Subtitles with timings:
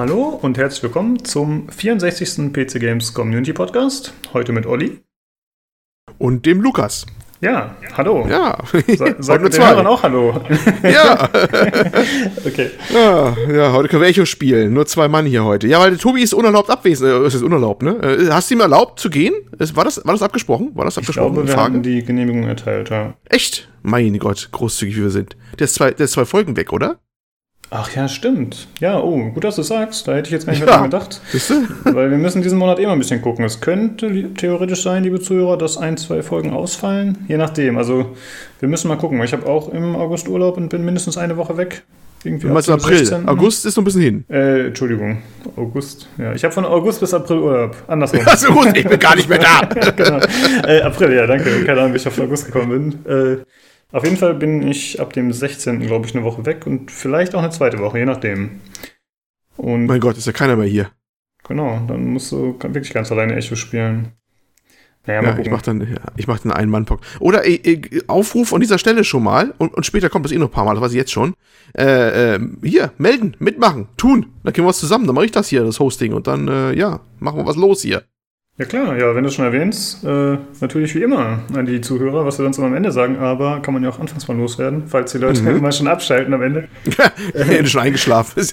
[0.00, 2.54] Hallo und herzlich willkommen zum 64.
[2.54, 4.14] PC Games Community Podcast.
[4.32, 5.00] Heute mit Olli.
[6.16, 7.04] Und dem Lukas.
[7.42, 8.26] Ja, hallo.
[8.26, 8.56] Ja,
[8.96, 10.40] Sa sag mit den Hörern auch Hallo.
[10.82, 11.24] Ja.
[12.46, 12.70] okay.
[12.94, 13.36] ja.
[13.52, 14.72] Ja, heute können wir Echo spielen.
[14.72, 15.66] Nur zwei Mann hier heute.
[15.66, 17.10] Ja, weil der Tobi ist unerlaubt abwesend.
[17.10, 17.96] Äh, ist unerlaubt, ne?
[18.02, 19.34] Äh, Hast du ihm erlaubt zu gehen?
[19.58, 20.70] War das, war das abgesprochen?
[20.76, 21.34] War das Ich abgesprochen?
[21.34, 21.74] glaube, wir Frage?
[21.74, 23.12] haben die Genehmigung erteilt, ja.
[23.28, 23.68] Echt?
[23.82, 25.36] Mein Gott, großzügig wie wir sind.
[25.58, 27.00] Der ist zwei, der ist zwei Folgen weg, oder?
[27.72, 28.66] Ach ja, stimmt.
[28.80, 30.08] Ja, oh, gut, dass du sagst.
[30.08, 30.78] Da hätte ich jetzt gar nicht mehr Ja.
[30.78, 31.20] dran gedacht.
[31.84, 33.44] Weil wir müssen diesen Monat eh mal ein bisschen gucken.
[33.44, 37.18] Es könnte theoretisch sein, liebe Zuhörer, dass ein, zwei Folgen ausfallen.
[37.28, 37.78] Je nachdem.
[37.78, 38.16] Also,
[38.58, 39.22] wir müssen mal gucken.
[39.22, 41.84] Ich habe auch im August Urlaub und bin mindestens eine Woche weg.
[42.24, 42.98] Irgendwie ab April.
[42.98, 43.28] 16..
[43.28, 44.24] August ist noch ein bisschen hin.
[44.28, 45.22] Äh, Entschuldigung.
[45.56, 46.08] August.
[46.18, 47.76] Ja, ich habe von August bis April Urlaub.
[47.86, 48.20] Andersrum.
[48.26, 49.60] Also gut, ich bin gar nicht mehr da.
[49.96, 50.18] genau.
[50.66, 51.64] Äh, April, ja, danke.
[51.64, 53.10] Keine Ahnung, wie ich auf August gekommen bin.
[53.12, 53.36] Äh,
[53.92, 55.80] auf jeden Fall bin ich ab dem 16.
[55.80, 58.60] glaube ich eine Woche weg und vielleicht auch eine zweite Woche, je nachdem.
[59.56, 60.90] Und mein Gott, ist ja keiner mehr hier.
[61.46, 64.12] genau, dann musst du wirklich ganz alleine Echo spielen.
[65.06, 65.50] Naja, mal Ja, ich gucken.
[65.50, 67.00] mach dann, ja, ich mach dann einen Mann-Pock.
[67.20, 70.38] Oder äh, äh, Aufruf an dieser Stelle schon mal, und, und später kommt das eh
[70.38, 71.34] noch ein paar Mal, das weiß ich jetzt schon.
[71.76, 74.26] Äh, äh, hier, melden, mitmachen, tun.
[74.44, 76.72] Dann kriegen wir was zusammen, dann mache ich das hier, das Hosting, und dann, äh,
[76.74, 78.02] ja, machen wir was los hier.
[78.58, 82.26] Ja klar, ja, wenn du es schon erwähnst, äh, natürlich wie immer an die Zuhörer,
[82.26, 84.82] was wir sonst immer am Ende sagen, aber kann man ja auch anfangs mal loswerden,
[84.86, 85.60] falls die Leute Mhm.
[85.62, 86.68] mal schon abschalten am Ende.
[87.32, 88.42] Ist schon eingeschlafen.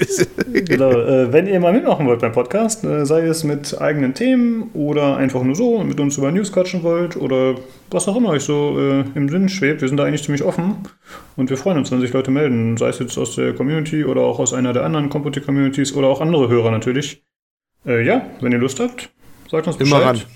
[0.54, 4.70] Genau, äh, wenn ihr mal mitmachen wollt beim Podcast, äh, sei es mit eigenen Themen
[4.74, 7.56] oder einfach nur so und mit uns über News quatschen wollt oder
[7.92, 10.78] was auch immer euch so äh, im Sinn schwebt, wir sind da eigentlich ziemlich offen
[11.36, 14.22] und wir freuen uns, wenn sich Leute melden, sei es jetzt aus der Community oder
[14.22, 17.24] auch aus einer der anderen Computer-Communities oder auch andere Hörer natürlich.
[17.86, 19.10] Äh, ja, wenn ihr Lust habt,
[19.50, 20.28] sagt uns Immer Bescheid.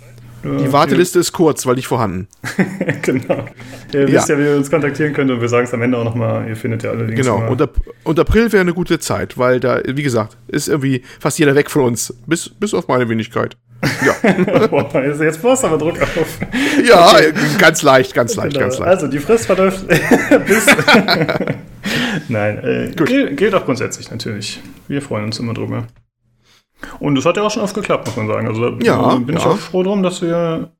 [0.44, 2.28] Äh, Die Warteliste ist kurz, weil nicht vorhanden.
[3.04, 3.46] genau.
[3.94, 6.04] Ihr wisst ja, wie ihr uns kontaktieren könnt und wir sagen es am Ende auch
[6.04, 7.22] nochmal, ihr findet ja alle Links.
[7.22, 7.38] Genau.
[7.38, 7.50] immer.
[7.52, 7.70] Und,
[8.04, 11.70] und April wäre eine gute Zeit, weil da, wie gesagt, ist irgendwie fast jeder weg
[11.70, 12.14] von uns.
[12.26, 13.56] Bis, bis auf meine Wenigkeit.
[14.06, 14.68] Ja.
[14.68, 16.40] Boah, jetzt, brauchst du aber Druck auf.
[16.88, 17.14] ja,
[17.58, 18.66] ganz leicht, ganz leicht, Genau.
[18.66, 18.90] ganz leicht.
[18.90, 19.88] Also die Frist verläuft
[20.48, 20.66] bis.
[22.30, 24.60] Nein, äh, gilt, gilt auch grundsätzlich natürlich.
[24.88, 25.88] Wir freuen uns immer drüber.
[27.00, 28.48] Und es hat ja auch schon oft geklappt, muss man sagen.
[28.48, 29.52] Also da Ja, bin ich ja.
[29.52, 30.72] auch froh drum, dass wir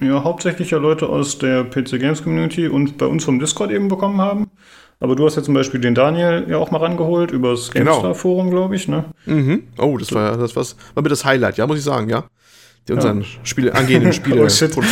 [0.00, 3.88] ja hauptsächlich ja Leute aus der PC Games Community und bei uns vom Discord eben
[3.88, 4.50] bekommen haben.
[5.00, 7.92] Aber du hast ja zum Beispiel den Daniel ja auch mal rangeholt übers Genau.
[7.92, 9.04] GameStar Forum, glaube ich, ne?
[9.26, 9.62] Mhm.
[9.78, 12.24] Oh, das war das was, war mir das Highlight, ja, muss ich sagen, ja.
[12.90, 14.42] Unseren Spiele, angehenden Spiele.
[14.42, 14.74] Oh shit.
[14.74, 14.82] Ja,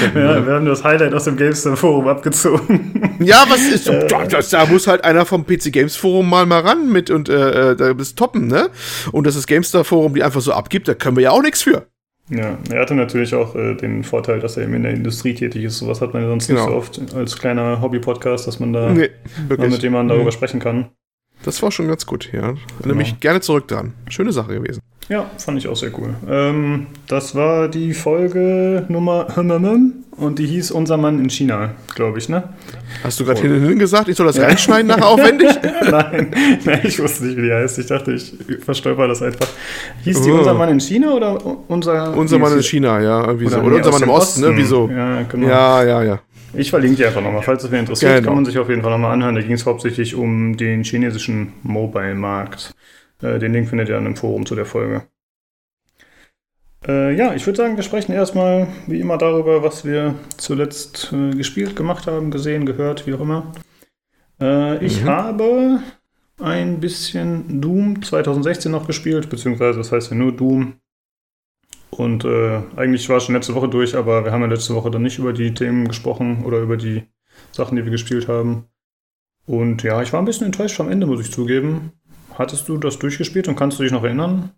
[0.41, 0.47] ne?
[0.47, 2.93] wir haben das Highlight aus dem GameStar Forum abgezogen.
[3.19, 6.93] Ja, was ist das, da muss halt einer vom PC Games Forum mal mal ran
[6.93, 8.69] mit und äh, äh, da das toppen, ne?
[9.11, 11.63] Und dass das GameStar Forum die einfach so abgibt, da können wir ja auch nichts
[11.63, 11.87] für.
[12.29, 15.65] Ja, er hatte natürlich auch äh, den Vorteil, dass er eben in der Industrie tätig
[15.65, 15.79] ist.
[15.79, 16.71] Sowas hat man ja sonst nicht Genau.
[16.73, 19.11] so oft als kleiner Hobby-Podcast, dass man da Nee,
[19.49, 20.91] mit jemandem darüber sprechen kann.
[21.47, 22.55] Das war schon ganz gut, ja.
[22.81, 23.93] Erinnere mich gerne zurück dran.
[24.09, 24.81] Schöne Sache gewesen.
[25.09, 26.17] Ja, fand ich auch sehr cool.
[26.29, 29.29] Ähm, das war die Folge Nummer
[30.17, 32.49] und die hieß Unser Mann in China, glaube ich, ne?
[33.05, 35.51] Hast du gerade hinten gesagt, ich soll das reinschneiden nachher aufwendig?
[35.89, 36.35] nein,
[36.65, 37.79] nein, ich wusste nicht, wie die heißt.
[37.79, 38.35] Ich dachte, ich
[38.65, 39.47] verstolper das einfach.
[40.03, 40.39] Hieß die Oh.
[40.39, 42.17] Unser Mann in China oder unser...
[42.17, 42.63] Unser Mann in?
[42.65, 43.61] China, ja, irgendwie so.
[43.61, 44.53] nee, Oder unser Mann im dem Osten, ne?
[44.57, 44.89] Wieso?
[44.89, 45.47] Ja, genau.
[45.47, 46.21] Ja, ja, ja.
[46.55, 47.43] Ich verlinke die einfach nochmal.
[47.43, 48.27] Falls es wer interessiert, Genau.
[48.29, 49.35] kann man sich auf jeden Fall nochmal anhören.
[49.35, 52.73] Da ging es hauptsächlich um den chinesischen Mobile-Markt.
[53.23, 55.03] Äh, den Link findet ihr dann im Forum zu der Folge.
[56.87, 61.31] Äh, ja, ich würde sagen, wir sprechen erstmal wie immer darüber, was wir zuletzt äh,
[61.31, 63.53] gespielt, gemacht haben, gesehen, gehört, wie auch immer.
[64.41, 65.07] Äh, ich Mhm.
[65.09, 65.81] habe
[66.41, 70.75] ein bisschen Doom 2016 noch gespielt, beziehungsweise das heißt ja nur Doom.
[71.97, 74.91] Und äh, eigentlich war es schon letzte Woche durch, aber wir haben ja letzte Woche
[74.91, 77.05] dann nicht über die Themen gesprochen oder über die
[77.53, 78.67] Sachen, die wir gespielt haben.
[79.47, 81.93] Und ja, ich war ein bisschen enttäuscht vom Ende, muss ich zugeben.
[82.35, 84.51] Hattest du das durchgespielt und kannst du dich noch erinnern?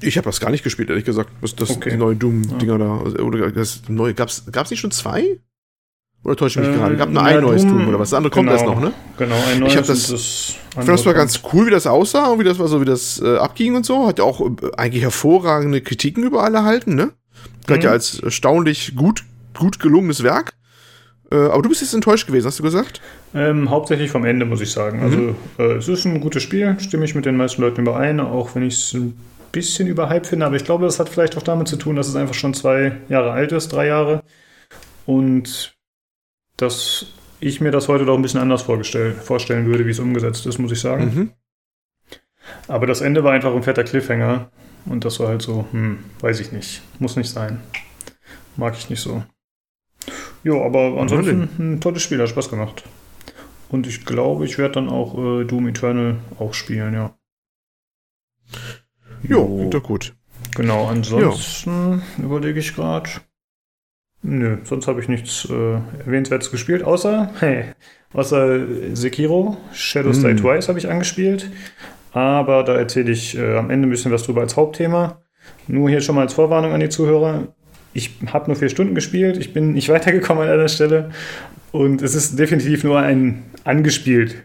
[0.00, 1.30] Ich habe das gar nicht gespielt, ehrlich gesagt.
[1.40, 1.90] Das, das Okay.
[1.90, 3.22] die neue Doom-Dinger da.
[3.22, 5.40] Oder das neue, gab's, gab's nicht schon zwei?
[6.24, 6.96] Oder täusche ich mich Äh, gerade?
[6.96, 8.10] Gab nur ja, ein neues Doom- Doom oder was?
[8.10, 8.56] Das andere kommt genau.
[8.58, 8.92] erst noch, ne?
[9.16, 12.26] Genau, ein neues Ich das- das Ich fand das war ganz cool, wie das aussah
[12.26, 14.06] und wie das war so, wie das äh, abging und so.
[14.06, 17.12] Hat ja auch äh, eigentlich hervorragende Kritiken überall erhalten, ne?
[17.66, 17.84] Galt Mhm.
[17.86, 19.24] ja als erstaunlich gut,
[19.56, 20.52] gut gelungenes Werk.
[21.30, 23.00] Äh, aber du bist jetzt enttäuscht gewesen, hast du gesagt?
[23.34, 24.98] Ähm, hauptsächlich vom Ende, muss ich sagen.
[25.00, 25.34] Mhm.
[25.58, 28.62] Also, es ist ein gutes Spiel, stimme ich mit den meisten Leuten überein, auch wenn
[28.62, 29.14] ich es ein
[29.52, 30.46] bisschen überhyped finde.
[30.46, 32.92] Aber ich glaube, das hat vielleicht auch damit zu tun, dass es einfach schon zwei
[33.08, 34.22] Jahre alt ist, drei Jahre.
[35.06, 35.74] Und
[36.58, 37.06] dass
[37.40, 40.72] ich mir das heute doch ein bisschen anders vorstellen würde, wie es umgesetzt ist, muss
[40.72, 41.04] ich sagen.
[41.04, 41.32] Mhm.
[42.66, 44.50] Aber das Ende war einfach ein fetter Cliffhanger.
[44.84, 46.82] Und das war halt so, hm, weiß ich nicht.
[46.98, 47.60] Muss nicht sein.
[48.56, 49.22] Mag ich nicht so.
[50.42, 52.84] Jo, aber ansonsten ein tolles Spiel, hat Spaß gemacht.
[53.68, 57.14] Und ich glaube, ich werde dann auch äh, Doom Eternal auch spielen, ja.
[59.22, 60.14] Jo, doch gut.
[60.54, 63.10] Genau, ansonsten überlege ich gerade.
[64.22, 65.74] Nö, sonst habe ich nichts äh,
[66.04, 67.66] Erwähnenswertes gespielt, außer, hey,
[68.12, 68.60] außer
[68.94, 70.36] Sekiro, Shadows Die Mm.
[70.36, 71.50] Twice habe ich angespielt.
[72.12, 75.22] Aber da erzähle ich äh, am Ende ein bisschen was drüber als Hauptthema.
[75.66, 77.48] Nur hier schon mal als Vorwarnung an die Zuhörer.
[77.92, 81.10] Ich habe nur vier Stunden gespielt, ich bin nicht weitergekommen an einer Stelle.
[81.70, 84.44] Und es ist definitiv nur ein angespielt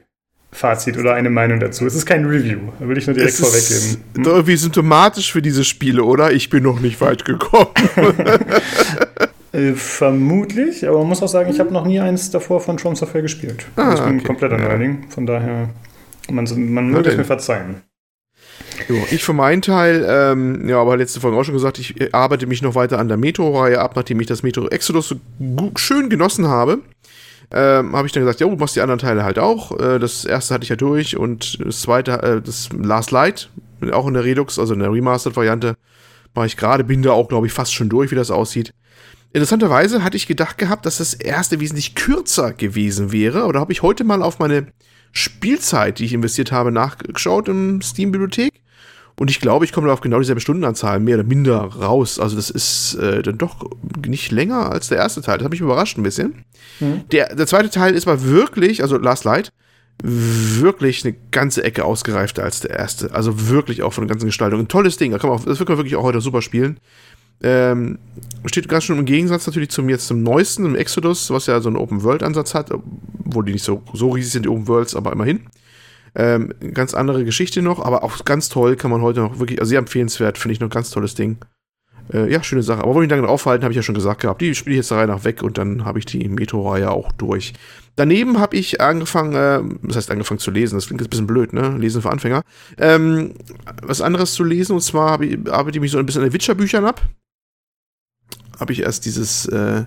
[0.51, 1.85] Fazit oder eine Meinung dazu.
[1.85, 4.03] Es ist kein Review, da will ich nur direkt ist vorweggeben.
[4.15, 4.23] Hm?
[4.23, 6.31] doch irgendwie symptomatisch für diese Spiele, oder?
[6.31, 7.69] Ich bin noch nicht weit gekommen.
[9.53, 12.95] Äh, vermutlich, aber man muss auch sagen, ich habe noch nie eins davor von From
[12.95, 13.67] Software gespielt.
[13.75, 14.25] Ah, ich bin okay.
[14.25, 14.69] kompletter Ja.
[14.69, 15.69] Neuling, von daher,
[16.29, 17.83] man, man möge es mir verzeihen.
[19.11, 22.47] Ich für meinen Teil, ähm, ja, aber letzte Folge auch schon gesagt, ich äh, arbeite
[22.47, 25.15] mich noch weiter an der Metro-Reihe ab, nachdem ich das Metro Exodus so
[25.75, 26.79] schön genossen habe.
[27.51, 29.79] Ähm, habe ich dann gesagt, ja, du machst die anderen Teile halt auch.
[29.79, 33.51] Äh, das erste hatte ich ja durch und das zweite, äh, das Last Light,
[33.91, 35.75] auch in der Redux, also in der Remastered-Variante,
[36.33, 38.73] war ich gerade, bin da auch, glaube ich, fast schon durch, wie das aussieht.
[39.33, 43.71] Interessanterweise hatte ich gedacht gehabt, dass das erste wesentlich kürzer gewesen wäre, aber da habe
[43.71, 44.67] ich heute mal auf meine
[45.11, 48.53] Spielzeit, die ich investiert habe, nachgeschaut im Steam-Bibliothek.
[49.15, 52.19] Und ich glaube, ich komme da auf genau dieselbe Stundenanzahl, mehr oder minder raus.
[52.19, 53.69] Also das ist äh, dann doch
[54.07, 55.37] nicht länger als der erste Teil.
[55.37, 56.45] Das hat mich überrascht ein bisschen.
[56.79, 57.03] Mhm.
[57.11, 59.51] Der, der zweite Teil ist aber wirklich, also Last Light,
[60.01, 63.13] wirklich eine ganze Ecke ausgereifter als der erste.
[63.13, 64.59] Also wirklich auch von der ganzen Gestaltung.
[64.59, 65.11] Ein tolles Ding.
[65.11, 66.79] Da kann man auch, das kann man wirklich auch heute super spielen.
[67.41, 67.99] Ähm,
[68.45, 71.69] steht ganz schön im Gegensatz natürlich zum jetzt zum neuesten, im Exodus, was ja so
[71.69, 75.41] einen Open-World-Ansatz hat, obwohl die nicht so, so riesig sind, die Open-Worlds, aber immerhin.
[76.15, 79.69] Ähm, ganz andere Geschichte noch, aber auch ganz toll kann man heute noch wirklich, also
[79.69, 81.37] sehr empfehlenswert, finde ich noch ein ganz tolles Ding.
[82.11, 82.81] Äh, ja, schöne Sache.
[82.81, 84.41] Aber wollte ich lange aufhalten, habe ich ja schon gesagt gehabt.
[84.41, 87.11] Die spiele ich jetzt der Reihe nach weg und dann habe ich die Metro-Reihe auch
[87.13, 87.53] durch.
[87.95, 91.27] Daneben habe ich angefangen, äh, das heißt angefangen zu lesen, das klingt jetzt ein bisschen
[91.27, 91.77] blöd, ne?
[91.77, 92.41] Lesen für Anfänger.
[92.77, 93.35] Ähm,
[93.81, 96.33] was anderes zu lesen und zwar ich, arbeite ich mich so ein bisschen an den
[96.33, 97.01] Witcher-Büchern ab.
[98.59, 99.85] Habe ich erst dieses, äh,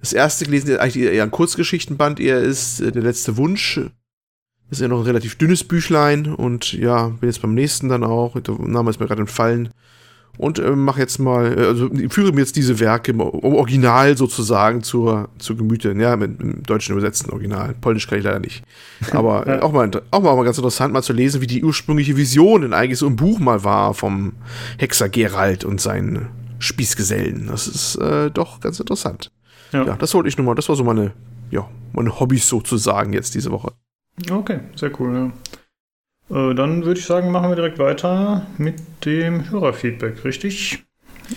[0.00, 3.80] das erste gelesen, der eigentlich eher ein Kurzgeschichtenband eher ist, äh, der letzte Wunsch.
[4.68, 8.04] Das ist ja noch ein relativ dünnes Büchlein und ja, bin jetzt beim nächsten dann
[8.04, 8.38] auch.
[8.40, 9.70] Der Name ist mir gerade entfallen.
[10.36, 14.16] Und äh, mache jetzt mal, äh, also führe mir jetzt diese Werke im im Original
[14.16, 15.92] sozusagen zur, zur Gemüte.
[15.98, 17.74] Ja, mit, im deutschen übersetzten Original.
[17.80, 18.62] Polnisch kann ich leider nicht.
[19.10, 22.62] Aber äh, auch, mal, auch mal ganz interessant, mal zu lesen, wie die ursprüngliche Vision
[22.62, 24.34] denn eigentlich so im Buch mal war vom
[24.78, 27.46] Hexer Gerald und seinen Spießgesellen.
[27.48, 29.30] Das ist äh, doch ganz interessant.
[29.72, 29.84] Ja.
[29.84, 31.12] Ja, das wollte ich nur mal, das war so meine,
[31.50, 33.72] ja, meine Hobbys sozusagen jetzt diese Woche.
[34.30, 35.32] Okay, sehr cool,
[36.30, 36.50] ja.
[36.50, 38.74] Äh, dann würde ich sagen, machen wir direkt weiter mit
[39.04, 40.84] dem Hörerfeedback, richtig?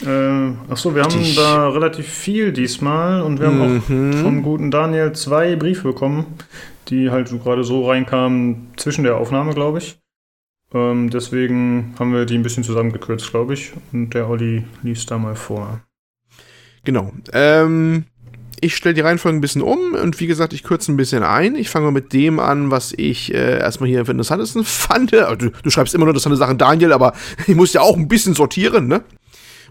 [0.05, 1.35] Äh, achso, wir haben Richtig.
[1.35, 4.13] da relativ viel diesmal und wir haben auch Mhm.
[4.23, 6.25] vom guten Daniel zwei Briefe bekommen,
[6.87, 9.99] die halt so gerade so reinkamen zwischen der Aufnahme, glaube ich.
[10.73, 13.73] Ähm, deswegen haben wir die ein bisschen zusammengekürzt, glaube ich.
[13.91, 15.81] Und der Olli liest da mal vor.
[16.83, 17.11] Genau.
[17.33, 18.05] Ähm,
[18.61, 21.55] ich stelle die Reihenfolge ein bisschen um und wie gesagt, ich kürze ein bisschen ein.
[21.55, 25.13] Ich fange mal mit dem an, was ich äh, erstmal hier am interessantesten fand.
[25.13, 27.13] Also, Du, du schreibst immer nur interessante Sachen, Daniel, aber
[27.47, 29.03] ich muss ja auch ein bisschen sortieren, ne?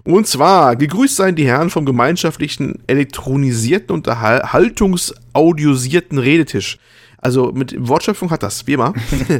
[0.02, 6.78] Und zwar, gegrüßt seien die Herren vom gemeinschaftlichen elektronisierten und haltungsaudiosierten Redetisch.
[7.18, 8.94] Also mit Wortschöpfung hat das, wie immer.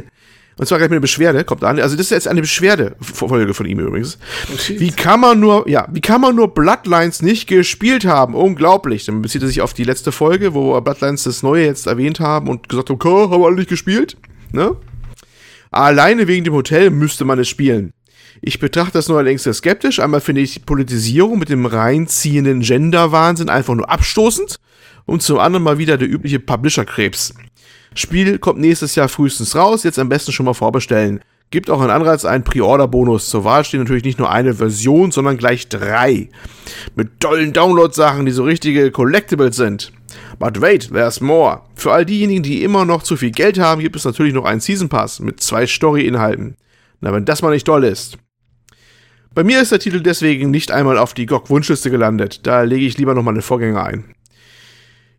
[0.57, 1.79] Und zwar gleich mit einer Beschwerde, kommt an.
[1.79, 4.19] Also das ist jetzt eine Beschwerdefolge von ihm übrigens.
[4.67, 8.35] Wie kann man nur, ja, wie kann man nur Bloodlines nicht gespielt haben?
[8.35, 9.05] Unglaublich.
[9.05, 12.49] Dann bezieht er sich auf die letzte Folge, wo Bloodlines das Neue jetzt erwähnt haben
[12.49, 14.17] und gesagt haben, okay, haben wir alle nicht gespielt.
[14.51, 14.75] Ne?
[15.71, 17.93] Alleine wegen dem Hotel müsste man es spielen.
[18.41, 19.99] Ich betrachte das nur allerdings sehr skeptisch.
[19.99, 24.59] Einmal finde ich die Politisierung mit dem reinziehenden Gender-Wahnsinn einfach nur abstoßend.
[25.05, 27.33] Und zum anderen mal wieder der übliche Publisher-Krebs.
[27.93, 31.21] Spiel kommt nächstes Jahr frühestens raus, jetzt am besten schon mal vorbestellen.
[31.49, 33.29] Gibt auch einen Anreiz, einen Pre-Order-Bonus.
[33.29, 36.29] Zur Wahl stehen natürlich nicht nur eine Version, sondern gleich drei.
[36.95, 39.91] Mit tollen Download-Sachen, die so richtige Collectibles sind.
[40.39, 41.63] But wait, there's more.
[41.75, 44.61] Für all diejenigen, die immer noch zu viel Geld haben, gibt es natürlich noch einen
[44.61, 46.55] Season Pass mit zwei Story-Inhalten.
[47.01, 48.17] Na, wenn das mal nicht toll ist.
[49.33, 52.47] Bei mir ist der Titel deswegen nicht einmal auf die GOG-Wunschliste gelandet.
[52.47, 54.15] Da lege ich lieber noch mal einen Vorgänger ein.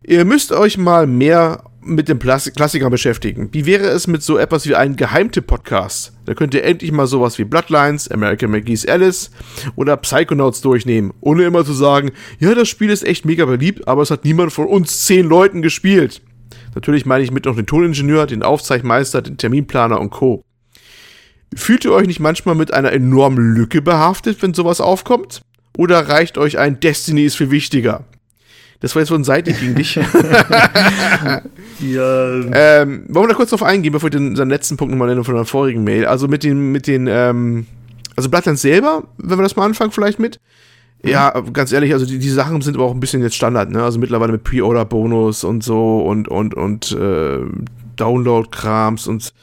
[0.03, 3.49] Ihr müsst euch mal mehr mit dem Plas- Klassiker beschäftigen.
[3.51, 6.13] Wie wäre es mit so etwas wie einem Geheimtipp-Podcast?
[6.25, 9.31] Da könnt ihr endlich mal sowas wie Bloodlines, American McGee's Alice
[9.75, 14.01] oder Psychonauts durchnehmen, ohne immer zu sagen, ja, das Spiel ist echt mega beliebt, aber
[14.01, 16.21] es hat niemand von uns zehn Leuten gespielt.
[16.75, 20.43] Natürlich meine ich mit noch den Toningenieur, den Aufzeichnmeister, den Terminplaner und Co.
[21.55, 25.41] Fühlt ihr euch nicht manchmal mit einer enormen Lücke behaftet, wenn sowas aufkommt?
[25.77, 28.05] Oder reicht euch ein Destiny ist viel wichtiger?
[28.83, 29.97] Das war jetzt von Seite gegen dich.
[31.79, 35.07] Ja, Ähm, wollen wir da kurz drauf eingehen, bevor ich den, seinen letzten Punkt nochmal
[35.07, 36.05] nenne von der vorigen Mail.
[36.05, 37.65] Also mit den, mit den, ähm,
[38.17, 40.39] Also Bloodlines selber, wenn wir das mal anfangen, vielleicht mit.
[41.01, 43.83] Ja, ganz ehrlich, also die, die Sachen sind aber auch ein bisschen jetzt Standard, ne?
[43.83, 47.39] Also mittlerweile mit Pre-Order-Bonus und so und und und äh,
[47.95, 49.33] Download-Krams und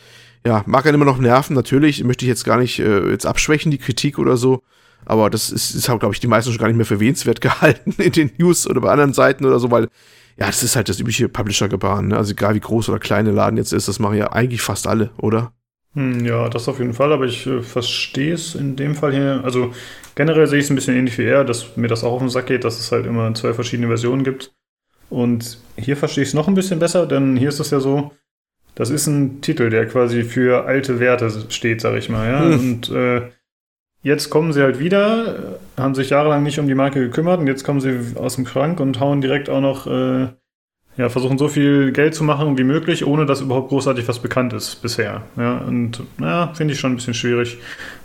[0.46, 3.70] ja, mag einen immer noch nerven, natürlich, möchte ich jetzt gar nicht äh, jetzt abschwächen,
[3.70, 4.62] die Kritik oder so.
[5.10, 7.94] Aber das ist, ist glaube ich, die meisten schon gar nicht mehr für erwähnenswert gehalten
[7.98, 9.88] in den News oder bei anderen Seiten oder so, weil
[10.38, 12.16] ja, das ist halt das übliche Publisher-Gebaren, ne?
[12.16, 14.86] Also egal wie groß oder klein der Laden jetzt ist, das machen ja eigentlich fast
[14.86, 15.52] alle, oder?
[15.94, 19.40] Hm, ja, das auf jeden Fall, aber ich äh, verstehe es in dem Fall hier.
[19.42, 19.74] Also
[20.14, 22.30] generell sehe ich es ein bisschen ähnlich wie er, dass mir das auch auf den
[22.30, 24.52] Sack geht, dass es halt immer zwei verschiedene Versionen gibt.
[25.10, 28.12] Und hier verstehe ich es noch ein bisschen besser, denn hier ist es ja so,
[28.76, 32.28] das ist ein Titel, der quasi für alte Werte steht, sag ich mal.
[32.28, 32.40] Ja?
[32.44, 32.52] Hm.
[32.52, 33.22] Und äh,
[34.02, 37.64] jetzt kommen sie halt wieder, haben sich jahrelang nicht um die Marke gekümmert und jetzt
[37.64, 40.28] kommen sie aus dem Schrank und hauen direkt auch noch äh,
[40.96, 44.52] ja, versuchen so viel Geld zu machen wie möglich, ohne dass überhaupt großartig was bekannt
[44.52, 45.22] ist bisher.
[45.36, 47.58] Ja, und naja, finde ich schon ein bisschen schwierig.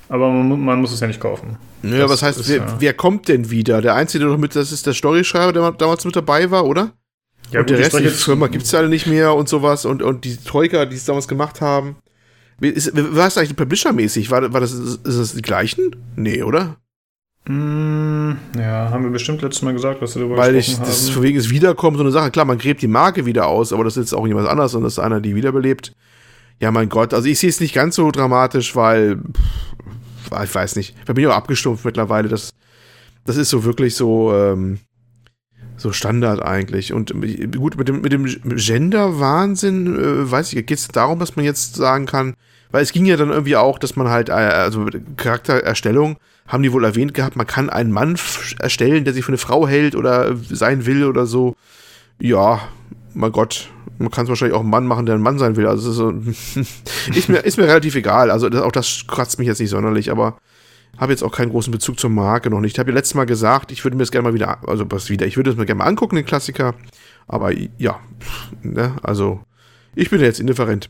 [0.08, 1.58] Aber man, man, muss es ja nicht kaufen.
[1.82, 2.75] Ja, das was heißt, ist, wer, ja.
[2.78, 3.82] wer, kommt denn wieder?
[3.82, 6.92] Der Einzige, der noch mit, das ist der Storyschreiber, der damals mit dabei war, oder?
[7.52, 9.86] Ja, und gut, der Rest der Firma gibt es ja alle nicht mehr und sowas
[9.86, 11.96] und, und die Troika, die es damals gemacht haben.
[12.62, 14.31] Ist, was ist eigentlich Publisher-mäßig?
[14.31, 15.95] War, war das, ist das die gleichen?
[16.15, 16.77] Nee, oder?
[17.47, 21.09] Mm, ja, haben wir bestimmt letztes Mal gesagt, was wir darüber Weil ich, das ist
[21.12, 22.31] von wegen es wiederkommt, so eine Sache.
[22.31, 24.83] Klar, man gräbt die Marke wieder aus, aber das ist jetzt auch jemand anderes und
[24.83, 25.93] das ist einer, die wiederbelebt.
[26.59, 30.77] Ja, mein Gott, also ich sehe es nicht ganz so dramatisch, weil, pff, ich weiß
[30.77, 32.29] nicht, da bin ich auch abgestumpft mittlerweile.
[32.29, 32.51] Das,
[33.25, 34.79] das ist so wirklich so, ähm,
[35.77, 36.94] so Standard eigentlich.
[36.94, 37.13] Und
[37.55, 41.75] gut, mit dem, mit dem Gender-Wahnsinn, äh, weiß ich, geht es darum, dass man jetzt
[41.75, 42.36] sagen kann,
[42.72, 46.17] weil es ging ja dann irgendwie auch, dass man halt, äh, also Charaktererstellung,
[46.48, 48.17] haben die wohl erwähnt gehabt, man kann einen Mann
[48.60, 51.55] erstellen, der sich für eine Frau hält oder sein will oder so.
[52.20, 52.62] Ja,
[53.13, 55.67] mein Gott, man kann es wahrscheinlich auch einen Mann machen, der ein Mann sein will.
[55.67, 56.10] Also so,
[57.15, 58.29] ist, mir, ist mir relativ egal.
[58.29, 60.38] Also das, auch das kratzt mich jetzt nicht sonderlich, aber
[60.98, 62.74] habe jetzt auch keinen großen Bezug zur Marke noch nicht.
[62.74, 65.10] Ich habe ja letztes Mal gesagt, ich würde mir das gerne mal wieder, also was
[65.10, 66.75] wieder, ich würde es mir gerne mal angucken, den Klassiker.
[67.28, 68.00] Aber ja,
[68.62, 69.42] ne, also
[69.96, 70.90] ich bin jetzt indifferent.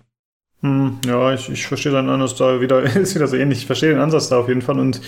[0.61, 3.59] Hm, ja, ich, ich verstehe deinen Ansatz da wieder, ist wieder so ähnlich.
[3.59, 5.01] Ich verstehe den Ansatz da auf jeden Fall und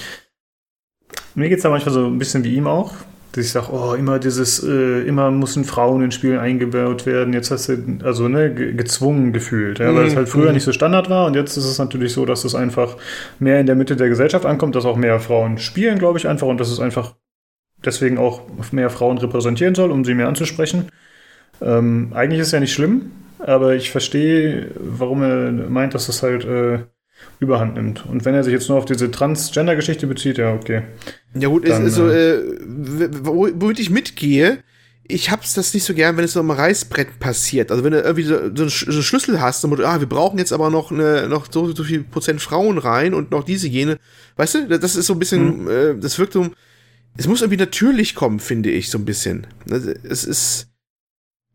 [1.36, 2.94] mir geht es da manchmal so ein bisschen wie ihm auch,
[3.32, 7.34] dass ich sage, oh, immer dieses, äh, immer müssen Frauen in Spielen eingebaut werden.
[7.34, 10.54] Jetzt hast du, also ne, gezwungen gefühlt, ja, weil es mhm, halt früher mhm.
[10.54, 12.98] nicht so Standard war und jetzt ist es natürlich so, dass es einfach
[13.40, 16.48] mehr in der Mitte der Gesellschaft ankommt, dass auch mehr Frauen spielen, glaube ich, einfach
[16.48, 17.16] und dass es einfach
[17.86, 18.42] deswegen auch
[18.72, 20.90] mehr Frauen repräsentieren soll, um sie mehr anzusprechen.
[21.62, 26.24] Ähm, eigentlich ist es ja nicht schlimm, aber ich verstehe, warum er meint, dass das
[26.24, 26.80] halt äh,
[27.40, 28.06] überhand nimmt.
[28.06, 30.84] Und wenn er sich jetzt nur auf diese Transgender-Geschichte bezieht, ja, okay.
[31.36, 34.60] Ja gut, Dann, ist, so, äh, äh womit ich mitgehe,
[35.08, 37.72] ich hab's das nicht so gern, wenn es so am Reißbrett passiert.
[37.72, 40.70] Also wenn du irgendwie so, so einen Schlüssel hast, und, ah, wir brauchen jetzt aber
[40.70, 43.98] noch, eine, noch so, so viel Prozent Frauen rein und noch diese, jene.
[44.36, 45.70] Weißt du, das ist so ein bisschen, hm.
[45.70, 46.48] äh, das wirkt so,
[47.16, 49.48] es muss irgendwie natürlich kommen, finde ich, so ein bisschen.
[49.72, 50.68] Also, es ist,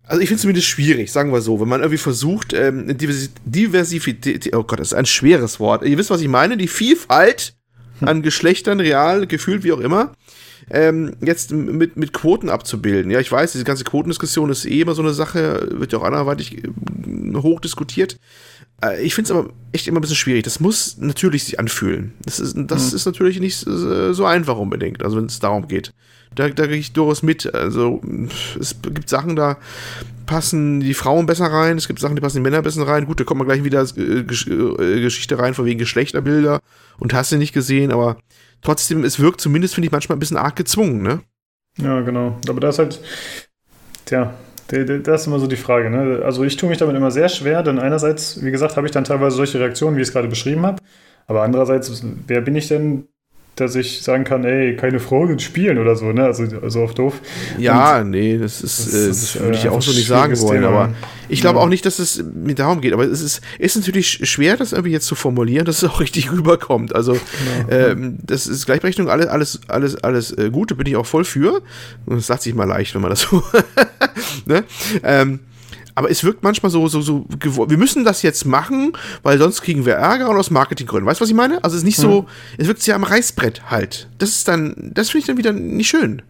[0.04, 4.54] also ich finde es zumindest schwierig, sagen wir so, wenn man irgendwie versucht, ähm, Diversität,
[4.54, 5.84] oh Gott, das ist ein schweres Wort.
[5.84, 7.54] Ihr wisst, was ich meine, die Vielfalt
[8.00, 10.12] an Geschlechtern, real, gefühlt, wie auch immer,
[10.70, 13.10] ähm, jetzt mit, mit Quoten abzubilden.
[13.10, 16.04] Ja, ich weiß, diese ganze Quotendiskussion ist eh immer so eine Sache, wird ja auch
[16.04, 16.68] anderweitig äh,
[17.36, 18.18] hoch diskutiert.
[18.82, 20.44] Äh, ich finde es aber echt immer ein bisschen schwierig.
[20.44, 22.14] Das muss natürlich sich anfühlen.
[22.24, 22.96] Das ist, das mhm.
[22.96, 25.92] ist natürlich nicht so einfach unbedingt, also wenn es darum geht.
[26.34, 27.52] Da, da gehe ich durchaus mit.
[27.54, 28.00] Also
[28.58, 29.58] es gibt Sachen, da
[30.26, 33.06] passen die Frauen besser rein, es gibt Sachen, die passen die Männer besser rein.
[33.06, 36.60] Gut, da kommt man gleich wieder äh, äh, Geschichte rein, von wegen Geschlechterbilder
[36.98, 38.16] und hast du nicht gesehen, aber
[38.62, 41.20] trotzdem, es wirkt zumindest, finde ich, manchmal ein bisschen arg gezwungen, ne?
[41.78, 42.38] Ja, genau.
[42.48, 43.00] Aber da ist halt,
[44.04, 44.34] tja,
[44.68, 45.90] das ist immer so die Frage.
[45.90, 46.22] Ne?
[46.24, 49.04] Also ich tue mich damit immer sehr schwer, denn einerseits, wie gesagt, habe ich dann
[49.04, 50.82] teilweise solche Reaktionen, wie ich es gerade beschrieben habe.
[51.26, 53.08] Aber andererseits, wer bin ich denn,
[53.56, 56.24] dass ich sagen kann, ey, keine Frauen spielen oder so, ne?
[56.24, 57.20] Also, also auf doof.
[57.58, 60.40] Ja, und nee, das ist, das, äh, das würde ich äh, auch so nicht sagen
[60.40, 60.62] wollen.
[60.62, 60.68] Thema.
[60.68, 60.94] Aber
[61.28, 61.64] ich glaube ja.
[61.64, 62.94] auch nicht, dass es mir darum geht.
[62.94, 66.32] Aber es ist, ist natürlich schwer, das irgendwie jetzt zu formulieren, dass es auch richtig
[66.32, 66.94] rüberkommt.
[66.94, 67.90] Also, ja.
[67.90, 71.60] ähm, das ist Gleichberechtigung, alles, alles, alles, alles äh, Gute, bin ich auch voll für.
[72.06, 73.42] Und das sagt sich mal leicht, wenn man das so.
[74.46, 74.64] ne?
[75.04, 75.40] Ähm,
[75.94, 79.84] aber es wirkt manchmal so, so, so, wir müssen das jetzt machen, weil sonst kriegen
[79.84, 81.06] wir Ärger und aus Marketinggründen.
[81.06, 81.62] Weißt du, was ich meine?
[81.62, 82.26] Also es ist nicht so, mhm.
[82.58, 84.08] es wirkt sehr am Reißbrett halt.
[84.18, 86.22] Das ist dann, das finde ich dann wieder nicht schön.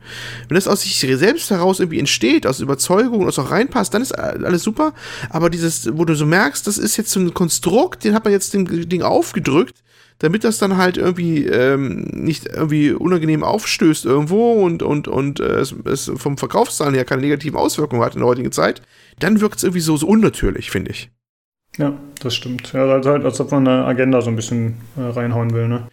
[0.48, 4.12] Wenn das aus sich selbst heraus irgendwie entsteht, aus Überzeugung und auch reinpasst, dann ist
[4.12, 4.94] alles super.
[5.30, 8.32] Aber dieses, wo du so merkst, das ist jetzt so ein Konstrukt, den hat man
[8.32, 9.82] jetzt dem Ding aufgedrückt
[10.18, 15.60] damit das dann halt irgendwie ähm, nicht irgendwie unangenehm aufstößt irgendwo und, und, und äh,
[15.60, 18.82] es, es vom Verkaufszahlen her keine negativen Auswirkungen hat in der heutigen Zeit,
[19.18, 21.10] dann wirkt es irgendwie so, so unnatürlich, finde ich.
[21.78, 22.72] Ja, das stimmt.
[22.72, 25.88] Ja, also halt, als ob man eine Agenda so ein bisschen äh, reinhauen will, ne?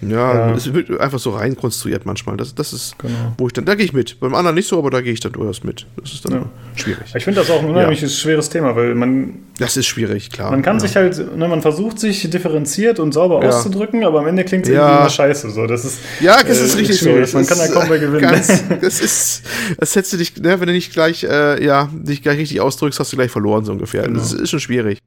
[0.00, 2.36] Ja, ja, es wird einfach so reinkonstruiert manchmal.
[2.36, 3.34] Das, das ist, genau.
[3.38, 4.18] wo ich dann, da gehe ich mit.
[4.20, 5.86] Beim anderen nicht so, aber da gehe ich dann durchaus mit.
[5.96, 6.50] Das ist dann ja.
[6.74, 7.14] schwierig.
[7.14, 8.22] Ich finde das auch ein unheimliches ja.
[8.22, 9.44] schweres Thema, weil man.
[9.58, 10.50] Das ist schwierig, klar.
[10.50, 14.44] Man kann sich halt, ne, man versucht sich differenziert und sauber auszudrücken, aber am Ende
[14.44, 14.80] klingt es ja.
[14.80, 15.50] irgendwie immer scheiße.
[15.50, 15.66] So.
[15.66, 17.32] Das ist, ja, das äh, ist richtig schwierig.
[17.32, 18.20] Man kann da kaum mehr gewinnen.
[18.20, 19.42] Ganz, das ist,
[19.78, 22.98] das hättest du dich, ne, wenn du nicht gleich, äh, ja, dich gleich richtig ausdrückst,
[22.98, 24.02] hast du gleich verloren, so ungefähr.
[24.02, 24.18] Genau.
[24.18, 24.98] Das ist schon schwierig.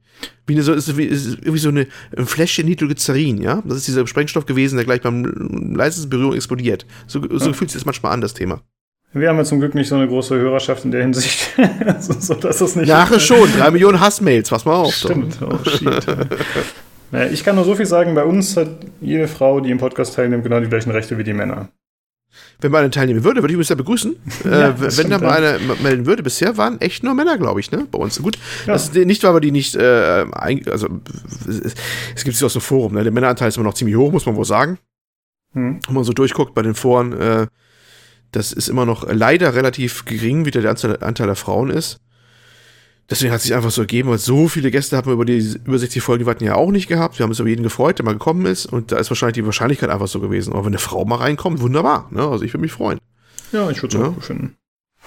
[0.48, 3.62] Wie eine, so, ist, wie, ist irgendwie so eine, ein Fläschchen Nitroglycerin, ja?
[3.66, 6.86] Das ist dieser Sprengstoff gewesen, der gleich beim leisesten Berührung explodiert.
[7.08, 7.54] So, so ja.
[7.54, 8.62] fühlt sich das manchmal an, das Thema.
[9.14, 11.50] Wir haben ja zum Glück nicht so eine große Hörerschaft in der Hinsicht.
[12.00, 14.94] so, dass das nicht Nachher schon, drei Millionen Hassmails, pass mal auf.
[14.94, 16.06] Stimmt, oh shit.
[17.12, 18.70] naja, ich kann nur so viel sagen, bei uns hat
[19.02, 21.70] jede Frau, die im Podcast teilnimmt, genau die gleichen Rechte wie die Männer.
[22.60, 24.16] Wenn man eine teilnehmen würde, würde ich mich sehr begrüßen.
[24.44, 27.72] Ja, äh, wenn da mal eine melden würde, bisher waren echt nur Männer, glaube ich,
[27.72, 27.88] ne?
[27.92, 28.22] Bei uns.
[28.22, 28.38] Gut.
[28.66, 28.74] Ja.
[28.74, 30.26] Das ist nicht, weil wir die nicht, äh,
[30.70, 30.88] also
[32.16, 33.04] es gibt es aus dem Forum, ne?
[33.04, 34.80] Der Männeranteil ist immer noch ziemlich hoch, muss man wohl sagen.
[35.54, 35.80] Hm.
[35.86, 37.48] Wenn man so durchguckt bei den Foren, äh,
[38.32, 42.00] das ist immer noch leider relativ gering, wie der Anteil der Frauen ist.
[43.10, 45.40] Deswegen hat es sich einfach so ergeben, weil so viele Gäste haben wir über die
[45.64, 47.18] über 60 Folgen, die wir hatten ja auch nicht gehabt.
[47.18, 48.66] Wir haben uns über jeden gefreut, der mal gekommen ist.
[48.66, 50.52] Und da ist wahrscheinlich die Wahrscheinlichkeit einfach so gewesen.
[50.52, 52.10] Aber wenn eine Frau mal reinkommt, wunderbar.
[52.12, 52.28] Ne?
[52.28, 53.00] Also ich würde mich freuen.
[53.54, 54.10] Ja, ich würde es ja.
[54.10, 54.58] auch gut finden.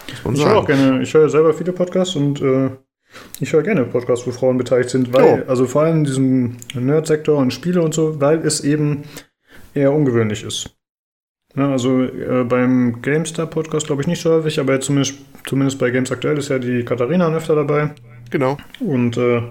[0.08, 2.70] Ich höre auch gerne, ich höre selber viele Podcasts und äh,
[3.38, 5.50] ich höre gerne Podcasts, wo Frauen beteiligt sind, weil, oh.
[5.50, 9.04] also vor allem in diesem Nerd-Sektor und Spiele und so, weil es eben
[9.74, 10.70] eher ungewöhnlich ist.
[11.56, 16.12] Ja, also äh, beim GameStar-Podcast glaube ich nicht so häufig, aber zumindest, zumindest bei Games
[16.12, 17.90] Aktuell ist ja die Katharina öfter dabei.
[18.30, 18.56] Genau.
[18.78, 19.42] Und äh,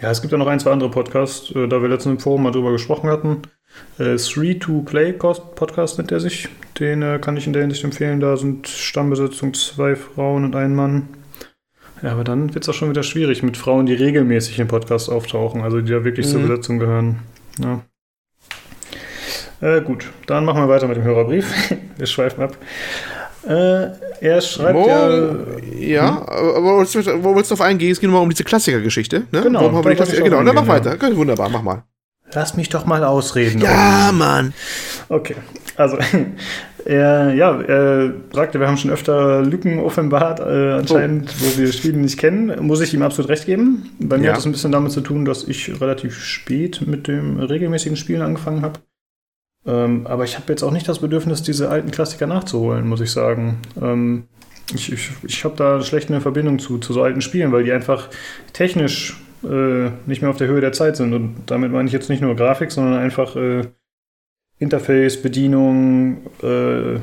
[0.00, 2.44] ja, es gibt ja noch ein, zwei andere Podcasts, äh, da wir letztens im Forum
[2.44, 3.42] mal drüber gesprochen hatten.
[3.98, 6.48] Äh, 3-to-Play-Podcast nennt er sich.
[6.78, 8.20] Den äh, kann ich in der Hinsicht empfehlen.
[8.20, 11.08] Da sind Stammbesetzung zwei Frauen und ein Mann.
[12.02, 15.10] Ja, aber dann wird es auch schon wieder schwierig mit Frauen, die regelmäßig im Podcast
[15.10, 16.30] auftauchen, also die da wirklich mhm.
[16.30, 17.20] zur Besetzung gehören.
[17.58, 17.82] Ja.
[19.60, 21.74] Äh, gut, dann machen wir weiter mit dem Hörerbrief.
[21.96, 22.56] wir schweifen ab.
[23.46, 23.88] Äh,
[24.20, 25.10] er schreibt wo, ja.
[25.78, 26.28] Ja, hm?
[26.28, 27.92] aber wo willst, du, auf eingehen?
[27.92, 29.24] Es geht nur mal um diese Klassikergeschichte.
[29.30, 29.42] Ne?
[29.42, 30.96] Genau, Warum haben wir das, genau, dann mach weiter.
[31.00, 31.16] Ja.
[31.16, 31.84] Wunderbar, mach mal.
[32.32, 33.60] Lass mich doch mal ausreden.
[33.60, 34.18] Ja, um.
[34.18, 34.54] Mann.
[35.08, 35.36] Okay,
[35.76, 35.98] also
[36.84, 41.44] er, ja, er sagte, wir haben schon öfter Lücken offenbart, äh, anscheinend, oh.
[41.44, 42.66] wo wir Spiele nicht kennen.
[42.66, 43.90] Muss ich ihm absolut recht geben.
[44.00, 44.30] Bei mir ja.
[44.30, 48.22] hat das ein bisschen damit zu tun, dass ich relativ spät mit dem regelmäßigen Spielen
[48.22, 48.80] angefangen habe.
[49.66, 53.10] Ähm, aber ich habe jetzt auch nicht das Bedürfnis, diese alten Klassiker nachzuholen, muss ich
[53.10, 53.58] sagen.
[53.80, 54.24] Ähm,
[54.74, 57.72] ich ich, ich habe da schlecht eine Verbindung zu, zu so alten Spielen, weil die
[57.72, 58.08] einfach
[58.52, 61.12] technisch äh, nicht mehr auf der Höhe der Zeit sind.
[61.12, 63.68] Und damit meine ich jetzt nicht nur Grafik, sondern einfach äh,
[64.58, 67.00] Interface, Bedienung, äh,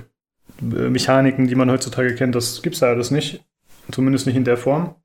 [0.62, 2.36] Mechaniken, die man heutzutage kennt.
[2.36, 3.44] Das gibt es da alles nicht.
[3.92, 4.96] Zumindest nicht in der Form.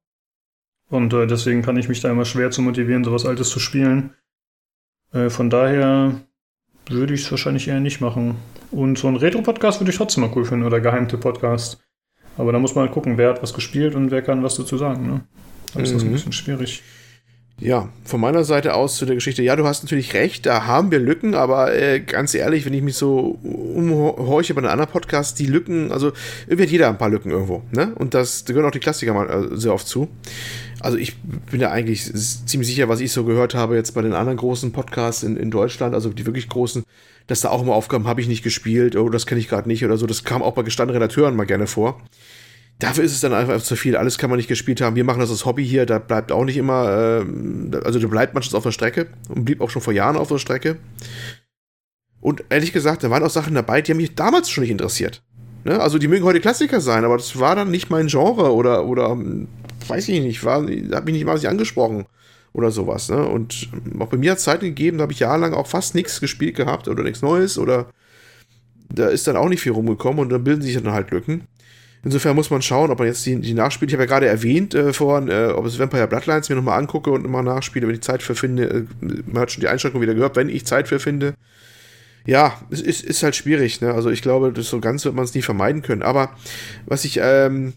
[0.88, 4.14] Und äh, deswegen kann ich mich da immer schwer zu motivieren, sowas Altes zu spielen.
[5.12, 6.20] Äh, von daher
[6.88, 8.36] würde ich es wahrscheinlich eher nicht machen.
[8.70, 11.78] Und so ein Retro-Podcast würde ich trotzdem mal cool finden oder geheimte Podcast.
[12.36, 14.76] Aber da muss man halt gucken, wer hat was gespielt und wer kann was dazu
[14.76, 15.06] sagen.
[15.06, 15.20] Ne?
[15.74, 15.94] Da ist mhm.
[15.94, 16.12] das ein mhm.
[16.12, 16.82] bisschen schwierig.
[17.58, 20.90] Ja, von meiner Seite aus zu der Geschichte, ja, du hast natürlich recht, da haben
[20.90, 25.38] wir Lücken, aber äh, ganz ehrlich, wenn ich mich so umhorche bei einem anderen Podcast,
[25.38, 26.12] die Lücken, also
[26.46, 27.94] irgendwie hat jeder ein paar Lücken irgendwo, ne?
[27.94, 30.08] Und das, da gehören auch die Klassiker mal äh, sehr oft zu.
[30.80, 34.12] Also ich bin ja eigentlich ziemlich sicher, was ich so gehört habe jetzt bei den
[34.12, 36.84] anderen großen Podcasts in, in Deutschland, also die wirklich großen,
[37.26, 39.82] dass da auch immer Aufgaben habe ich nicht gespielt, oh, das kenne ich gerade nicht
[39.82, 40.06] oder so.
[40.06, 42.02] Das kam auch bei gestandenen Redakteuren mal gerne vor
[42.78, 43.96] dafür ist es dann einfach zu viel.
[43.96, 44.96] Alles kann man nicht gespielt haben.
[44.96, 48.34] Wir machen das als Hobby hier, da bleibt auch nicht immer, äh, also da bleibt
[48.34, 50.76] manches auf der Strecke und blieb auch schon vor Jahren auf der Strecke.
[52.20, 55.22] Und ehrlich gesagt, da waren auch Sachen dabei, die haben mich damals schon nicht interessiert.
[55.64, 55.80] Ne?
[55.80, 59.10] Also die mögen heute Klassiker sein, aber das war dann nicht mein Genre oder, oder
[59.10, 59.48] ähm,
[59.86, 62.06] weiß ich nicht, war, hat mich nicht mal sich angesprochen
[62.52, 63.08] oder sowas.
[63.10, 63.24] Ne?
[63.24, 66.20] Und auch bei mir hat es Zeiten gegeben, da habe ich jahrelang auch fast nichts
[66.20, 67.90] gespielt gehabt oder nichts Neues oder
[68.88, 71.48] da ist dann auch nicht viel rumgekommen und dann bilden sich dann halt Lücken.
[72.06, 73.90] Insofern muss man schauen, ob man jetzt die, die nachspielt.
[73.90, 77.10] Ich habe ja gerade erwähnt äh, vorhin, äh, ob es Vampire Bloodlines mir nochmal angucke
[77.10, 78.62] und nochmal nachspiele, wenn ich Zeit für finde.
[78.70, 78.84] Äh,
[79.26, 81.34] man hat schon die Einschränkung wieder gehört, wenn ich Zeit für finde.
[82.24, 83.80] Ja, es ist, ist halt schwierig.
[83.80, 83.92] Ne?
[83.92, 86.04] Also ich glaube, das so ganz wird man es nie vermeiden können.
[86.04, 86.30] Aber
[86.86, 87.72] was ich ähm,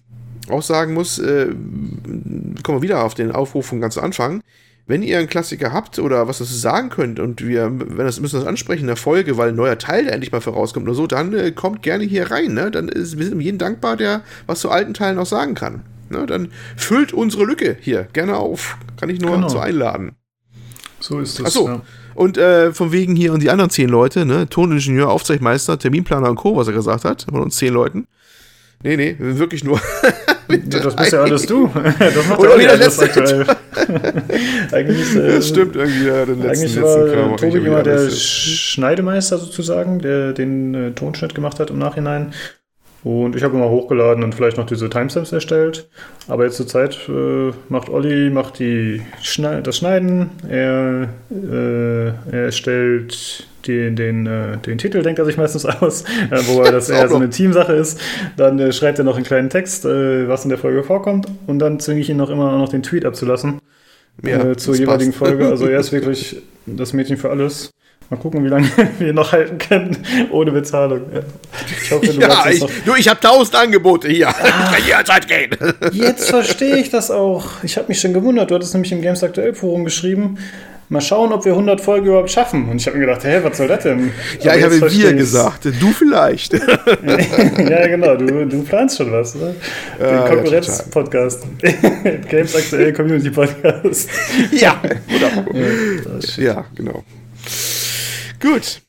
[0.48, 4.44] auch sagen muss, äh, kommen wir wieder auf den Aufruf von ganz Anfang
[4.89, 8.38] wenn ihr einen Klassiker habt oder was dazu sagen könnt und wir wenn das, müssen
[8.38, 11.32] das ansprechen in der Folge, weil ein neuer Teil endlich mal vorauskommt oder so, dann
[11.34, 12.56] äh, kommt gerne hier rein.
[12.56, 12.71] Ne?
[12.71, 15.84] Dann ist, wir sind jedem dankbar, der was zu alten Teilen auch sagen kann.
[16.10, 16.25] Ne?
[16.25, 18.78] Dann füllt unsere Lücke hier gerne auf.
[18.99, 19.47] Kann ich nur genau.
[19.47, 20.15] so einladen.
[20.99, 21.45] So ist es.
[21.45, 21.67] Achso.
[21.67, 21.82] Ja.
[22.15, 24.49] Und äh, von wegen hier und die anderen zehn Leute, ne?
[24.49, 28.08] Toningenieur, Aufzeichnmeister, Terminplaner und Co., was er gesagt hat, von uns zehn Leuten.
[28.82, 29.80] Nee, nee, wirklich nur.
[30.48, 31.68] das bist ja alles du.
[31.74, 33.46] Das macht ja wieder alles aktuell.
[34.72, 39.38] eigentlich, äh, das stimmt irgendwie, ja, den letzten, eigentlich war letzten Tobi immer der Schneidemeister
[39.38, 42.34] sozusagen, der den äh, Tonschnitt gemacht hat im Nachhinein.
[43.03, 45.88] Und ich habe immer hochgeladen und vielleicht noch diese Timestamps erstellt.
[46.27, 50.31] Aber jetzt zur Zeit äh, macht Olli macht die Schne das Schneiden.
[50.49, 56.41] Er, äh, er erstellt den, den, äh, den Titel, denkt er sich meistens aus, äh,
[56.47, 58.01] wobei das eher so eine Teamsache ist.
[58.35, 61.27] Dann äh, schreibt er noch einen kleinen Text, äh, was in der Folge vorkommt.
[61.47, 63.59] Und dann zwinge ich ihn noch immer noch den Tweet abzulassen.
[64.23, 65.19] Ja, zur jeweiligen passt.
[65.19, 65.47] Folge.
[65.47, 67.71] Also er ist wirklich das Mädchen für alles.
[68.10, 68.67] Mal gucken, wie lange
[69.00, 69.98] wir noch halten können
[70.32, 71.02] ohne Bezahlung.
[71.84, 74.30] Ich hoffe, du ja, ich, du, ich habe tausend Angebote hier.
[74.30, 75.52] Ah, ich kann jederzeit gehen.
[75.91, 77.45] Jetzt verstehe ich das auch.
[77.62, 78.50] Ich habe mich schon gewundert.
[78.50, 80.39] Du hattest nämlich im Games Aktuell Forum geschrieben,
[80.89, 82.67] mal schauen, ob wir 100 Folgen überhaupt schaffen.
[82.67, 84.12] Und ich habe mir gedacht, hä, was soll das denn?
[84.41, 86.54] Ja, Aber ich habe wir gesagt, du vielleicht.
[86.54, 89.54] ja, genau, du, du planst schon was, ne?
[90.00, 91.45] Den ja, Konkurrenz-Podcast.
[92.28, 94.10] Games Aktuell Community Podcast.
[94.52, 97.04] ja, ja, ja, genau.
[98.39, 98.82] Gut.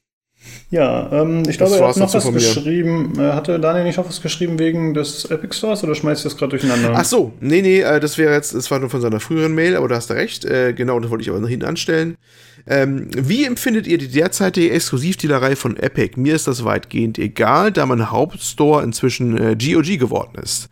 [0.70, 3.12] Ja, ähm, ich glaube, er hat noch was geschrieben.
[3.18, 6.38] Äh, hatte Daniel nicht noch was geschrieben wegen des Epic Stores oder schmeißt du das
[6.38, 6.92] gerade durcheinander?
[6.94, 9.76] Ach so, nee, nee, äh, das wäre jetzt, das war nur von seiner früheren Mail,
[9.76, 10.44] aber da hast du recht.
[10.44, 12.16] Äh, genau, das wollte ich aber noch hinten anstellen.
[12.66, 16.18] Ähm, wie empfindet ihr die derzeitige Exklusivdealerei von Epic?
[16.18, 20.68] Mir ist das weitgehend egal, da mein Hauptstore inzwischen äh, GOG geworden ist.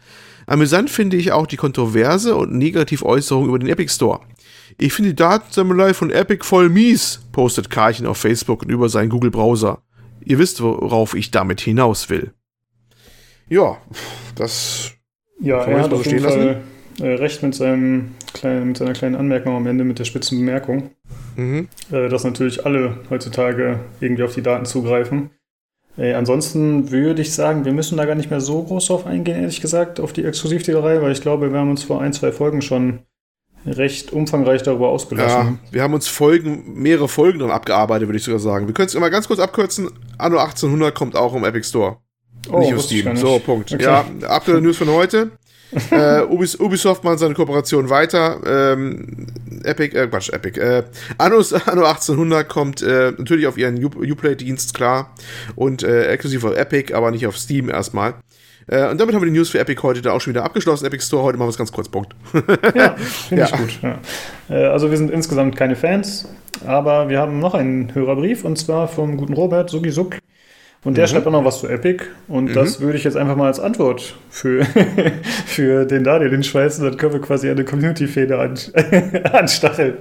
[0.47, 4.21] Amüsant finde ich auch die Kontroverse und Negativäußerung über den Epic Store.
[4.81, 9.09] Ich finde die Datensammelei von Epic voll mies, postet Karchen auf Facebook und über seinen
[9.09, 9.83] Google-Browser.
[10.25, 12.33] Ihr wisst, worauf ich damit hinaus will.
[13.49, 13.79] Ja,
[14.37, 14.93] das
[15.41, 16.41] ja, kann man er hat so stehen lassen.
[16.41, 16.63] Fall,
[17.01, 20.91] äh, recht mit, seinem kleinen, mit seiner kleinen Anmerkung am Ende mit der spitzen Bemerkung,
[21.35, 21.69] mhm.
[21.91, 25.31] äh, dass natürlich alle heutzutage irgendwie auf die Daten zugreifen.
[25.97, 29.41] Äh, ansonsten würde ich sagen, wir müssen da gar nicht mehr so groß drauf eingehen,
[29.41, 32.63] ehrlich gesagt, auf die Exklusivdealerei, weil ich glaube, wir haben uns vor ein, zwei Folgen
[32.63, 33.01] schon
[33.67, 35.59] recht umfangreich darüber ausgelassen.
[35.65, 38.67] Ja, wir haben uns Folgen, mehrere Folgen dann abgearbeitet, würde ich sogar sagen.
[38.67, 39.91] Wir können es immer ganz kurz abkürzen.
[40.17, 41.99] Anno 1800 kommt auch im Epic Store.
[42.51, 43.17] Oh, nicht auf Steam.
[43.17, 43.73] So, Punkt.
[43.73, 43.83] Okay.
[43.83, 45.31] Ja, aktuelle News von heute.
[45.91, 48.41] äh, Ubisoft macht seine Kooperation weiter.
[48.47, 49.27] Ähm,
[49.65, 50.59] Epic, äh, Quatsch, Epic.
[50.59, 50.85] Äh,
[51.19, 55.15] Anno, Anno 1800 kommt äh, natürlich auf ihren Uplay-Dienst, klar.
[55.57, 58.15] Und äh, exklusiv auf Epic, aber nicht auf Steam erstmal.
[58.69, 60.87] Äh, und damit haben wir die News für Epic heute da auch schon wieder abgeschlossen.
[60.87, 61.89] Epic Store, heute machen wir es ganz kurz.
[61.89, 62.15] Punkt.
[62.75, 63.47] ja, finde ja.
[63.47, 63.79] ich gut.
[63.83, 63.99] Ja.
[64.51, 66.29] Äh, also wir sind insgesamt keine Fans,
[66.67, 70.17] aber wir haben noch einen Hörerbrief und zwar vom guten Robert Sugisuk.
[70.85, 71.11] Und der mhm.
[71.11, 72.05] schreibt auch noch was zu Epic.
[72.29, 72.55] Und mhm.
[72.55, 74.65] das würde ich jetzt einfach mal als Antwort für,
[75.47, 76.85] für den Daniel hinschmeißen.
[76.85, 78.55] Dann können wir quasi eine Community-Feder an,
[79.33, 79.97] anstacheln.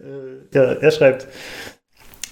[0.00, 1.26] Äh, ja, er schreibt.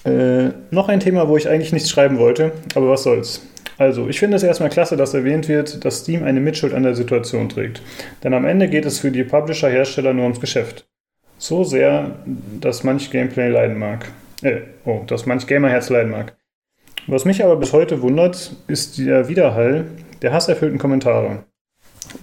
[0.03, 3.41] Äh, noch ein Thema, wo ich eigentlich nichts schreiben wollte, aber was soll's.
[3.81, 6.93] Also, ich finde es erstmal klasse, dass erwähnt wird, dass Steam eine Mitschuld an der
[6.93, 7.81] Situation trägt.
[8.23, 10.87] Denn am Ende geht es für die Publisher-Hersteller nur ums Geschäft.
[11.39, 12.19] So sehr,
[12.59, 14.11] dass manch Gameplay leiden mag.
[14.43, 16.37] Äh, oh, dass manch Gamerherz leiden mag.
[17.07, 19.85] Was mich aber bis heute wundert, ist der Widerhall
[20.21, 21.45] der hasserfüllten Kommentare.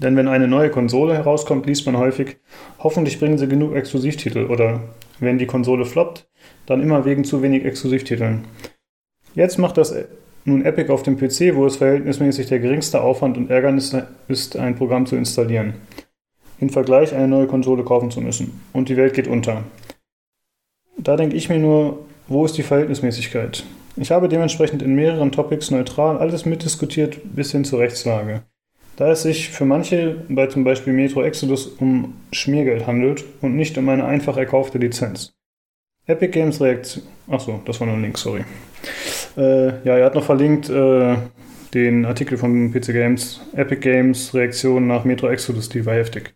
[0.01, 2.37] Denn wenn eine neue Konsole herauskommt, liest man häufig,
[2.79, 4.83] hoffentlich bringen sie genug Exklusivtitel oder
[5.19, 6.29] wenn die Konsole floppt,
[6.67, 8.45] dann immer wegen zu wenig Exklusivtiteln.
[9.35, 9.93] Jetzt macht das
[10.49, 13.97] nun Epic auf dem PC, wo es verhältnismäßig der geringste Aufwand und Ärgernis
[14.29, 15.75] ist, ein Programm zu installieren.
[16.61, 18.61] Im Vergleich eine neue Konsole kaufen zu müssen.
[18.73, 19.65] Und die Welt geht unter.
[20.97, 23.65] Da denke ich mir nur, wo ist die Verhältnismäßigkeit?
[23.97, 28.43] Ich habe dementsprechend in mehreren Topics neutral alles mitdiskutiert bis hin zur Rechtslage.
[28.97, 33.79] Da es sich für manche bei zum Beispiel Metro Exodus um Schmiergeld handelt und nicht
[33.79, 35.33] um eine einfach erkaufte Lizenz.
[36.07, 37.05] Epic Games Reaktion.
[37.29, 38.45] Achso, das war nur ein Link, sorry.
[39.39, 41.17] Äh, ja, er hat noch verlinkt äh,
[41.73, 46.35] den Artikel von PC Games, Epic Games Reaktion nach Metro Exodus, die war heftig,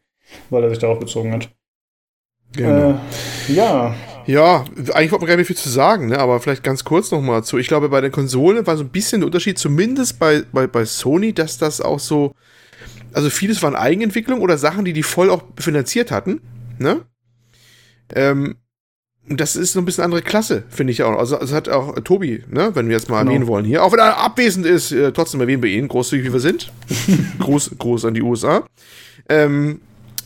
[0.50, 1.50] weil er sich darauf bezogen hat.
[2.54, 3.00] Genau.
[3.48, 3.94] Äh, ja.
[4.24, 6.18] Ja, eigentlich wollte man gar nicht viel zu sagen, ne?
[6.18, 7.58] aber vielleicht ganz kurz nochmal zu.
[7.58, 10.84] Ich glaube, bei der Konsole war so ein bisschen der Unterschied, zumindest bei, bei, bei
[10.84, 12.32] Sony, dass das auch so,
[13.12, 16.40] also vieles waren Eigenentwicklung oder Sachen, die die voll auch finanziert hatten,
[16.78, 17.00] ne?
[18.14, 18.58] Ähm,
[19.28, 21.16] das ist so ein bisschen andere Klasse, finde ich auch.
[21.16, 23.30] Also, es hat auch Tobi, ne, wenn wir jetzt mal genau.
[23.30, 26.32] erwähnen wollen hier, auch wenn er abwesend ist, äh, trotzdem erwähnen wir ihn, großzügig wie
[26.32, 26.72] wir sind.
[27.38, 28.64] groß, groß an die USA.
[29.28, 29.80] Ähm,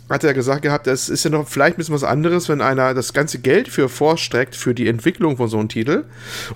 [0.09, 2.95] hat er gesagt gehabt, das ist ja noch vielleicht ein bisschen was anderes, wenn einer
[2.95, 6.05] das ganze Geld für vorstreckt, für die Entwicklung von so einem Titel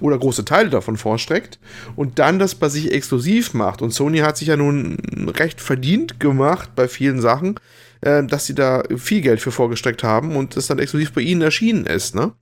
[0.00, 1.58] oder große Teile davon vorstreckt
[1.96, 3.82] und dann das bei sich exklusiv macht.
[3.82, 4.98] Und Sony hat sich ja nun
[5.36, 7.58] recht verdient gemacht bei vielen Sachen,
[8.00, 11.42] äh, dass sie da viel Geld für vorgestreckt haben und das dann exklusiv bei ihnen
[11.42, 12.32] erschienen ist, ne?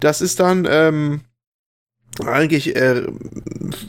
[0.00, 1.20] Das ist dann, ähm,
[2.22, 3.02] eigentlich äh,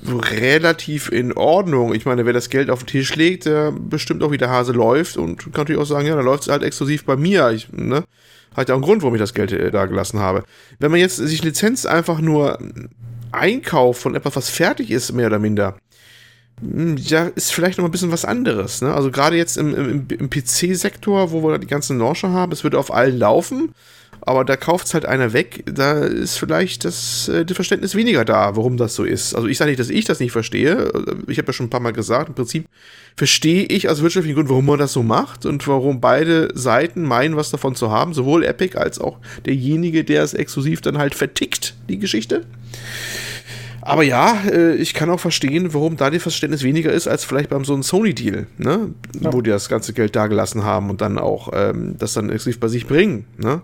[0.08, 1.94] relativ in Ordnung.
[1.94, 4.72] Ich meine, wer das Geld auf den Tisch legt, der bestimmt auch, wie der Hase
[4.72, 7.52] läuft und kann natürlich auch sagen, ja, dann läuft es halt exklusiv bei mir.
[7.52, 8.04] Ich, ne?
[8.56, 10.44] Hat ja auch einen Grund, warum ich das Geld äh, da gelassen habe.
[10.80, 12.58] Wenn man jetzt sich Lizenz einfach nur
[13.32, 15.78] einkauft von etwas, was fertig ist, mehr oder minder,
[16.62, 18.82] ja, ist vielleicht noch ein bisschen was anderes.
[18.82, 18.94] Ne?
[18.94, 22.80] Also gerade jetzt im, im, im PC-Sektor, wo wir die ganzen Launcher haben, es würde
[22.80, 23.74] auf allen laufen,
[24.22, 28.26] aber da kauft es halt einer weg, da ist vielleicht das, äh, das Verständnis weniger
[28.26, 29.36] da, warum das so ist.
[29.36, 30.92] Also ich sage nicht, dass ich das nicht verstehe.
[31.28, 32.68] Ich habe ja schon ein paar Mal gesagt, im Prinzip
[33.16, 37.36] verstehe ich aus wirtschaftlichen Gründen, warum man das so macht und warum beide Seiten meinen,
[37.36, 41.76] was davon zu haben, sowohl Epic als auch derjenige, der es exklusiv dann halt vertickt,
[41.90, 42.46] die Geschichte.
[43.86, 47.52] Aber ja, äh, ich kann auch verstehen, warum da die Verständnis weniger ist als vielleicht
[47.52, 48.90] beim so einem Sony-Deal, ne?
[49.22, 49.32] Ja.
[49.32, 52.68] wo die das ganze Geld dagelassen haben und dann auch ähm, das dann exklusiv bei
[52.68, 53.26] sich bringen.
[53.38, 53.62] Ne?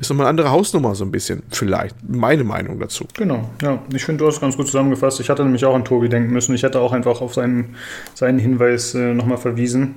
[0.00, 1.94] Ist nochmal eine andere Hausnummer so ein bisschen, vielleicht.
[2.06, 3.06] Meine Meinung dazu.
[3.16, 3.80] Genau, ja.
[3.94, 5.20] Ich finde, du hast ganz gut zusammengefasst.
[5.20, 6.52] Ich hatte nämlich auch an Tobi denken müssen.
[6.52, 7.76] Ich hätte auch einfach auf seinen,
[8.14, 9.94] seinen Hinweis äh, nochmal verwiesen.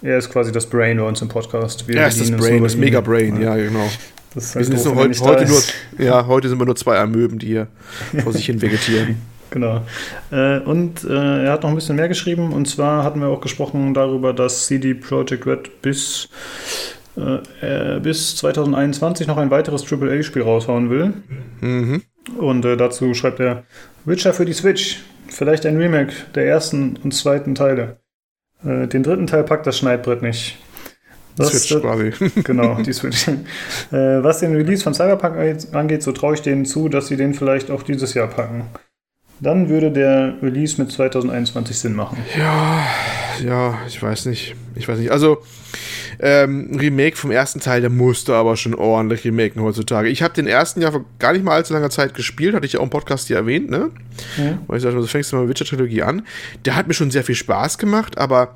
[0.00, 1.86] Er ist quasi das Brain bei uns im Podcast.
[1.86, 3.56] Wir er ist das Brain, das Mega-Brain, ja.
[3.56, 3.88] ja, genau.
[4.34, 5.60] Das wir sind jetzt heute, heute nur,
[5.98, 7.68] ja, heute sind wir nur zwei Amöben, die hier
[8.22, 9.16] vor sich hin vegetieren.
[9.52, 9.82] Genau.
[10.30, 12.52] Äh, und äh, er hat noch ein bisschen mehr geschrieben.
[12.52, 16.28] Und zwar hatten wir auch gesprochen darüber, dass CD Projekt Red bis,
[17.16, 21.12] äh, bis 2021 noch ein weiteres AAA-Spiel raushauen will.
[21.60, 22.02] Mhm.
[22.38, 23.64] Und dazu schreibt er:
[24.04, 25.00] Witcher für die Switch.
[25.28, 27.96] Vielleicht ein Remake der ersten und zweiten Teile.
[28.62, 30.58] den dritten Teil packt das Schneidbrett nicht.
[31.36, 32.12] Das, Switch quasi.
[32.44, 33.28] Genau, die Switch.
[33.28, 33.34] äh,
[33.90, 35.36] was den Release von Cyberpunk
[35.72, 38.64] angeht, so traue ich denen zu, dass sie den vielleicht auch dieses Jahr packen.
[39.40, 42.18] Dann würde der Release mit 2021 Sinn machen.
[42.38, 42.86] Ja,
[43.44, 44.54] ja, ich weiß nicht.
[44.76, 45.10] Ich weiß nicht.
[45.10, 45.42] Also,
[46.20, 50.08] ähm, Remake vom ersten Teil, der musste aber schon ordentlich remaken heutzutage.
[50.08, 52.74] Ich habe den ersten ja vor gar nicht mal allzu langer Zeit gespielt, hatte ich
[52.74, 53.90] ja auch im Podcast hier erwähnt, ne?
[54.38, 54.58] Ja.
[54.68, 56.24] Weil ich sagte, so fängst du mal mit Witcher-Trilogie an.
[56.64, 58.54] Der hat mir schon sehr viel Spaß gemacht, aber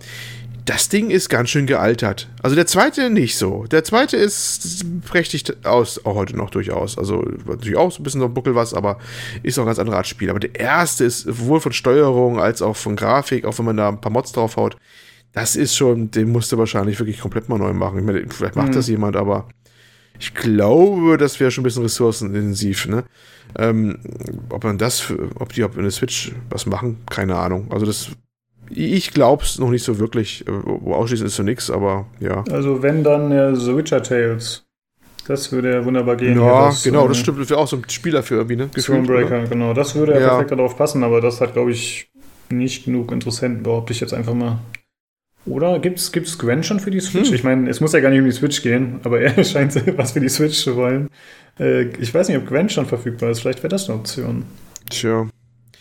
[0.66, 2.28] das Ding ist ganz schön gealtert.
[2.42, 3.64] Also der zweite nicht so.
[3.70, 6.98] Der zweite ist prächtig aus, auch heute noch durchaus.
[6.98, 8.98] Also natürlich auch so ein bisschen so ein Buckel was, aber
[9.44, 10.28] ist auch ein ganz anderer Art Spiel.
[10.28, 13.88] Aber der erste ist sowohl von Steuerung als auch von Grafik, auch wenn man da
[13.88, 14.76] ein paar Mods draufhaut,
[15.32, 18.00] das ist schon, den musste wahrscheinlich wirklich komplett mal neu machen.
[18.00, 18.72] Ich meine, vielleicht macht mhm.
[18.72, 19.48] das jemand, aber
[20.18, 23.04] ich glaube, das wäre schon ein bisschen ressourcenintensiv, ne?
[23.56, 23.98] Ähm,
[24.48, 27.70] ob man das, für, ob die ob in der Switch was machen, keine Ahnung.
[27.70, 28.10] Also das
[28.70, 30.44] ich glaube es noch nicht so wirklich.
[30.46, 30.50] Äh,
[30.90, 32.44] ausschließen ist so nichts, aber ja.
[32.50, 34.62] Also wenn dann äh, The Witcher Tales.
[35.28, 36.38] Das würde ja wunderbar gehen.
[36.38, 37.40] Ja, das, genau, das stimmt.
[37.40, 38.70] Das wäre auch so ein Spieler für irgendwie, ne?
[38.70, 39.74] Thronebreaker, genau.
[39.74, 42.08] Das würde ja, ja perfekt darauf passen, aber das hat, glaube ich,
[42.48, 44.60] nicht genug Interessenten, behaupte ich jetzt einfach mal.
[45.46, 47.28] Oder gibt es Gwen schon für die Switch?
[47.28, 47.34] Hm.
[47.34, 50.12] Ich meine, es muss ja gar nicht um die Switch gehen, aber er scheint was
[50.12, 51.08] für die Switch zu wollen.
[51.58, 53.40] Äh, ich weiß nicht, ob Gwen schon verfügbar ist.
[53.40, 54.44] Vielleicht wäre das eine Option.
[54.90, 55.28] Tja.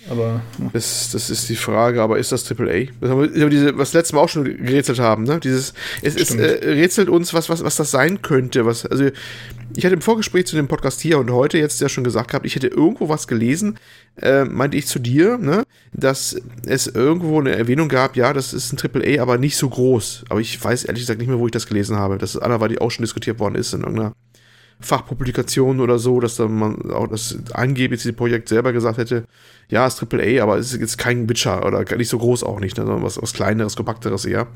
[0.09, 0.41] Aber
[0.71, 2.91] das, das ist die Frage, aber ist das AAA?
[3.01, 5.39] Das haben wir, diese, was letztes Mal auch schon gerätselt haben, ne?
[5.39, 8.65] Dieses, es ist, äh, rätselt uns, was, was, was das sein könnte.
[8.65, 9.09] Was, also,
[9.75, 12.45] ich hatte im Vorgespräch zu dem Podcast hier und heute jetzt ja schon gesagt gehabt,
[12.45, 13.79] ich hätte irgendwo was gelesen,
[14.21, 18.73] äh, meinte ich zu dir, ne, dass es irgendwo eine Erwähnung gab, ja, das ist
[18.73, 20.25] ein AAA, aber nicht so groß.
[20.29, 22.19] Aber ich weiß ehrlich gesagt nicht mehr, wo ich das gelesen habe.
[22.19, 24.13] Das ist anderweitig auch schon diskutiert worden ist in irgendeiner
[24.79, 29.25] Fachpublikationen oder so, dass da man auch das angeblich das Projekt selber gesagt hätte,
[29.69, 32.59] ja, es ist AAA, aber es ist jetzt kein Witcher oder nicht so groß auch
[32.59, 34.47] nicht, ne, sondern was, was kleineres, kompakteres eher.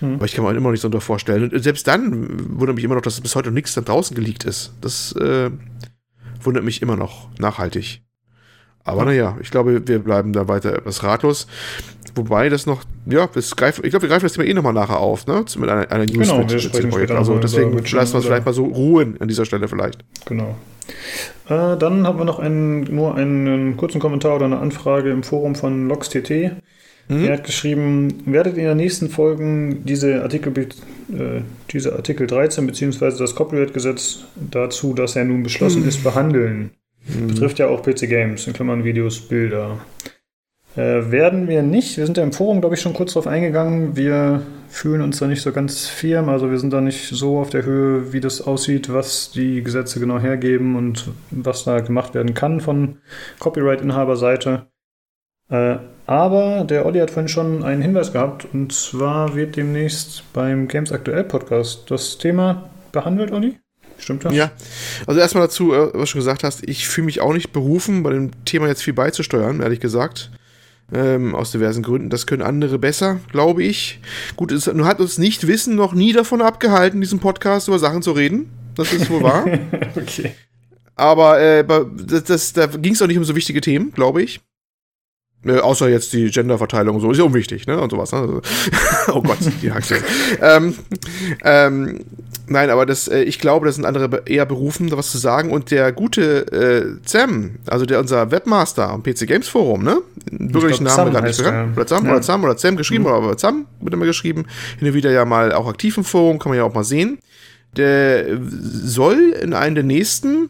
[0.00, 0.14] Hm.
[0.14, 1.50] Aber ich kann mir immer noch nicht so darunter vorstellen.
[1.50, 4.44] Und selbst dann wundert mich immer noch, dass bis heute noch nichts da draußen geleakt
[4.44, 4.72] ist.
[4.80, 5.50] Das äh,
[6.42, 8.02] wundert mich immer noch nachhaltig.
[8.82, 11.46] Aber naja, ich glaube, wir bleiben da weiter etwas ratlos.
[12.14, 14.98] Wobei das noch, ja, das greift, ich glaube, wir greifen das Thema eh nochmal nachher
[14.98, 15.44] auf, ne?
[15.56, 17.10] Mit einer, einer News genau, mit, mit dem Projekt.
[17.12, 20.04] Also deswegen lassen wir es vielleicht mal so ruhen an dieser Stelle vielleicht.
[20.26, 20.56] Genau.
[21.48, 25.54] Äh, dann haben wir noch einen, nur einen kurzen Kommentar oder eine Anfrage im Forum
[25.54, 26.52] von LoxTT.
[27.08, 27.24] Mhm.
[27.24, 33.18] Er hat geschrieben, werdet in den nächsten Folgen diese Artikel, äh, diese Artikel 13 bzw.
[33.18, 35.88] das Copyright-Gesetz dazu, dass er nun beschlossen mhm.
[35.88, 36.70] ist, behandeln.
[37.06, 37.28] Mhm.
[37.28, 39.78] Betrifft ja auch PC Games, in Klammern Videos, Bilder.
[40.76, 41.96] Äh, werden wir nicht.
[41.96, 43.96] Wir sind ja im Forum, glaube ich, schon kurz darauf eingegangen.
[43.96, 46.28] Wir fühlen uns da nicht so ganz firm.
[46.28, 49.98] Also wir sind da nicht so auf der Höhe, wie das aussieht, was die Gesetze
[49.98, 52.98] genau hergeben und was da gemacht werden kann von
[53.40, 54.66] Copyright-Inhaberseite.
[55.50, 58.46] Äh, aber der Olli hat vorhin schon einen Hinweis gehabt.
[58.52, 63.58] Und zwar wird demnächst beim Games Aktuell Podcast das Thema behandelt, Olli?
[63.98, 64.32] Stimmt das?
[64.32, 64.52] Ja.
[65.06, 68.04] Also erstmal dazu, äh, was du schon gesagt hast, ich fühle mich auch nicht berufen,
[68.04, 70.30] bei dem Thema jetzt viel beizusteuern, ehrlich gesagt.
[70.92, 72.10] Ähm, aus diversen Gründen.
[72.10, 74.00] Das können andere besser, glaube ich.
[74.36, 78.02] Gut, es hat uns nicht Wissen noch nie davon abgehalten, in diesem Podcast über Sachen
[78.02, 78.50] zu reden.
[78.74, 79.44] Das ist wohl wahr.
[79.96, 80.32] okay.
[80.96, 84.40] Aber äh, das, das, da ging es auch nicht um so wichtige Themen, glaube ich.
[85.44, 87.80] Äh, außer jetzt die Genderverteilung und so, ist ja unwichtig, ne?
[87.80, 88.42] Und sowas, ne?
[89.08, 89.96] oh Gott, die Haxe.
[90.42, 90.74] ähm,
[91.42, 92.04] ähm,
[92.50, 95.50] nein, aber das, äh, ich glaube, das sind andere eher berufen, da was zu sagen.
[95.50, 99.98] Und der gute äh, Sam, also der unser Webmaster am PC Games Forum, ne?
[100.30, 102.12] Bürgerlichen Namen gar nicht so Oder Sam ja.
[102.12, 103.10] oder Sam oder Sam geschrieben, mhm.
[103.10, 104.46] aber Sam wird immer geschrieben.
[104.78, 107.18] Hin und wieder ja mal auch aktiv im Forum, kann man ja auch mal sehen.
[107.76, 110.48] Der soll in einem der nächsten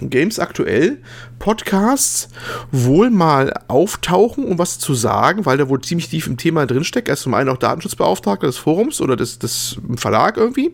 [0.00, 0.98] Games aktuell
[1.40, 2.28] Podcasts
[2.70, 7.08] wohl mal auftauchen, um was zu sagen, weil der wohl ziemlich tief im Thema drinsteckt.
[7.08, 10.72] Er ist zum einen auch Datenschutzbeauftragter des Forums oder des, des Verlag irgendwie.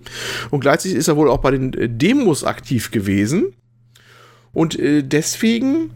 [0.51, 3.55] Und gleichzeitig ist er wohl auch bei den Demos aktiv gewesen.
[4.53, 5.91] Und äh, deswegen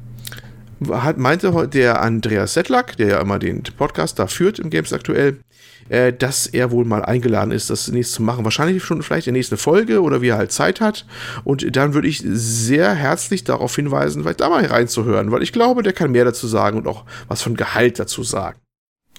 [0.88, 5.40] hat, meinte der Andreas Sedlak, der ja immer den Podcast da führt im Games aktuell,
[5.90, 8.44] äh, dass er wohl mal eingeladen ist, das nächste zu machen.
[8.44, 11.04] Wahrscheinlich schon vielleicht in der nächsten Folge oder wie er halt Zeit hat.
[11.44, 15.82] Und dann würde ich sehr herzlich darauf hinweisen, vielleicht da mal reinzuhören, weil ich glaube,
[15.82, 18.58] der kann mehr dazu sagen und auch was von Gehalt dazu sagen.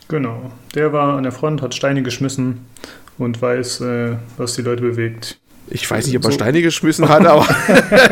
[0.08, 0.52] Genau.
[0.74, 2.66] Der war an der Front, hat Steine geschmissen
[3.18, 5.40] und weiß, äh, was die Leute bewegt.
[5.74, 6.36] Ich weiß nicht, ob er so.
[6.36, 7.48] Steine geschmissen hat, aber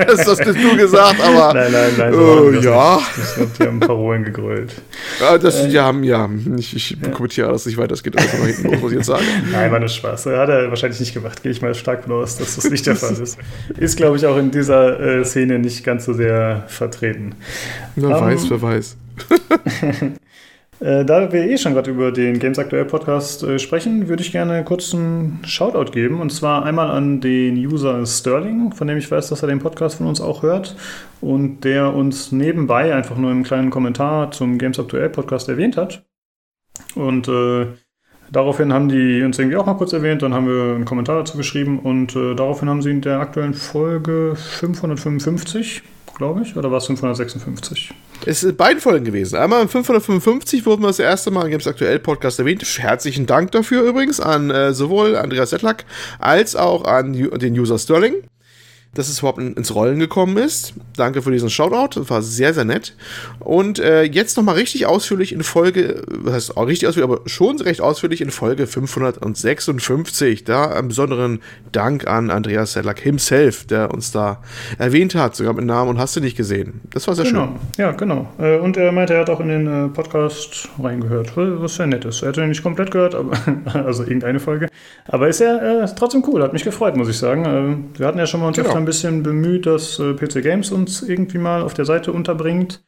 [0.07, 1.53] das hast du gesagt, aber.
[1.59, 2.13] Nein, nein, nein.
[2.13, 2.99] So äh, ja.
[2.99, 4.73] Ich glaube, die haben Parolen gegrölt.
[5.19, 6.29] Ja, das, äh, ja, ja.
[6.57, 7.09] Ich, ich ja.
[7.09, 9.25] kommentiere alles nicht weiter, das geht alles noch hinten los, muss ich jetzt sagen.
[9.51, 10.27] Nein, war nur Spaß.
[10.27, 12.95] Hat er wahrscheinlich nicht gemacht, gehe ich mal stark von aus, dass das nicht der
[12.95, 13.37] Fall ist.
[13.77, 17.35] Ist, glaube ich, auch in dieser äh, Szene nicht ganz so sehr vertreten.
[17.95, 18.95] Wer um, weiß, wer weiß.
[20.79, 24.31] Äh, da wir eh schon gerade über den Games Aktuell Podcast äh, sprechen, würde ich
[24.31, 26.21] gerne kurz einen Shoutout geben.
[26.21, 29.97] Und zwar einmal an den User Sterling, von dem ich weiß, dass er den Podcast
[29.97, 30.75] von uns auch hört.
[31.19, 36.05] Und der uns nebenbei einfach nur im kleinen Kommentar zum Games Aktuell Podcast erwähnt hat.
[36.95, 37.67] Und äh,
[38.31, 40.21] daraufhin haben die uns irgendwie auch mal kurz erwähnt.
[40.21, 41.79] Dann haben wir einen Kommentar dazu geschrieben.
[41.79, 45.83] Und äh, daraufhin haben sie in der aktuellen Folge 555
[46.19, 47.91] glaube ich, oder war es 556?
[48.25, 49.37] Es sind beiden Folgen gewesen.
[49.37, 52.61] Einmal im 555 wurden wir das erste Mal im Games Aktuell Podcast erwähnt.
[52.77, 55.85] Herzlichen Dank dafür übrigens an äh, sowohl Andreas Settlack
[56.19, 58.15] als auch an den User Sterling
[58.95, 60.73] dass es überhaupt ins Rollen gekommen ist.
[60.97, 62.95] Danke für diesen Shoutout, das war sehr, sehr nett.
[63.39, 67.61] Und äh, jetzt nochmal richtig ausführlich in Folge, was heißt auch richtig ausführlich, aber schon
[67.61, 70.43] recht ausführlich in Folge 556.
[70.43, 71.39] Da einen besonderen
[71.71, 74.41] Dank an Andreas Sedlak himself, der uns da
[74.79, 76.81] erwähnt hat, sogar mit Namen und hast du nicht gesehen.
[76.91, 77.45] Das war sehr genau.
[77.45, 77.55] schön.
[77.77, 78.27] Ja, genau.
[78.39, 82.05] Äh, und er meinte, er hat auch in den äh, Podcast reingehört, was sehr nett
[82.05, 82.23] ist.
[82.23, 83.37] Er hat ihn nicht komplett gehört, aber,
[83.85, 84.67] also irgendeine Folge.
[85.07, 87.89] Aber ist ja äh, trotzdem cool, hat mich gefreut, muss ich sagen.
[87.95, 91.01] Wir hatten ja schon mal uns genau ein bisschen bemüht, dass äh, PC Games uns
[91.01, 92.83] irgendwie mal auf der Seite unterbringt.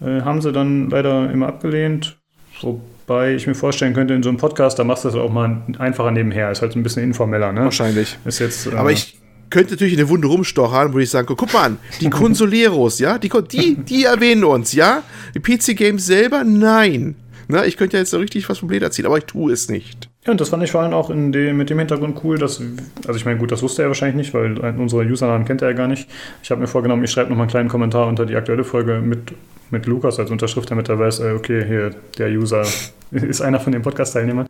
[0.00, 2.18] Äh, haben sie dann leider immer abgelehnt.
[2.60, 5.62] Wobei ich mir vorstellen könnte, in so einem Podcast, da machst du das auch mal
[5.78, 6.50] einfacher nebenher.
[6.50, 7.64] Ist halt ein bisschen informeller, ne?
[7.64, 8.18] Wahrscheinlich.
[8.24, 9.18] Ist jetzt, äh, Aber ich
[9.50, 13.18] könnte natürlich in der Wunde rumstochern, wo ich sagen, guck mal an, die Consoleros, ja,
[13.18, 15.02] die, die, die erwähnen uns, ja?
[15.34, 17.16] Die PC Games selber, nein.
[17.48, 19.68] Na, ich könnte ja jetzt so richtig was vom Leder ziehen, aber ich tue es
[19.68, 20.08] nicht.
[20.24, 22.62] Ja, und das fand ich vor allem auch dem, mit dem Hintergrund cool, dass,
[23.06, 25.74] also ich meine, gut, das wusste er wahrscheinlich nicht, weil unsere Usernamen kennt er ja
[25.74, 26.08] gar nicht.
[26.44, 29.34] Ich habe mir vorgenommen, ich schreibe nochmal einen kleinen Kommentar unter die aktuelle Folge mit,
[29.70, 32.62] mit Lukas als Unterschrift, damit er weiß, äh, okay, hier, der User
[33.10, 34.46] ist einer von den Podcast-Teilnehmern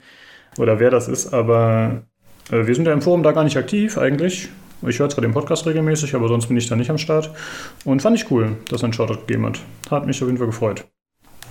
[0.59, 2.03] oder wer das ist, aber
[2.51, 4.51] äh, wir sind ja im Forum da gar nicht aktiv eigentlich.
[4.87, 7.31] Ich höre zwar den Podcast regelmäßig, aber sonst bin ich da nicht am Start.
[7.85, 9.61] Und fand ich cool, dass er einen Shoutout gegeben hat.
[9.91, 10.85] Hat mich auf jeden Fall gefreut.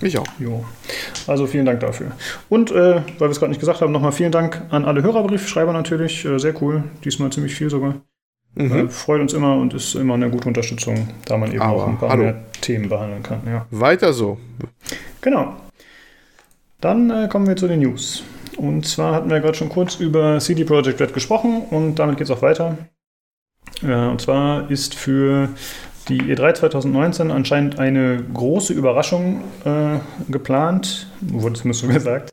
[0.02, 0.26] Mich auch.
[0.38, 0.64] Jo.
[1.26, 2.12] Also vielen Dank dafür.
[2.48, 5.72] Und äh, weil wir es gerade nicht gesagt haben, nochmal vielen Dank an alle Hörerbriefschreiber
[5.72, 6.24] natürlich.
[6.24, 6.84] Äh, sehr cool.
[7.04, 7.94] Diesmal ziemlich viel sogar.
[8.54, 8.72] Mhm.
[8.72, 11.88] Äh, freut uns immer und ist immer eine gute Unterstützung, da man eben Aber, auch
[11.88, 12.24] ein paar hallo.
[12.24, 13.40] mehr Themen behandeln kann.
[13.46, 13.66] Ja.
[13.70, 14.38] Weiter so.
[15.20, 15.56] Genau.
[16.80, 18.24] Dann äh, kommen wir zu den News.
[18.56, 22.26] Und zwar hatten wir gerade schon kurz über CD Projekt Red gesprochen und damit geht
[22.26, 22.76] es auch weiter.
[23.82, 25.48] Äh, und zwar ist für
[26.08, 29.98] die E3 2019 anscheinend eine große Überraschung äh,
[30.30, 32.32] geplant, wurde zumindest so gesagt.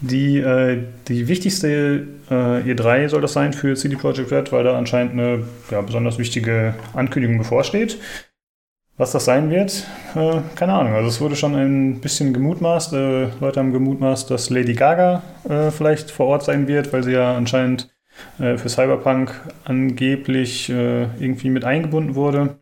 [0.00, 4.78] Die, äh, die wichtigste äh, E3 soll das sein für CD Projekt Red, weil da
[4.78, 7.98] anscheinend eine ja, besonders wichtige Ankündigung bevorsteht.
[8.96, 10.94] Was das sein wird, äh, keine Ahnung.
[10.94, 12.92] Also es wurde schon ein bisschen gemutmaßt.
[12.92, 17.12] Äh, Leute haben gemutmaßt, dass Lady Gaga äh, vielleicht vor Ort sein wird, weil sie
[17.12, 17.90] ja anscheinend
[18.36, 22.58] für Cyberpunk angeblich irgendwie mit eingebunden wurde.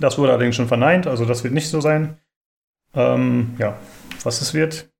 [0.00, 2.18] Das wurde allerdings schon verneint, also das wird nicht so sein.
[2.94, 3.76] Ähm, ja,
[4.22, 4.90] was es wird,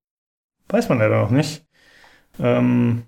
[0.68, 1.64] weiß man leider noch nicht.
[2.40, 3.02] Ähm,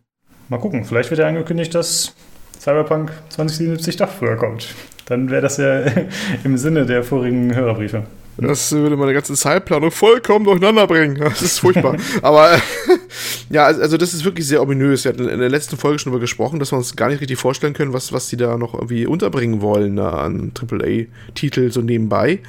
[0.49, 2.15] mal gucken, vielleicht wird ja angekündigt, dass
[2.59, 4.75] Cyberpunk 2077 doch früher kommt.
[5.07, 5.81] Dann wäre das ja
[6.45, 8.05] im Sinne der vorigen Hörerbriefe.
[8.41, 11.19] Das würde meine ganze Zeitplanung vollkommen durcheinander bringen.
[11.31, 11.97] Das ist furchtbar.
[12.23, 12.61] Aber
[13.51, 15.05] ja, also das ist wirklich sehr ominös.
[15.05, 17.39] Wir hatten in der letzten Folge schon darüber gesprochen, dass wir uns gar nicht richtig
[17.39, 22.41] vorstellen können, was, was die da noch irgendwie unterbringen wollen da an AAA-Titel so nebenbei.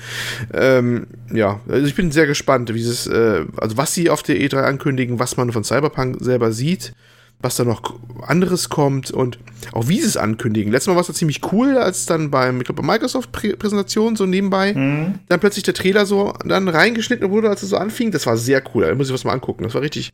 [0.54, 4.38] Ähm, ja, also ich bin sehr gespannt, wie es, äh, also was sie auf der
[4.38, 6.94] E3 ankündigen, was man von Cyberpunk selber sieht
[7.42, 7.82] was da noch
[8.22, 9.40] anderes kommt und
[9.74, 10.72] auch wie sie es ankündigen.
[10.72, 14.74] Letztes Mal war es ja ziemlich cool, als dann beim, ich glaube, Microsoft-Präsentation so nebenbei
[14.74, 15.20] mhm.
[15.30, 18.12] dann plötzlich der Trailer so dann reingeschnitten wurde, als es so anfing.
[18.12, 18.86] Das war sehr cool.
[18.86, 19.64] Da muss ich was mal angucken.
[19.64, 20.12] Das war richtig,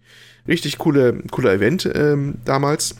[0.48, 2.96] richtig coole, cooler Event ähm, damals.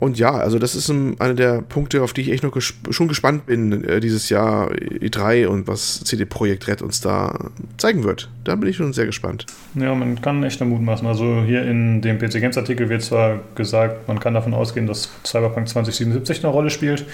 [0.00, 2.72] Und ja, also das ist ein, einer der Punkte, auf die ich echt noch ges
[2.88, 8.02] schon gespannt bin, äh, dieses Jahr E3 und was CD Projekt Red uns da zeigen
[8.02, 8.30] wird.
[8.44, 9.44] Da bin ich schon sehr gespannt.
[9.74, 11.06] Ja, man kann echt Mut machen.
[11.06, 15.10] Also hier in dem PC Games Artikel wird zwar gesagt, man kann davon ausgehen, dass
[15.22, 17.04] Cyberpunk 2077 eine Rolle spielt.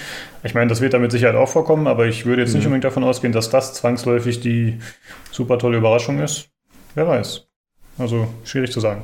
[0.45, 2.59] Ich meine, das wird da mit Sicherheit auch vorkommen, aber ich würde jetzt mhm.
[2.59, 4.79] nicht unbedingt davon ausgehen, dass das zwangsläufig die
[5.33, 6.51] super tolle Überraschung ist.
[6.95, 7.49] Wer weiß.
[7.99, 9.03] Also schwierig zu sagen.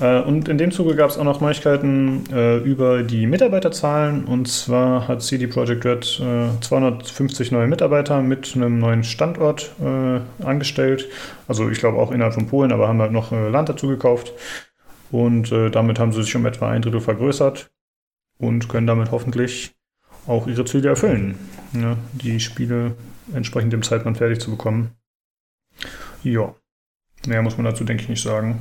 [0.00, 4.24] Äh, und in dem Zuge gab es auch noch Neuigkeiten äh, über die Mitarbeiterzahlen.
[4.24, 10.20] Und zwar hat CD Projekt Red äh, 250 neue Mitarbeiter mit einem neuen Standort äh,
[10.44, 11.08] angestellt.
[11.48, 14.32] Also ich glaube auch innerhalb von Polen, aber haben halt noch äh, Land dazu gekauft.
[15.10, 17.70] Und äh, damit haben sie sich um etwa ein Drittel vergrößert
[18.38, 19.74] und können damit hoffentlich
[20.26, 21.38] auch ihre Ziele erfüllen,
[21.72, 22.94] ja, die Spiele
[23.32, 24.90] entsprechend dem Zeitplan fertig zu bekommen.
[26.22, 26.54] Ja,
[27.26, 28.60] mehr muss man dazu, denke ich, nicht sagen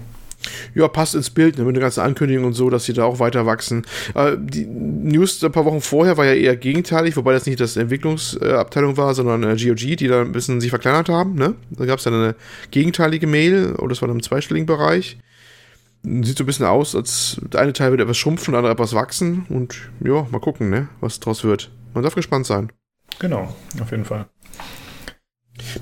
[0.74, 3.20] ja, passt ins Bild, ne, mit der ganzen Ankündigung und so, dass sie da auch
[3.20, 3.86] weiter wachsen.
[4.16, 7.78] Äh, die News ein paar Wochen vorher war ja eher gegenteilig, wobei das nicht das
[7.78, 11.36] Entwicklungsabteilung war, sondern äh, GOG, die da ein bisschen sich verkleinert haben.
[11.36, 11.56] Ne?
[11.72, 12.36] Da gab es dann eine
[12.72, 15.18] gegenteilige Mail, oh, das war dann im zweistelligen Bereich.
[16.04, 18.94] Sieht so ein bisschen aus, als der eine Teil wird etwas schrumpfen, der andere etwas
[18.94, 19.46] wachsen.
[19.50, 21.72] Und ja, mal gucken, ne, was draus wird.
[21.94, 22.72] Man darf gespannt sein.
[23.20, 24.28] Genau, auf jeden Fall.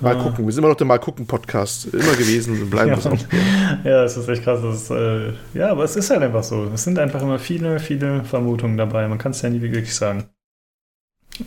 [0.02, 0.24] Mal ah.
[0.24, 3.18] gucken, wir sind immer noch der Mal gucken Podcast immer gewesen und bleiben ja, auch.
[3.84, 4.64] Ja, es ist echt krass.
[4.64, 6.70] Ist, äh, ja, aber es ist halt einfach so.
[6.74, 9.08] Es sind einfach immer viele, viele Vermutungen dabei.
[9.08, 10.30] Man kann es ja nie wirklich sagen.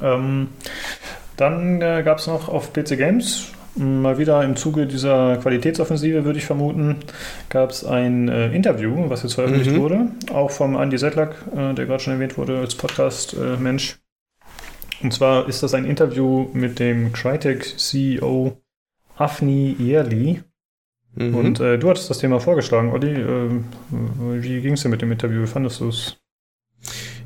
[0.03, 0.49] Ähm,
[1.37, 6.39] dann äh, gab es noch auf PC Games, mal wieder im Zuge dieser Qualitätsoffensive, würde
[6.39, 6.97] ich vermuten,
[7.49, 9.81] gab es ein äh, Interview, was jetzt veröffentlicht mhm.
[9.81, 13.99] wurde, auch vom Andy Sedlak, äh, der gerade schon erwähnt wurde als Podcast-Mensch.
[15.03, 18.57] Und zwar ist das ein Interview mit dem Crytek-CEO
[19.17, 20.43] Afni Yerli.
[21.15, 21.35] Mhm.
[21.35, 23.13] Und äh, du hattest das Thema vorgeschlagen, Olli.
[23.13, 23.51] Äh,
[24.43, 25.43] wie ging es dir mit dem Interview?
[25.43, 26.17] Wie fandest du es?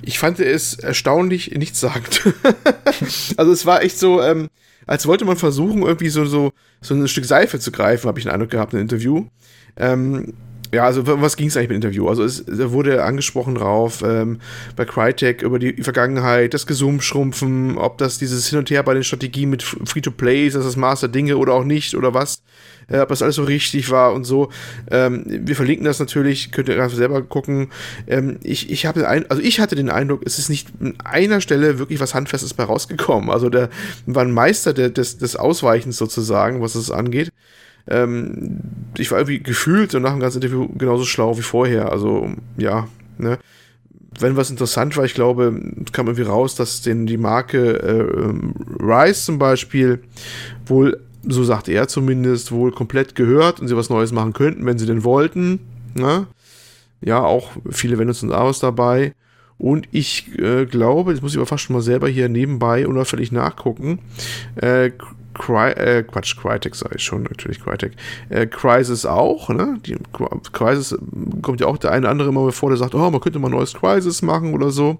[0.00, 2.34] Ich fand es erstaunlich nichtssagend.
[3.36, 4.48] also es war echt so, ähm,
[4.86, 8.24] als wollte man versuchen, irgendwie so, so, so ein Stück Seife zu greifen, habe ich
[8.24, 9.26] den Eindruck gehabt im Interview.
[9.76, 10.34] Ähm,
[10.72, 12.08] ja, also was ging es eigentlich mit dem Interview?
[12.08, 14.40] Also es wurde angesprochen drauf ähm,
[14.74, 19.04] bei Crytek über die Vergangenheit, das Gesumschrumpfen, ob das dieses Hin und Her bei den
[19.04, 22.42] Strategien mit Free-to-Play ist, das das Maß der Dinge oder auch nicht oder was,
[22.88, 24.48] äh, ob das alles so richtig war und so.
[24.90, 27.68] Ähm, wir verlinken das natürlich, könnt ihr einfach selber gucken.
[28.06, 31.80] Ähm, ich, ich habe also ich hatte den Eindruck, es ist nicht an einer Stelle
[31.80, 33.28] wirklich was Handfestes bei rausgekommen.
[33.28, 33.68] Also der
[34.06, 37.30] war ein Meister der, des, des Ausweichens sozusagen, was es angeht.
[37.88, 38.60] Ähm,
[38.96, 41.90] ich war irgendwie gefühlt und nach dem ganzen Interview genauso schlau wie vorher.
[41.90, 43.38] Also, ja, ne?
[44.18, 45.58] Wenn was interessant war, ich glaube,
[45.92, 50.02] kam irgendwie raus, dass denn die Marke äh, Rise zum Beispiel
[50.66, 54.78] wohl, so sagt er zumindest, wohl komplett gehört und sie was Neues machen könnten, wenn
[54.78, 55.60] sie denn wollten.
[55.94, 56.26] Ne?
[57.00, 59.14] Ja, auch viele Vendors und Aros dabei.
[59.62, 63.32] Und ich äh, glaube, das muss ich aber fast schon mal selber hier nebenbei unauffällig
[63.32, 64.00] nachgucken.
[64.56, 64.90] Äh,
[65.34, 67.92] Cry, äh, Quatsch, Crytek sage ich schon, natürlich Crytek.
[68.28, 69.78] Äh, Crysis auch, ne?
[69.86, 69.96] Die,
[70.52, 70.96] Crysis
[71.40, 73.48] kommt ja auch der eine oder andere immer vor, der sagt, oh, man könnte mal
[73.48, 74.98] ein neues Crysis machen oder so.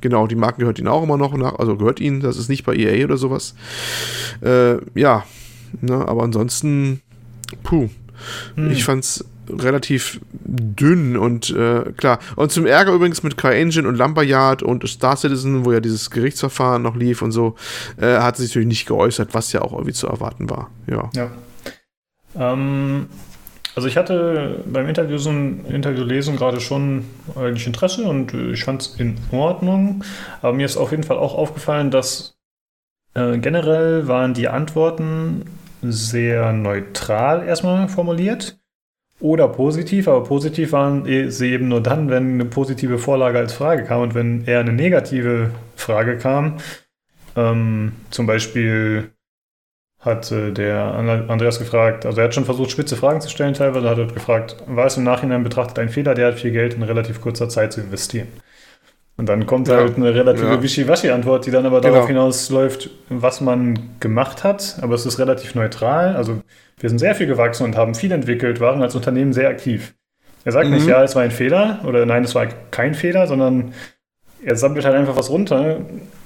[0.00, 2.64] Genau, die Marken gehört ihnen auch immer noch nach, also gehört ihnen, das ist nicht
[2.64, 3.54] bei EA oder sowas.
[4.42, 5.24] Äh, ja,
[5.80, 7.00] ne, aber ansonsten,
[7.62, 7.88] puh.
[8.54, 8.70] Hm.
[8.70, 9.24] Ich fand's
[9.58, 12.18] relativ dünn und äh, klar.
[12.36, 16.82] Und zum Ärger übrigens mit CryEngine und Lumberyard und Star Citizen, wo ja dieses Gerichtsverfahren
[16.82, 17.56] noch lief und so,
[18.00, 20.70] äh, hat sich natürlich nicht geäußert, was ja auch irgendwie zu erwarten war.
[20.86, 21.10] Ja.
[21.14, 21.30] ja.
[22.36, 23.06] Ähm,
[23.76, 25.16] also ich hatte beim Interview
[25.68, 27.04] Interviewlesen gerade schon
[27.36, 30.04] eigentlich Interesse und ich fand es in Ordnung.
[30.42, 32.36] Aber mir ist auf jeden Fall auch aufgefallen, dass
[33.14, 35.44] äh, generell waren die Antworten
[35.82, 38.59] sehr neutral erstmal formuliert
[39.20, 43.84] oder positiv, aber positiv waren sie eben nur dann, wenn eine positive Vorlage als Frage
[43.84, 46.56] kam und wenn eher eine negative Frage kam.
[47.36, 49.12] Ähm, zum Beispiel
[50.00, 50.94] hat äh, der
[51.28, 54.56] Andreas gefragt, also er hat schon versucht, spitze Fragen zu stellen teilweise, hat er gefragt,
[54.66, 57.74] war es im Nachhinein betrachtet ein Fehler, der hat viel Geld in relativ kurzer Zeit
[57.74, 58.28] zu investieren?
[59.20, 59.76] Und dann kommt ja.
[59.76, 60.62] halt eine relative ja.
[60.62, 62.20] Wischiwaschi-Antwort, die dann aber darauf genau.
[62.22, 64.78] hinausläuft, was man gemacht hat.
[64.80, 66.16] Aber es ist relativ neutral.
[66.16, 66.40] Also
[66.78, 69.92] wir sind sehr viel gewachsen und haben viel entwickelt, waren als Unternehmen sehr aktiv.
[70.46, 70.76] Er sagt mhm.
[70.76, 73.74] nicht, ja, es war ein Fehler oder nein, es war kein Fehler, sondern
[74.42, 75.80] er sammelt halt einfach was runter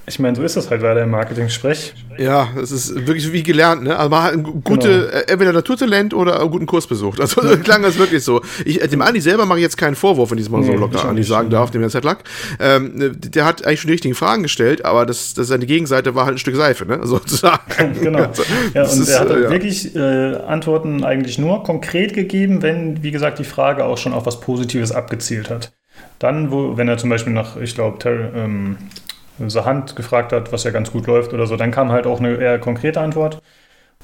[0.06, 1.94] ich meine, so ist das halt leider im Marketing-Sprech.
[2.18, 3.96] Ja, es ist wirklich wie gelernt, ne?
[3.96, 5.04] Also man hat ein gute, genau.
[5.06, 7.20] Äh, entweder Naturtalent oder einen guten Kurs besucht.
[7.20, 8.42] Also klang das wirklich so.
[8.66, 10.66] Ich, äh, dem Andi selber mache ich jetzt keinen Vorwurf, wenn ich es mal nee,
[10.66, 12.18] so locker Andi sagen darf, dem der Zeit lag.
[12.60, 16.26] Ähm, der hat eigentlich schon die richtigen Fragen gestellt, aber das, das seine Gegenseite war
[16.26, 17.00] halt ein Stück Seife, ne?
[17.06, 17.62] Sozusagen.
[18.00, 18.24] genau.
[18.24, 18.42] Also,
[18.74, 19.50] ja, und ist, er hat äh, ja.
[19.50, 24.26] wirklich äh, Antworten eigentlich nur konkret gegeben, wenn, wie gesagt, die Frage auch schon auf
[24.26, 25.72] was Positives abgezielt hat.
[26.18, 27.98] Dann, wo, wenn er zum Beispiel nach, ich glaube,
[28.34, 28.76] ähm,
[29.38, 32.20] The Hand gefragt hat, was ja ganz gut läuft oder so, dann kam halt auch
[32.20, 33.42] eine eher konkrete Antwort.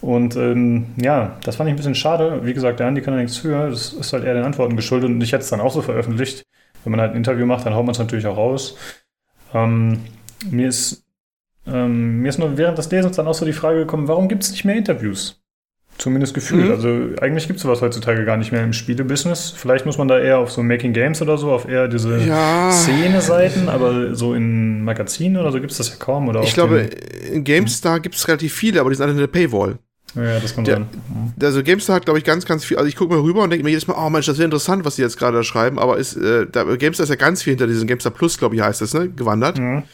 [0.00, 2.44] Und ähm, ja, das fand ich ein bisschen schade.
[2.44, 3.68] Wie gesagt, der Andi kann ja nichts für.
[3.70, 5.10] Das ist halt eher den Antworten geschuldet.
[5.10, 6.46] Und ich hätte es dann auch so veröffentlicht.
[6.84, 8.76] Wenn man halt ein Interview macht, dann haut man es natürlich auch raus.
[9.54, 10.00] Ähm,
[10.50, 11.04] mir, ist,
[11.66, 14.42] ähm, mir ist nur während des Lesens dann auch so die Frage gekommen, warum gibt
[14.44, 15.39] es nicht mehr Interviews?
[15.98, 16.66] Zumindest gefühlt.
[16.66, 16.70] Mhm.
[16.70, 16.88] Also
[17.20, 19.52] eigentlich gibt es sowas heutzutage gar nicht mehr im Spielebusiness.
[19.54, 22.72] Vielleicht muss man da eher auf so Making Games oder so, auf eher diese ja.
[22.72, 26.28] Szene-Seiten, aber so in Magazinen oder so gibt es das ja kaum.
[26.28, 26.88] Oder ich glaube,
[27.30, 29.78] in GameStar gibt es relativ viele, aber die sind alle in der Paywall.
[30.14, 30.86] Ja, das kommt der, sein.
[31.40, 32.76] Also GameStar hat, glaube ich, ganz, ganz viel.
[32.76, 34.84] Also ich gucke mal rüber und denke mir jedes Mal, oh Mensch, das wäre interessant,
[34.84, 35.78] was die jetzt gerade schreiben.
[35.78, 38.62] Aber ist, äh, da, GameStar ist ja ganz viel hinter diesem GameStar Plus, glaube ich,
[38.62, 39.08] heißt das, ne?
[39.08, 39.58] Gewandert.
[39.58, 39.84] Mhm.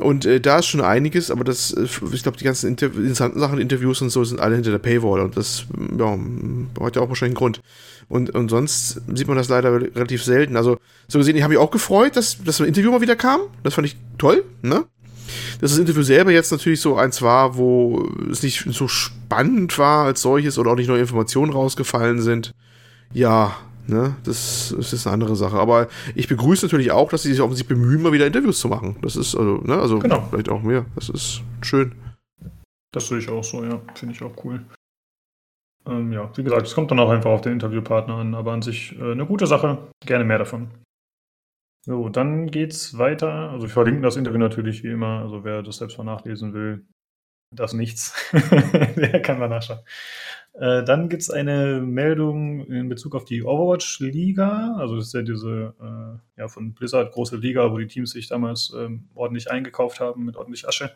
[0.00, 3.40] Und äh, da ist schon einiges, aber das, äh, ich glaube, die ganzen Inter interessanten
[3.40, 5.66] Sachen, Interviews und so, sind alle hinter der Paywall und das
[5.98, 6.18] ja,
[6.80, 7.60] hat ja auch wahrscheinlich einen Grund.
[8.08, 10.56] Und, und sonst sieht man das leider relativ selten.
[10.56, 10.78] Also,
[11.08, 13.40] so gesehen, ich habe mich auch gefreut, dass, dass ein Interview mal wieder kam.
[13.62, 14.84] Das fand ich toll, ne?
[15.60, 20.04] Dass das Interview selber jetzt natürlich so eins war, wo es nicht so spannend war
[20.04, 22.52] als solches oder auch nicht neue Informationen rausgefallen sind.
[23.12, 23.56] Ja,
[23.88, 24.16] Ne?
[24.24, 25.56] Das, das, ist eine andere Sache.
[25.56, 28.96] Aber ich begrüße natürlich auch, dass sie sich offensichtlich bemühen, mal wieder Interviews zu machen.
[29.02, 29.76] Das ist also, ne?
[29.78, 30.26] also genau.
[30.30, 30.86] vielleicht auch mehr.
[30.94, 31.92] Das ist schön.
[32.92, 33.80] Das sehe ich auch so, ja.
[33.94, 34.64] Finde ich auch cool.
[35.86, 38.62] Ähm, ja, wie gesagt, es kommt dann auch einfach auf den Interviewpartner an, aber an
[38.62, 39.78] sich äh, eine gute Sache.
[40.04, 40.70] Gerne mehr davon.
[41.84, 43.50] So, dann geht's weiter.
[43.50, 45.20] Also wir verlinken das Interview natürlich wie immer.
[45.20, 46.84] Also wer das selbst mal nachlesen will,
[47.54, 48.12] das nichts.
[48.96, 49.80] Der kann mal nachschauen.
[50.58, 54.76] Äh, dann gibt es eine Meldung in Bezug auf die Overwatch-Liga.
[54.78, 58.28] Also das ist ja diese äh, ja, von Blizzard große Liga, wo die Teams sich
[58.28, 60.92] damals ähm, ordentlich eingekauft haben mit ordentlich Asche.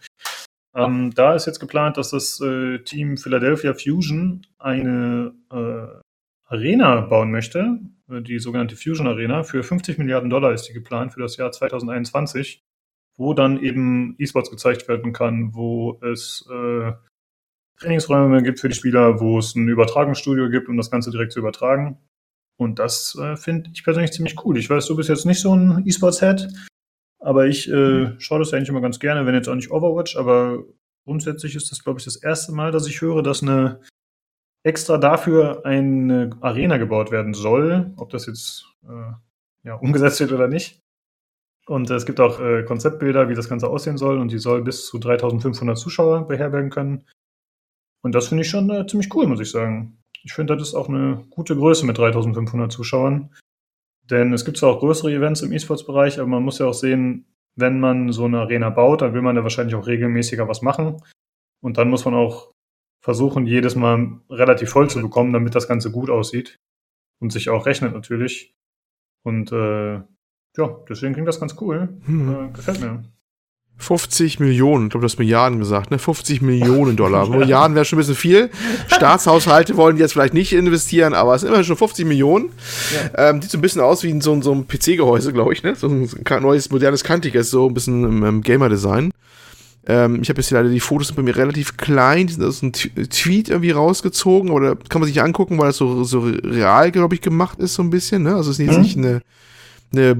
[0.74, 6.00] Ähm, da ist jetzt geplant, dass das äh, Team Philadelphia Fusion eine äh,
[6.44, 9.42] Arena bauen möchte, äh, die sogenannte Fusion Arena.
[9.42, 12.62] Für 50 Milliarden Dollar ist die geplant für das Jahr 2021,
[13.18, 16.48] wo dann eben E-Sports gezeigt werden kann, wo es
[17.80, 21.40] Trainingsräume gibt für die Spieler, wo es ein Übertragungsstudio gibt, um das Ganze direkt zu
[21.40, 21.98] übertragen.
[22.58, 24.58] Und das äh, finde ich persönlich ziemlich cool.
[24.58, 26.48] Ich weiß, du bist jetzt nicht so ein E-Sports-Head,
[27.18, 30.62] aber ich äh, schaue das eigentlich immer ganz gerne, wenn jetzt auch nicht Overwatch, aber
[31.06, 33.80] grundsätzlich ist das, glaube ich, das erste Mal, dass ich höre, dass eine
[34.62, 37.92] extra dafür eine Arena gebaut werden soll.
[37.96, 39.12] Ob das jetzt äh,
[39.64, 40.80] ja, umgesetzt wird oder nicht.
[41.66, 44.18] Und es gibt auch äh, Konzeptbilder, wie das Ganze aussehen soll.
[44.18, 47.04] Und die soll bis zu 3500 Zuschauer beherbergen können.
[48.02, 49.98] Und das finde ich schon äh, ziemlich cool, muss ich sagen.
[50.22, 53.34] Ich finde, das ist auch eine gute Größe mit 3500 Zuschauern.
[54.10, 57.26] Denn es gibt zwar auch größere Events im E-Sports-Bereich, aber man muss ja auch sehen,
[57.56, 61.02] wenn man so eine Arena baut, dann will man da wahrscheinlich auch regelmäßiger was machen.
[61.62, 62.52] Und dann muss man auch
[63.02, 66.56] versuchen, jedes Mal relativ voll zu bekommen, damit das Ganze gut aussieht
[67.20, 68.54] und sich auch rechnet natürlich.
[69.22, 69.94] Und äh,
[70.56, 72.00] ja, deswegen klingt das ganz cool.
[72.04, 72.48] Hm.
[72.48, 73.04] Äh, gefällt mir.
[73.80, 75.98] 50 Millionen, ich glaube, du hast Milliarden gesagt, ne?
[75.98, 77.24] 50 Millionen Dollar.
[77.30, 77.36] ja.
[77.36, 78.50] Milliarden wäre schon ein bisschen viel.
[78.88, 82.50] Staatshaushalte wollen jetzt vielleicht nicht investieren, aber es sind immerhin schon 50 Millionen.
[83.14, 83.30] Ja.
[83.30, 85.74] Ähm, sieht so ein bisschen aus wie in so, so einem PC-Gehäuse, glaube ich, ne?
[85.74, 86.08] So ein
[86.40, 89.12] neues, modernes, kantiges, so ein bisschen im, im Gamer-Design.
[89.86, 92.72] Ähm, ich habe jetzt leider die Fotos bei mir relativ klein, die sind aus einem
[92.72, 97.22] Tweet irgendwie rausgezogen, oder kann man sich angucken, weil das so, so real, glaube ich,
[97.22, 98.34] gemacht ist, so ein bisschen, ne?
[98.34, 98.82] Also es ist jetzt mhm.
[98.82, 99.22] nicht eine
[99.92, 100.16] eine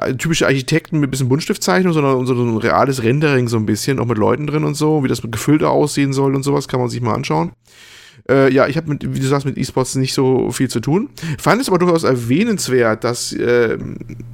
[0.00, 3.98] äh, typische Architekten mit ein bisschen Buntstiftzeichnung, sondern so ein reales Rendering so ein bisschen,
[3.98, 6.80] auch mit Leuten drin und so, wie das mit gefüllt aussehen soll und sowas, kann
[6.80, 7.52] man sich mal anschauen.
[8.28, 11.10] Äh, ja, ich habe, wie du sagst, mit E-Sports nicht so viel zu tun.
[11.38, 13.78] Fand es aber durchaus erwähnenswert, dass, äh,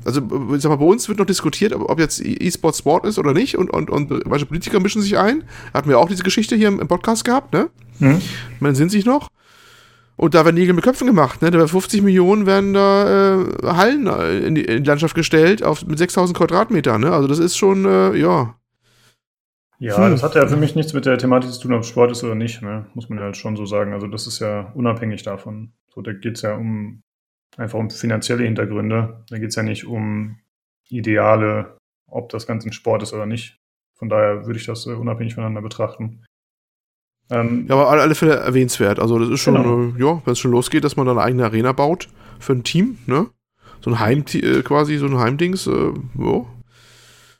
[0.05, 0.21] also,
[0.55, 3.57] ich sag mal, bei uns wird noch diskutiert, ob jetzt E-Sports Sport ist oder nicht
[3.57, 5.45] und, und, und manche Politiker mischen sich ein.
[5.73, 7.71] Hatten wir auch diese Geschichte hier im, im Podcast gehabt, ne?
[7.99, 8.21] Mhm.
[8.61, 9.31] Man sind sich noch.
[10.19, 11.43] Und da werden Nägel mit Köpfen gemacht.
[11.43, 11.53] Ne?
[11.53, 15.87] Da 50 Millionen werden da äh, Hallen äh, in die, in die, Landschaft gestellt auf,
[15.87, 17.03] mit 6000 Quadratmetern.
[17.03, 17.13] Ne?
[17.13, 18.59] Also das ist schon, äh, ja.
[19.79, 20.11] Ja, hm.
[20.11, 22.35] das hat ja für mich nichts mit der Thematik zu tun, ob Sport ist oder
[22.35, 22.63] nicht.
[22.63, 22.87] Ne?
[22.95, 23.93] Muss man ja halt schon so sagen.
[23.93, 25.73] Also das ist ja unabhängig davon.
[25.95, 27.01] So, da geht es ja um
[27.57, 29.25] einfach um finanzielle Hintergründe.
[29.31, 30.41] Da geht es ja nicht um
[30.89, 31.77] Ideale,
[32.09, 33.61] ob das Ganze ein Sport ist oder nicht.
[33.95, 36.25] Von daher würde ich das äh, unabhängig voneinander betrachten.
[37.31, 38.99] Ähm, ja, aber alle Fälle erwähnenswert.
[38.99, 39.83] Also das ist schon, genau.
[39.83, 42.09] äh, ja, wenn es schon losgeht, dass man dann eine eigene Arena baut
[42.39, 43.27] für ein Team, ne?
[43.81, 46.45] So ein Heim, äh, quasi, so ein Heimdings, äh, ja.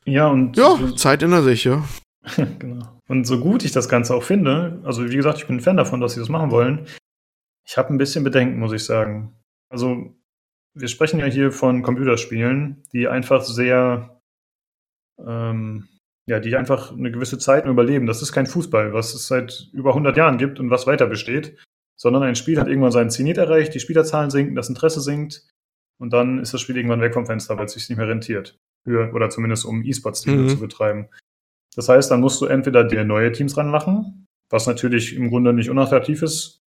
[0.05, 0.57] Ja, und.
[0.57, 1.85] Ja, so, Zeit ändert sich, ja.
[2.59, 2.87] genau.
[3.09, 5.77] Und so gut ich das Ganze auch finde, also wie gesagt, ich bin ein Fan
[5.77, 6.87] davon, dass sie das machen wollen.
[7.67, 9.35] Ich habe ein bisschen Bedenken, muss ich sagen.
[9.71, 10.15] Also,
[10.75, 14.21] wir sprechen ja hier von Computerspielen, die einfach sehr,
[15.27, 15.89] ähm,
[16.29, 18.07] ja, die einfach eine gewisse Zeit überleben.
[18.07, 21.57] Das ist kein Fußball, was es seit über 100 Jahren gibt und was weiter besteht,
[21.97, 25.49] sondern ein Spiel hat irgendwann seinen Zenit erreicht, die Spielerzahlen sinken, das Interesse sinkt
[25.99, 28.59] und dann ist das Spiel irgendwann weg vom Fenster, weil es sich nicht mehr rentiert.
[28.85, 30.49] Für, oder zumindest um E-Sports mhm.
[30.49, 31.09] zu betreiben.
[31.75, 35.71] Das heißt, dann musst du entweder dir neue Teams ranmachen, was natürlich im Grunde nicht
[35.71, 36.61] unattraktiv ist.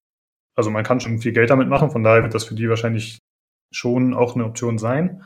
[0.57, 3.19] Also man kann schon viel Geld damit machen, von daher wird das für die wahrscheinlich
[3.73, 5.23] schon auch eine Option sein.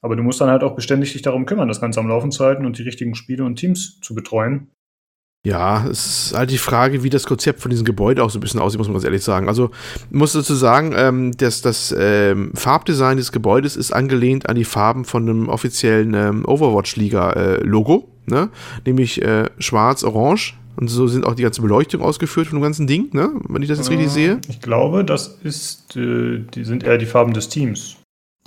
[0.00, 2.44] Aber du musst dann halt auch beständig dich darum kümmern, das Ganze am Laufen zu
[2.44, 4.68] halten und die richtigen Spiele und Teams zu betreuen.
[5.46, 8.40] Ja, es ist halt die Frage, wie das Konzept von diesem Gebäude auch so ein
[8.40, 9.48] bisschen aussieht, muss man ganz ehrlich sagen.
[9.48, 9.70] Also,
[10.10, 15.04] muss dazu sagen, ähm, dass das ähm, Farbdesign des Gebäudes ist angelehnt an die Farben
[15.04, 18.50] von einem offiziellen ähm, Overwatch-Liga-Logo, äh, ne?
[18.84, 20.54] Nämlich äh, schwarz-orange.
[20.76, 23.30] Und so sind auch die ganze Beleuchtung ausgeführt von dem ganzen Ding, ne?
[23.48, 24.40] Wenn ich das jetzt richtig äh, sehe.
[24.48, 27.97] Ich glaube, das ist, äh, die sind eher die Farben des Teams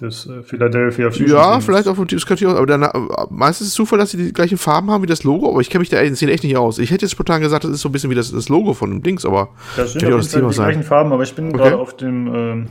[0.02, 1.30] des äh, Philadelphia Fusion.
[1.30, 1.66] Ja, Teams.
[1.66, 2.82] vielleicht auch von Teams könnte ich auch, aber dann,
[3.30, 5.70] meistens ist es Zufall, dass sie die gleichen Farben haben wie das Logo, aber ich
[5.70, 6.80] kenne mich da echt nicht aus.
[6.80, 8.90] Ich hätte jetzt spontan gesagt, das ist so ein bisschen wie das, das Logo von
[8.90, 10.66] dem Dings, aber das sind auch das Team die sein.
[10.66, 11.58] gleichen Farben, aber ich bin okay.
[11.58, 12.68] gerade auf dem ähm,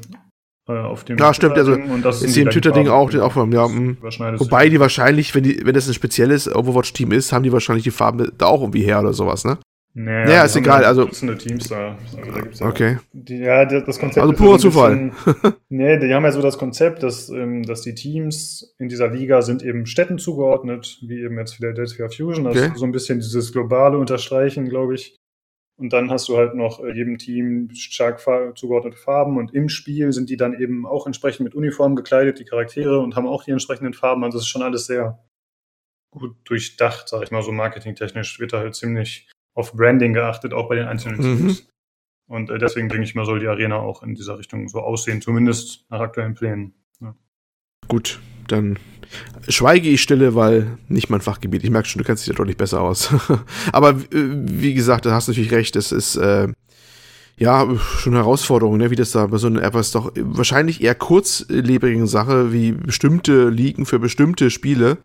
[0.69, 3.97] äh, auf dem ja, stimmt, also ist dem Twitter-Ding auch, auch ja, mh.
[4.39, 7.91] wobei die wahrscheinlich, wenn die, wenn das ein spezielles Overwatch-Team ist, haben die wahrscheinlich die
[7.91, 9.59] Farben da auch irgendwie her oder sowas, ne?
[9.93, 10.85] Naja, naja ist egal.
[10.85, 11.99] Also Teams da.
[12.17, 12.99] Also da gibt's ja okay.
[13.13, 14.19] Die, ja, das Konzept.
[14.19, 15.11] Also purer Zufall.
[15.11, 19.09] Bisschen, nee, die haben ja so das Konzept, dass, ähm, dass die Teams in dieser
[19.09, 22.45] Liga sind eben Städten zugeordnet, wie eben jetzt Philadelphia Fusion.
[22.45, 22.67] Das okay.
[22.69, 25.17] ist so ein bisschen dieses globale Unterstreichen, glaube ich.
[25.77, 28.21] Und dann hast du halt noch äh, jedem Team stark
[28.55, 32.45] zugeordnete Farben und im Spiel sind die dann eben auch entsprechend mit Uniformen gekleidet, die
[32.45, 34.23] Charaktere und haben auch die entsprechenden Farben.
[34.23, 35.25] Also das ist schon alles sehr
[36.13, 39.27] gut durchdacht, sag ich mal, so marketingtechnisch wird da halt ziemlich
[39.61, 41.37] auf Branding geachtet, auch bei den einzelnen mhm.
[41.39, 41.67] Teams.
[42.27, 45.21] Und äh, deswegen denke ich mal, soll die Arena auch in dieser Richtung so aussehen,
[45.21, 46.75] zumindest nach aktuellen Plänen.
[47.01, 47.15] Ja.
[47.89, 48.79] Gut, dann
[49.49, 51.65] schweige ich stille, weil nicht mein Fachgebiet.
[51.65, 53.13] Ich merke schon, du kennst dich ja deutlich besser aus.
[53.73, 56.49] Aber äh, wie gesagt, da hast du natürlich recht, es ist äh,
[57.37, 58.91] ja schon eine Herausforderung, ne?
[58.91, 63.87] wie das da bei so einer etwas doch wahrscheinlich eher kurzlebigen Sache wie bestimmte Ligen
[63.87, 64.99] für bestimmte Spiele,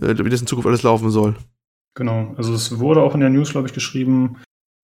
[0.00, 1.36] äh, wie das in Zukunft alles laufen soll.
[1.94, 4.38] Genau, also es wurde auch in der News, glaube ich, geschrieben,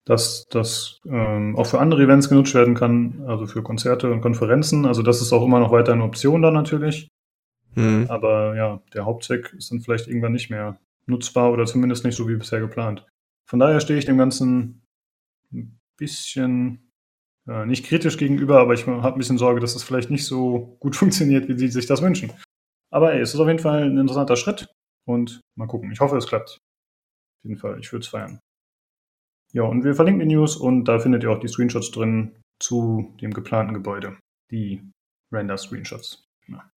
[0.05, 4.87] dass das ähm, auch für andere Events genutzt werden kann, also für Konzerte und Konferenzen.
[4.87, 7.09] Also das ist auch immer noch weiter eine Option dann natürlich.
[7.75, 8.07] Mhm.
[8.09, 12.29] Aber ja, der Hauptzweck ist dann vielleicht irgendwann nicht mehr nutzbar oder zumindest nicht so
[12.29, 13.07] wie bisher geplant.
[13.47, 14.83] Von daher stehe ich dem Ganzen
[15.53, 16.93] ein bisschen
[17.49, 20.77] äh, nicht kritisch gegenüber, aber ich habe ein bisschen Sorge, dass das vielleicht nicht so
[20.81, 22.33] gut funktioniert, wie sie sich das wünschen.
[22.91, 24.69] Aber ey, es ist auf jeden Fall ein interessanter Schritt
[25.05, 25.91] und mal gucken.
[25.93, 26.62] Ich hoffe, es klappt
[27.45, 28.41] jeden Fall, ich würde es feiern.
[29.53, 33.15] Ja, und wir verlinken die News und da findet ihr auch die Screenshots drin zu
[33.21, 34.19] dem geplanten Gebäude.
[34.51, 34.83] Die
[35.33, 36.25] Render-Screenshots.
[36.49, 36.71] Ja.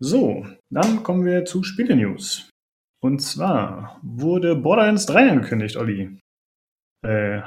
[0.00, 2.50] So, dann kommen wir zu Spiele-News.
[3.00, 6.18] Und zwar wurde Borderlands 3 angekündigt, Olli.
[7.04, 7.42] Äh,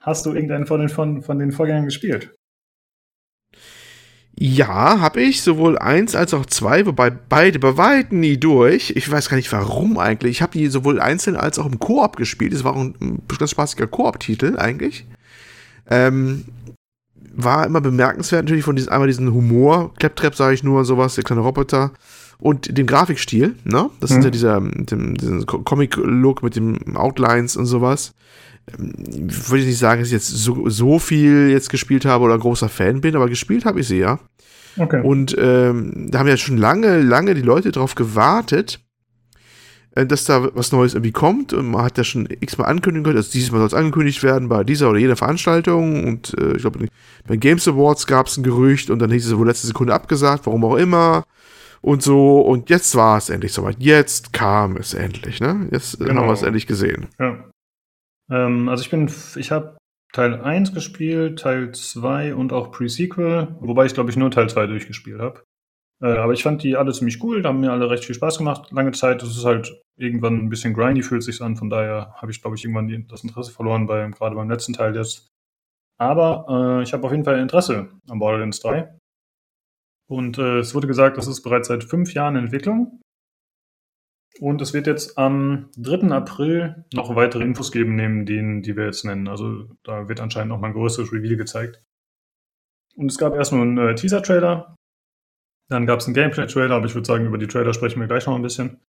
[0.00, 2.36] hast du irgendeinen von den, von, von den Vorgängern gespielt?
[4.42, 8.94] Ja, habe ich, sowohl eins als auch zwei, wobei beide bei weitem nie durch.
[8.96, 10.30] Ich weiß gar nicht warum eigentlich.
[10.30, 12.54] Ich habe die sowohl einzeln als auch im Koop gespielt.
[12.54, 15.04] Das war auch ein ganz spaßiger Koop-Titel eigentlich.
[15.90, 16.46] Ähm,
[17.34, 21.24] war immer bemerkenswert natürlich von diesem, einmal diesen Humor, Claptrap sage ich nur, sowas, der
[21.24, 21.92] kleine Roboter
[22.38, 23.90] und dem Grafikstil, ne?
[24.00, 24.18] Das mhm.
[24.18, 28.14] ist ja dieser, dem, Comic-Look mit den Outlines und sowas.
[28.76, 32.40] Würde ich nicht sagen, dass ich jetzt so, so viel jetzt gespielt habe oder ein
[32.40, 34.20] großer Fan bin, aber gespielt habe ich sie ja.
[34.78, 35.02] Okay.
[35.02, 38.80] Und ähm, da haben ja schon lange, lange die Leute drauf gewartet,
[39.94, 41.52] äh, dass da was Neues irgendwie kommt.
[41.52, 44.48] Und man hat ja schon x-mal ankündigen können, also dieses Mal soll es angekündigt werden
[44.48, 46.06] bei dieser oder jener Veranstaltung.
[46.06, 46.86] Und äh, ich glaube,
[47.26, 50.46] bei Games Awards gab es ein Gerücht und dann hieß es wohl letzte Sekunde abgesagt,
[50.46, 51.24] warum auch immer.
[51.82, 53.76] Und so, und jetzt war es endlich soweit.
[53.78, 55.68] Jetzt kam es endlich, ne?
[55.70, 56.20] Jetzt genau.
[56.20, 57.06] haben wir es endlich gesehen.
[57.18, 57.49] Ja.
[58.30, 59.76] Ähm, also ich bin, ich habe
[60.12, 64.66] Teil 1 gespielt, Teil 2 und auch Pre-Sequel, wobei ich glaube ich nur Teil 2
[64.66, 65.42] durchgespielt habe.
[66.02, 68.38] Äh, aber ich fand die alle ziemlich cool, da haben mir alle recht viel Spaß
[68.38, 68.72] gemacht.
[68.72, 71.56] Lange Zeit, das ist halt irgendwann ein bisschen grindy, fühlt sich an.
[71.56, 74.96] Von daher habe ich, glaube ich, irgendwann das Interesse verloren, bei, gerade beim letzten Teil
[74.96, 75.28] jetzt.
[75.98, 76.46] Aber
[76.80, 78.96] äh, ich habe auf jeden Fall Interesse an Borderlands 3.
[80.08, 83.00] Und äh, es wurde gesagt, das ist bereits seit fünf Jahren in Entwicklung.
[84.38, 86.12] Und es wird jetzt am 3.
[86.12, 89.28] April noch weitere Infos geben, neben denen, die wir jetzt nennen.
[89.28, 91.82] Also da wird anscheinend noch mal ein größeres Reveal gezeigt.
[92.94, 94.76] Und es gab erst nur einen äh, Teaser-Trailer.
[95.68, 98.26] Dann gab es einen Gameplay-Trailer, aber ich würde sagen, über die Trailer sprechen wir gleich
[98.26, 98.80] noch ein bisschen.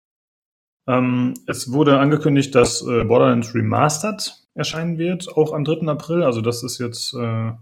[0.88, 5.86] Ähm, es wurde angekündigt, dass äh, Borderlands Remastered erscheinen wird, auch am 3.
[5.88, 6.22] April.
[6.22, 7.52] Also das ist jetzt äh,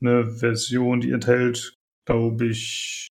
[0.00, 3.08] eine Version, die enthält, glaube ich.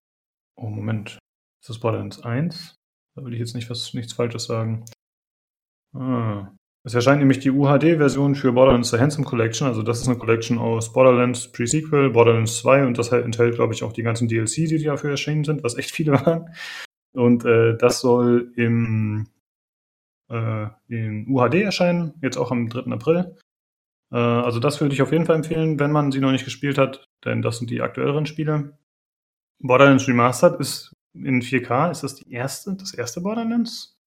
[0.56, 1.20] Oh, Moment.
[1.62, 2.79] Ist das Borderlands 1?
[3.20, 4.86] Da will ich jetzt nicht was, nichts Falsches sagen.
[5.94, 6.54] Ah.
[6.86, 9.68] Es erscheint nämlich die UHD-Version für Borderlands The Handsome Collection.
[9.68, 13.84] Also das ist eine Collection aus Borderlands Pre-Sequel, Borderlands 2 und das enthält, glaube ich,
[13.84, 16.56] auch die ganzen DLC, die dafür erschienen sind, was echt viele waren.
[17.12, 19.28] Und äh, das soll im
[20.32, 22.90] äh, in UHD erscheinen, jetzt auch am 3.
[22.94, 23.36] April.
[24.14, 26.78] Äh, also das würde ich auf jeden Fall empfehlen, wenn man sie noch nicht gespielt
[26.78, 28.78] hat, denn das sind die aktuelleren Spiele.
[29.62, 30.94] Borderlands Remastered ist
[31.24, 31.92] in 4K.
[31.92, 34.00] Ist das die erste, das erste Borderlands?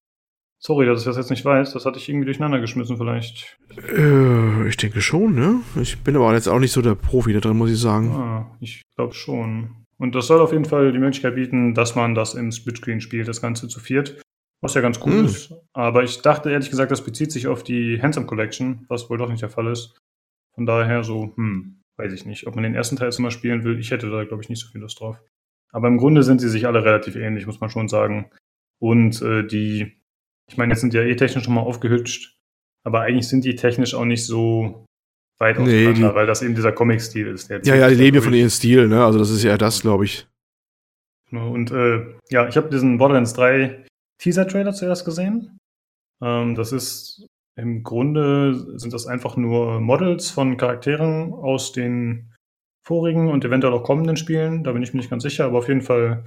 [0.58, 1.72] Sorry, dass ich das jetzt nicht weiß.
[1.72, 3.58] Das hatte ich irgendwie durcheinander geschmissen vielleicht.
[3.76, 5.60] Äh, ich denke schon, ne?
[5.80, 8.12] Ich bin aber jetzt auch nicht so der Profi da drin, muss ich sagen.
[8.12, 9.84] Ah, ich glaube schon.
[9.98, 13.26] Und das soll auf jeden Fall die Möglichkeit bieten, dass man das im Splitscreen spielt,
[13.26, 14.22] das Ganze zu viert.
[14.60, 15.24] Was ja ganz cool hm.
[15.24, 15.52] ist.
[15.72, 19.28] Aber ich dachte ehrlich gesagt, das bezieht sich auf die Handsome Collection, was wohl doch
[19.28, 19.98] nicht der Fall ist.
[20.54, 22.46] Von daher so, hm, weiß ich nicht.
[22.46, 24.60] Ob man den ersten Teil jetzt mal spielen will, ich hätte da, glaube ich, nicht
[24.60, 25.18] so viel Lust drauf.
[25.72, 28.30] Aber im Grunde sind sie sich alle relativ ähnlich, muss man schon sagen.
[28.78, 29.98] Und äh, die,
[30.48, 32.36] ich meine, jetzt sind die ja eh technisch schon mal aufgehübscht,
[32.84, 34.84] aber eigentlich sind die technisch auch nicht so
[35.38, 37.48] weit nee, auseinander, die, weil das eben dieser Comic-Stil ist.
[37.48, 39.04] ja, ja, die leben ja von ihrem Stil, ne?
[39.04, 40.28] Also das ist ja das, glaube ich.
[41.30, 43.86] Genau, und äh, ja, ich habe diesen Borderlands 3
[44.18, 45.58] Teaser-Trailer zuerst gesehen.
[46.22, 52.31] Ähm, das ist im Grunde sind das einfach nur Models von Charakteren aus den
[52.82, 54.64] vorigen und eventuell auch kommenden Spielen.
[54.64, 56.24] Da bin ich mir nicht ganz sicher, aber auf jeden Fall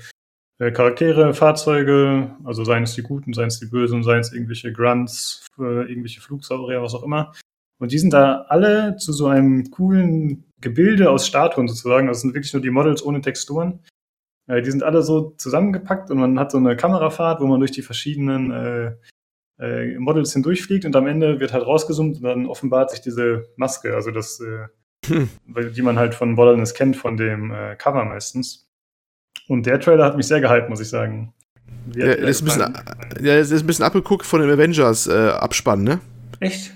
[0.60, 4.72] äh, Charaktere, Fahrzeuge, also seien es die Guten, seien es die Bösen, seien es irgendwelche
[4.72, 7.34] Grunts, äh, irgendwelche Flugsaurier, was auch immer.
[7.78, 12.08] Und die sind da alle zu so einem coolen Gebilde aus Statuen sozusagen.
[12.08, 13.82] Das sind wirklich nur die Models ohne Texturen.
[14.48, 17.72] Äh, die sind alle so zusammengepackt und man hat so eine Kamerafahrt, wo man durch
[17.72, 18.96] die verschiedenen äh,
[19.60, 23.96] äh, Models hindurchfliegt und am Ende wird halt rausgezoomt und dann offenbart sich diese Maske,
[23.96, 24.68] also das, äh,
[25.08, 25.30] hm.
[25.76, 28.68] die man halt von Borderlands kennt, von dem äh, Cover meistens.
[29.48, 31.34] Und der Trailer hat mich sehr gehypt, muss ich sagen.
[31.94, 32.74] Ja, ist ein bisschen,
[33.22, 36.00] ja, ist ein bisschen abgeguckt von dem Avengers-Abspann, äh, ne?
[36.40, 36.76] Echt?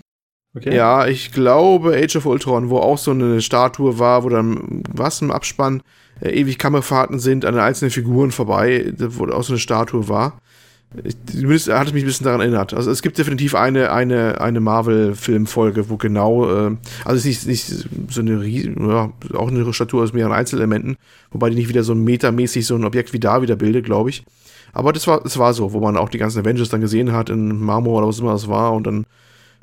[0.55, 0.75] Okay.
[0.75, 5.21] Ja, ich glaube Age of Ultron, wo auch so eine Statue war, wo dann was
[5.21, 5.83] im Abspann
[6.21, 10.39] äh, ewig Kammerfahrten sind an den einzelnen Figuren vorbei, wo auch so eine Statue war.
[11.27, 12.73] Zumindest hat es mich ein bisschen daran erinnert.
[12.73, 17.71] Also es gibt definitiv eine, eine, eine Marvel-Filmfolge, wo genau, äh, also es ist nicht,
[17.71, 20.97] nicht so eine riesen, ja, auch eine Statue aus mehreren Einzelelementen,
[21.29, 24.09] wobei die nicht wieder so ein metermäßig so ein Objekt wie da wieder bildet, glaube
[24.09, 24.23] ich.
[24.73, 27.29] Aber das war, das war so, wo man auch die ganzen Avengers dann gesehen hat
[27.29, 29.05] in Marmor oder was immer das war und dann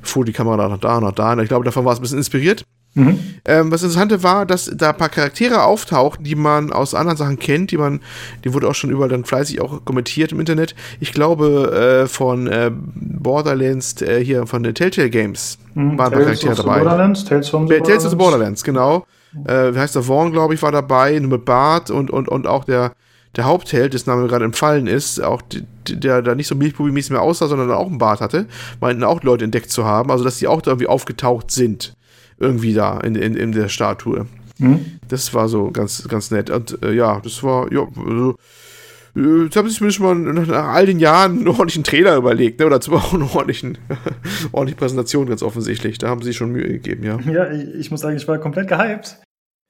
[0.00, 1.36] fuhr die Kamera nach da, nach da.
[1.38, 2.64] Ich glaube, davon war es ein bisschen inspiriert.
[2.96, 3.18] Mhm.
[3.44, 7.38] Ähm, was Interessante war, dass da ein paar Charaktere auftauchten, die man aus anderen Sachen
[7.38, 8.00] kennt, die man,
[8.42, 10.74] die wurde auch schon überall dann fleißig auch kommentiert im Internet.
[10.98, 15.98] Ich glaube, äh, von äh, Borderlands, äh, hier von den Telltale Games mhm.
[15.98, 16.78] waren Tales Charaktere dabei.
[16.78, 18.04] Borderlands, Tales from the Tales Borderlands.
[18.04, 19.06] of the Borderlands, genau.
[19.44, 20.02] Äh, wie heißt der?
[20.02, 22.92] Vaughn, glaube ich, war dabei, mit Bart und, und, und auch der,
[23.36, 25.42] der Hauptheld, dessen Name gerade entfallen ist, auch
[25.86, 28.46] der da nicht so milchbubi-mäßig mehr aussah, sondern auch einen Bart hatte,
[28.80, 31.94] meinten auch Leute entdeckt zu haben, also dass die auch da irgendwie aufgetaucht sind
[32.38, 34.26] irgendwie da in, in, in der Statue.
[34.58, 34.98] Mhm.
[35.08, 36.50] Das war so ganz, ganz nett.
[36.50, 40.74] Und äh, ja, das war, ja, also, äh, Jetzt haben sie sich zumindest mal nach
[40.74, 42.66] all den Jahren einen ordentlichen Trailer überlegt, ne?
[42.66, 43.78] oder zum auch eine ordentlichen,
[44.52, 45.96] ordentliche Präsentation, ganz offensichtlich.
[45.96, 47.18] Da haben sie schon Mühe gegeben, ja.
[47.20, 49.18] Ja, ich, ich muss sagen, ich war komplett gehypt.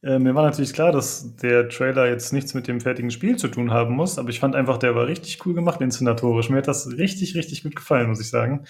[0.03, 3.47] Äh, mir war natürlich klar, dass der Trailer jetzt nichts mit dem fertigen Spiel zu
[3.47, 6.51] tun haben muss, aber ich fand einfach, der war richtig cool gemacht inszenatorisch.
[6.51, 8.65] Mir hat das richtig, richtig gut gefallen, muss ich sagen.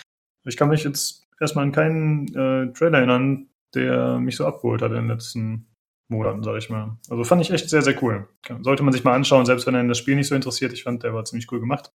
[0.44, 4.90] Ich kann mich jetzt erstmal an keinen äh, Trailer erinnern, der mich so abgeholt hat
[4.90, 5.68] in den letzten
[6.08, 6.98] Monaten, sage ich mal.
[7.08, 8.28] Also fand ich echt sehr, sehr cool.
[8.60, 10.72] Sollte man sich mal anschauen, selbst wenn einen das Spiel nicht so interessiert.
[10.72, 11.90] Ich fand, der war ziemlich cool gemacht.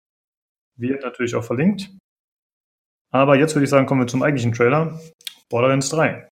[0.78, 1.92] Wird natürlich auch verlinkt.
[3.14, 5.00] Aber jetzt würde ich sagen, kommen wir zum eigentlichen Trailer.
[5.50, 6.30] Borderlands 3.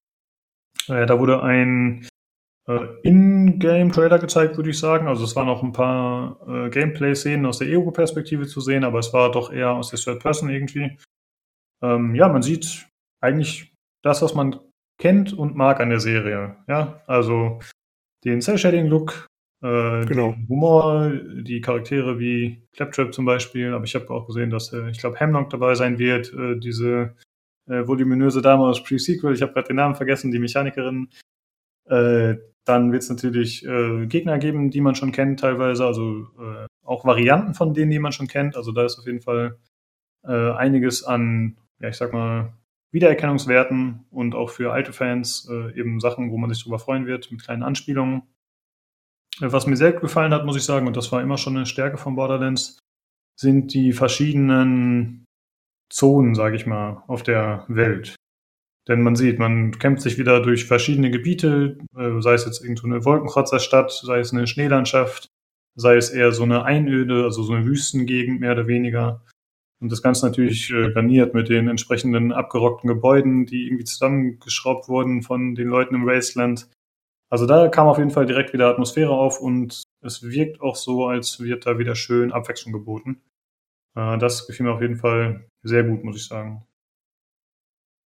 [0.87, 2.07] Äh, da wurde ein
[2.67, 5.07] äh, In-Game-Trailer gezeigt, würde ich sagen.
[5.07, 9.11] Also es waren auch ein paar äh, Gameplay-Szenen aus der Ego-Perspektive zu sehen, aber es
[9.13, 10.97] war doch eher aus der Third Person irgendwie.
[11.81, 12.87] Ähm, ja, man sieht
[13.21, 13.73] eigentlich
[14.03, 14.59] das, was man
[14.99, 16.57] kennt und mag an der Serie.
[16.67, 17.59] Ja, also
[18.25, 19.27] den Cell-Shading-Look,
[19.63, 20.33] äh, genau.
[20.33, 24.89] den Humor, die Charaktere wie Claptrap zum Beispiel, aber ich habe auch gesehen, dass, äh,
[24.89, 27.15] ich glaube, Hemlock dabei sein wird, äh, diese
[27.69, 31.09] äh, voluminöse Dame aus Pre-Sequel, ich habe gerade den Namen vergessen, die Mechanikerin.
[31.85, 32.35] Äh,
[32.65, 36.27] dann wird es natürlich äh, Gegner geben, die man schon kennt teilweise, also
[36.83, 38.55] auch Varianten von denen, die man schon kennt.
[38.55, 39.57] Also da ist auf jeden Fall
[40.23, 42.53] äh, einiges an, ja, ich sag mal,
[42.91, 47.31] Wiedererkennungswerten und auch für alte Fans äh, eben Sachen, wo man sich drüber freuen wird,
[47.31, 48.23] mit kleinen Anspielungen.
[49.41, 51.65] Äh, was mir sehr gefallen hat, muss ich sagen, und das war immer schon eine
[51.65, 52.79] Stärke von Borderlands,
[53.39, 55.25] sind die verschiedenen
[55.91, 58.15] Zonen, sage ich mal, auf der Welt.
[58.87, 63.05] Denn man sieht, man kämpft sich wieder durch verschiedene Gebiete, äh, sei es jetzt irgendeine
[63.05, 65.29] Wolkenkratzerstadt, sei es eine Schneelandschaft,
[65.75, 69.23] sei es eher so eine Einöde, also so eine Wüstengegend mehr oder weniger.
[69.81, 75.21] Und das Ganze natürlich äh, garniert mit den entsprechenden abgerockten Gebäuden, die irgendwie zusammengeschraubt wurden
[75.21, 76.69] von den Leuten im Wasteland.
[77.29, 81.05] Also da kam auf jeden Fall direkt wieder Atmosphäre auf und es wirkt auch so,
[81.07, 83.21] als wird da wieder schön Abwechslung geboten.
[83.95, 86.65] Äh, das gefiel mir auf jeden Fall sehr gut, muss ich sagen.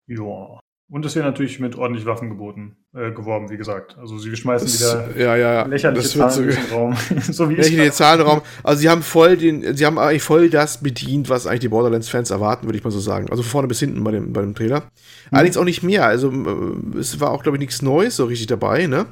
[0.09, 0.61] Ja.
[0.89, 3.97] Und es wird natürlich mit ordentlich Waffen geboten, äh, geworben, wie gesagt.
[3.99, 6.97] Also sie schmeißen Das- wieder ja, ja, lächerliche Das Zahlen wird in den Raum.
[7.23, 7.59] so wie ich.
[7.59, 8.43] Lächerliche Zahlenraum.
[8.63, 12.31] Also sie haben voll den, sie haben eigentlich voll das bedient, was eigentlich die Borderlands-Fans
[12.31, 13.29] erwarten, würde ich mal so sagen.
[13.31, 14.85] Also von vorne bis hinten bei dem, bei dem Trailer.
[15.33, 16.07] Allerdings auch nicht mehr.
[16.07, 19.07] Also äh, es war auch, glaube ich, nichts Neues so richtig dabei, ne?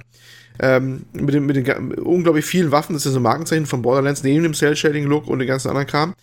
[0.61, 3.83] Ähm, mit, den, mit den unglaublich vielen Waffen, das ist ja so ein Markenzeichen von
[3.83, 6.15] Borderlands, neben dem Cell-Shading-Look und den ganzen anderen Kram,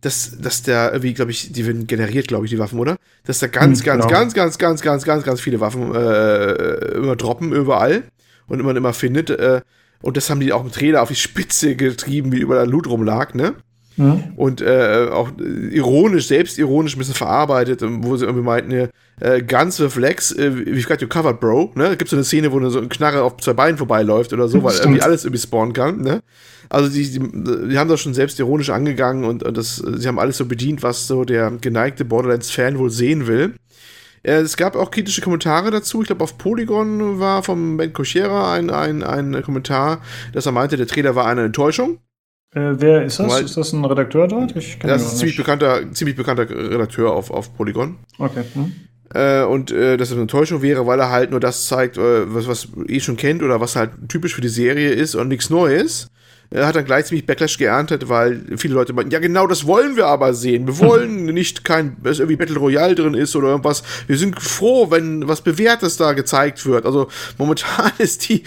[0.00, 2.96] dass, dass der, irgendwie, glaube ich, die werden generiert, glaube ich, die Waffen, oder?
[3.24, 4.18] Dass da ganz, Hm, ganz, genau.
[4.18, 8.04] ganz, ganz, ganz, ganz, ganz, ganz viele Waffen äh, immer droppen, überall
[8.46, 9.30] und man immer findet.
[9.30, 9.62] Äh,
[10.02, 13.34] und das haben die auch im Trailer auf die Spitze getrieben, wie überall Loot rumlag,
[13.34, 13.54] ne?
[13.96, 14.34] Hm?
[14.36, 18.90] Und äh, auch ironisch, selbstironisch ein bisschen verarbeitet, wo sie irgendwie meinten,
[19.20, 21.72] äh, Guns with Legs, äh, we've got you covered, bro.
[21.74, 21.84] Ne?
[21.84, 24.62] Da gibt so eine Szene, wo so ein Knarre auf zwei Beinen vorbeiläuft oder so,
[24.62, 24.86] weil Stimmt.
[24.86, 26.20] irgendwie alles irgendwie spawnen kann, ne?
[26.68, 27.20] Also die, die,
[27.68, 31.06] die haben das schon selbstironisch angegangen und, und das, sie haben alles so bedient, was
[31.06, 33.54] so der geneigte Borderlands-Fan wohl sehen will.
[34.24, 36.00] Äh, Es gab auch kritische Kommentare dazu.
[36.02, 40.00] Ich glaube, auf Polygon war vom Ben Kochera ein, ein, ein Kommentar,
[40.32, 41.98] dass er meinte, der Trailer war eine Enttäuschung.
[42.52, 43.30] Äh, wer ist das?
[43.32, 44.56] Weil- ist das ein Redakteur dort?
[44.56, 47.96] Das ist ein ziemlich bekannter, ziemlich bekannter Redakteur auf, auf Polygon.
[48.18, 48.42] Okay.
[48.54, 48.72] Hm?
[49.14, 52.34] Äh, und äh, dass es eine Enttäuschung wäre, weil er halt nur das zeigt, äh,
[52.34, 55.50] was, was eh schon kennt oder was halt typisch für die Serie ist und nichts
[55.50, 56.08] Neues.
[56.50, 59.96] Er hat dann gleich ziemlich Backlash geerntet, weil viele Leute meinten, ja genau, das wollen
[59.96, 60.66] wir aber sehen.
[60.66, 63.82] Wir wollen nicht kein, dass irgendwie Battle Royale drin ist oder irgendwas.
[64.06, 66.86] Wir sind froh, wenn was Bewährtes da gezeigt wird.
[66.86, 68.44] Also momentan ist die,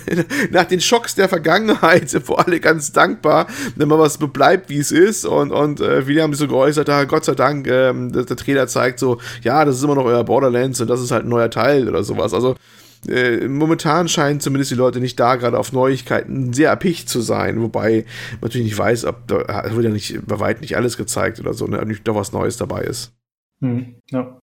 [0.50, 3.46] nach den Schocks der Vergangenheit sind wir alle ganz dankbar,
[3.76, 5.24] wenn mal was bleibt, wie es ist.
[5.24, 8.36] Und, und äh, viele haben sich so geäußert, ah, Gott sei Dank, ähm, der, der
[8.36, 11.28] Trailer zeigt so, ja, das ist immer noch euer Borderlands und das ist halt ein
[11.28, 12.34] neuer Teil oder sowas.
[12.34, 12.56] Also
[13.08, 17.60] äh, momentan scheinen zumindest die Leute nicht da gerade auf Neuigkeiten sehr erpicht zu sein,
[17.60, 20.96] wobei man natürlich nicht weiß, ob da es wird ja nicht bei weitem nicht alles
[20.96, 23.12] gezeigt oder so, ne, ob nicht doch was Neues dabei ist.
[23.60, 24.38] Hm, ja.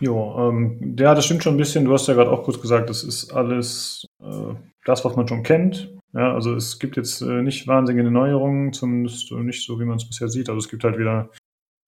[0.00, 1.84] Jo, ähm, ja, das stimmt schon ein bisschen.
[1.84, 4.54] Du hast ja gerade auch kurz gesagt, das ist alles äh,
[4.84, 5.94] das, was man schon kennt.
[6.12, 10.06] Ja, also es gibt jetzt äh, nicht wahnsinnige Neuerungen, zumindest nicht so, wie man es
[10.06, 10.48] bisher sieht.
[10.48, 11.30] Also es gibt halt wieder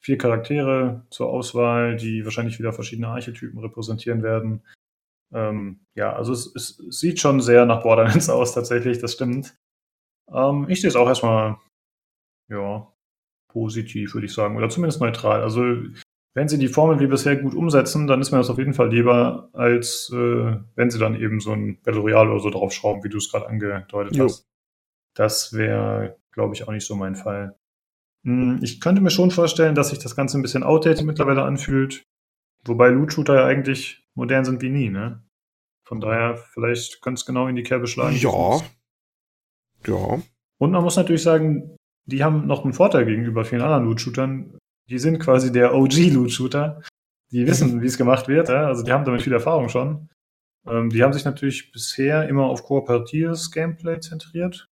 [0.01, 4.63] vier Charaktere zur Auswahl, die wahrscheinlich wieder verschiedene Archetypen repräsentieren werden.
[5.37, 9.55] Ähm, ja, also es, es sieht schon sehr nach Borderlands aus, tatsächlich, das stimmt.
[10.33, 11.57] Ähm, ich sehe es auch erstmal,
[12.49, 12.91] ja,
[13.53, 15.43] positiv, würde ich sagen, oder zumindest neutral.
[15.43, 15.63] Also
[16.35, 18.91] wenn sie die Formel wie bisher gut umsetzen, dann ist mir das auf jeden Fall
[18.91, 23.09] lieber, als äh, wenn sie dann eben so ein Battle Royale oder so draufschrauben, wie
[23.09, 24.25] du es gerade angedeutet Jo.
[24.25, 24.47] hast.
[25.15, 27.59] Das wäre, glaube ich, auch nicht so mein Fall.
[28.25, 32.03] Hm, Ich könnte mir schon vorstellen, dass sich das Ganze ein bisschen outdated mittlerweile anfühlt.
[32.67, 35.23] Wobei Loot-Shooter ja eigentlich modern sind wie nie, ne?
[35.87, 38.17] Von daher, vielleicht es genau in die Kerbe schlagen.
[38.17, 38.61] Ja.
[39.87, 40.21] Ja.
[40.59, 41.77] Und man muss natürlich sagen,
[42.07, 44.59] die haben noch einen Vorteil gegenüber vielen anderen Loot-Shootern.
[44.89, 46.83] Die sind quasi der OG-Loot-Shooter.
[47.31, 48.49] Die wissen, wie es gemacht wird.
[48.49, 48.67] Ja?
[48.67, 50.09] Also die haben damit viel Erfahrung schon.
[50.67, 54.69] Ähm, die haben sich natürlich bisher immer auf kooperatives Gameplay zentriert.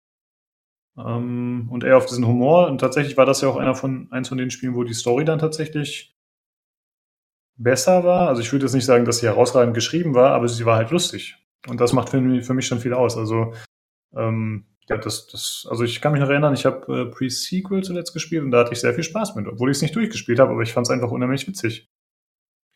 [0.97, 2.67] Ähm, und eher auf diesen Humor.
[2.67, 5.25] Und tatsächlich war das ja auch einer von, eins von den Spielen, wo die Story
[5.25, 6.12] dann tatsächlich
[7.57, 8.27] besser war.
[8.27, 10.91] Also ich würde jetzt nicht sagen, dass sie herausragend geschrieben war, aber sie war halt
[10.91, 11.37] lustig.
[11.67, 13.17] Und das macht für mich, für mich schon viel aus.
[13.17, 13.53] Also
[14.15, 18.13] ähm, ja, das, das, also ich kann mich noch erinnern, ich habe äh, Pre-Sequel zuletzt
[18.13, 20.51] gespielt und da hatte ich sehr viel Spaß mit, obwohl ich es nicht durchgespielt habe,
[20.51, 21.89] aber ich fand es einfach unheimlich witzig.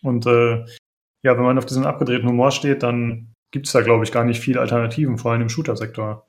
[0.03, 0.63] Und äh,
[1.23, 4.23] ja, wenn man auf diesen abgedrehten Humor steht, dann gibt es da, glaube ich, gar
[4.23, 6.25] nicht viele Alternativen, vor allem im Shooter-Sektor.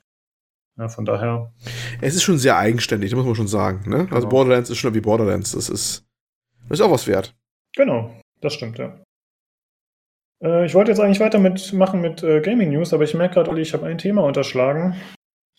[0.77, 1.53] Ja, von daher,
[2.01, 3.89] Es ist schon sehr eigenständig, muss man schon sagen.
[3.89, 4.07] Ne?
[4.11, 4.29] Also Genau.
[4.29, 5.51] Borderlands ist schon wie Borderlands.
[5.51, 6.05] Das ist,
[6.67, 7.35] das ist auch was wert.
[7.75, 8.99] genau, das stimmt, ja.
[10.43, 13.61] Äh, ich wollte jetzt eigentlich weitermachen mit äh, Gaming News, aber ich merke gerade, Olli,
[13.61, 14.95] ich habe ein Thema unterschlagen.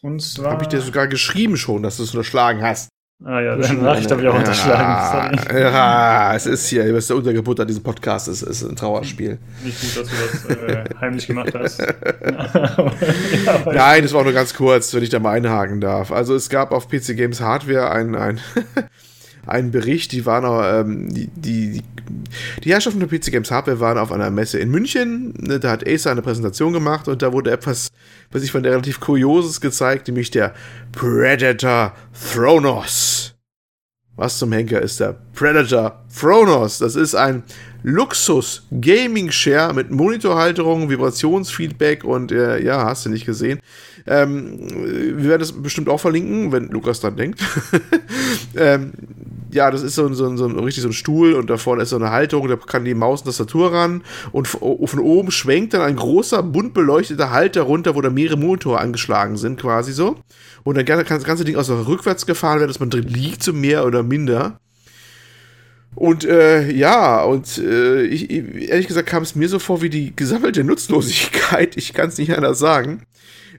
[0.03, 0.53] Und zwar.
[0.53, 2.89] Habe ich dir sogar geschrieben schon, dass du es unterschlagen hast.
[3.22, 5.39] ah ja, deine Nachricht habe ich auch unterschlagen.
[5.39, 5.61] Sorry.
[5.61, 9.39] Ja, es ist hier, du bist der Untergebutter dieses Podcasts, es ist ein Trauerspiel.
[9.62, 11.81] Nicht gut, dass du das äh, heimlich gemacht hast.
[11.81, 16.12] ja, Nein, das war auch nur ganz kurz, wenn ich da mal einhaken darf.
[16.12, 18.41] Also es gab auf PC Games Hardware ein, ein,
[19.51, 21.82] einen Bericht, die waren auch, ähm, die, die,
[22.62, 25.86] die Herrschaften der PC Games Hardware waren auf einer Messe in München, ne, da hat
[25.86, 27.88] Acer eine Präsentation gemacht und da wurde etwas,
[28.30, 30.55] was ich fand, relativ Kurioses gezeigt, nämlich der
[30.92, 31.94] Predator
[32.32, 33.34] Thronos.
[34.16, 36.78] Was zum Henker ist der Predator Thronos?
[36.78, 37.42] Das ist ein
[37.82, 43.61] Luxus Gaming Share mit Monitorhalterung, Vibrationsfeedback und äh, ja, hast du nicht gesehen.
[44.07, 44.59] Ähm,
[45.16, 47.40] wir werden das bestimmt auch verlinken, wenn Lukas dran denkt.
[48.57, 48.92] ähm,
[49.53, 51.96] ja, das ist so, so, so, richtig so ein Stuhl und da vorne ist so
[51.96, 55.96] eine Halterung, da kann die Maus und Tastatur ran und von oben schwenkt dann ein
[55.96, 60.16] großer, bunt beleucteter Halter runter, wo da mehrere Monitore angeschlagen sind, quasi so.
[60.62, 63.42] Und dann kann das ganze Ding auch so rückwärts gefahren werden, dass man drin liegt,
[63.42, 64.59] so mehr oder minder.
[65.94, 70.14] Und äh, ja, und äh, ich, ehrlich gesagt kam es mir so vor wie die
[70.14, 71.76] gesammelte Nutzlosigkeit.
[71.76, 73.03] Ich kann es nicht anders sagen.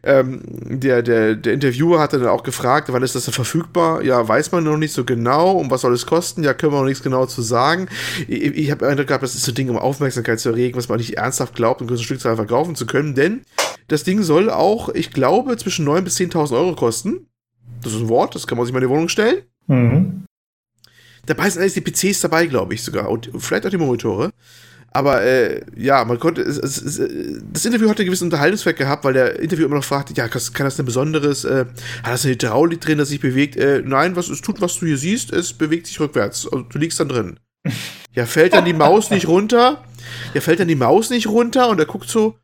[0.03, 4.01] Ähm, der, der, der Interviewer hat dann auch gefragt, wann ist das denn verfügbar?
[4.03, 5.51] Ja, weiß man noch nicht so genau.
[5.51, 6.43] Und was soll es kosten?
[6.43, 7.87] Ja, können wir noch nichts genau zu sagen.
[8.27, 10.89] Ich, ich habe Eindruck gehabt, das ist so ein Ding, um Aufmerksamkeit zu erregen, was
[10.89, 13.13] man nicht ernsthaft glaubt, um größere Stückzahl verkaufen zu können.
[13.13, 13.41] Denn
[13.89, 17.27] das Ding soll auch, ich glaube, zwischen 9.000 bis 10.000 Euro kosten.
[17.83, 19.43] Das ist ein Wort, das kann man sich mal in die Wohnung stellen.
[19.67, 20.25] Mhm.
[21.27, 23.09] Dabei sind alles die PCs dabei, glaube ich sogar.
[23.09, 24.31] Und vielleicht auch die Monitore.
[24.93, 26.41] Aber äh, ja, man konnte.
[26.41, 26.97] Es, es, es,
[27.53, 30.65] das Interview hatte einen gewissen Unterhaltungswert gehabt, weil der Interview immer noch fragte: Ja, kann
[30.65, 31.45] das denn Besonderes?
[31.45, 31.65] Äh,
[32.03, 33.55] hat das eine Hydraulik drin, das sich bewegt?
[33.55, 36.45] Äh, nein, was es tut, was du hier siehst, es bewegt sich rückwärts.
[36.51, 37.39] Also, du liegst dann drin.
[38.13, 39.85] Ja, fällt dann die Maus nicht runter?
[40.33, 41.69] Ja, fällt dann die Maus nicht runter?
[41.69, 42.35] Und er guckt so: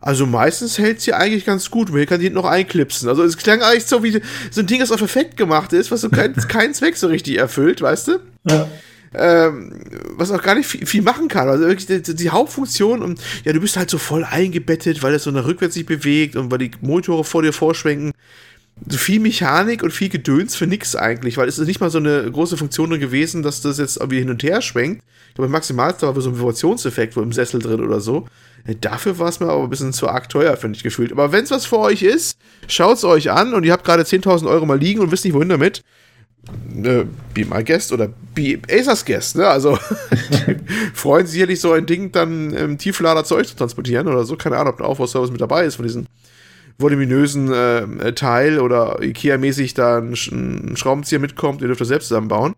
[0.00, 1.90] also meistens hält sie eigentlich ganz gut.
[1.90, 3.08] Man kann die noch einklipsen.
[3.08, 4.20] Also es klang eigentlich so wie
[4.50, 7.38] so ein Ding, das auf perfekt gemacht ist, was so keinen kein Zweck so richtig
[7.38, 8.20] erfüllt, weißt du?
[8.48, 8.68] Ja.
[9.14, 9.80] Ähm,
[10.16, 11.48] was auch gar nicht viel, viel, machen kann.
[11.48, 15.24] Also wirklich die, die, Hauptfunktion und ja, du bist halt so voll eingebettet, weil es
[15.24, 18.12] so nach rückwärts sich bewegt und weil die Monitore vor dir vorschwenken.
[18.86, 21.98] So viel Mechanik und viel Gedöns für nix eigentlich, weil es ist nicht mal so
[21.98, 25.02] eine große Funktion drin gewesen, dass das jetzt irgendwie hin und her schwenkt.
[25.30, 28.26] Ich glaube, maximal war so ein Vibrationseffekt wo im Sessel drin oder so.
[28.80, 31.12] Dafür war es mir aber ein bisschen zu arg teuer, finde ich gefühlt.
[31.12, 34.02] Aber wenn es was für euch ist, schaut es euch an und ihr habt gerade
[34.02, 35.82] 10.000 Euro mal liegen und wisst nicht, wohin damit.
[36.82, 39.46] Äh, be my guest oder be Acers guest, ne?
[39.46, 39.78] Also
[40.94, 44.36] freuen sich sicherlich so ein Ding dann im Tieflader zu euch zu transportieren oder so.
[44.36, 46.06] Keine Ahnung, ob ein Aufbauservice mit dabei ist von diesen
[46.78, 52.54] voluminösen äh, Teil oder Ikea-mäßig da ein, ein, Schraubenzieher mitkommt, ihr dürft das selbst zusammenbauen.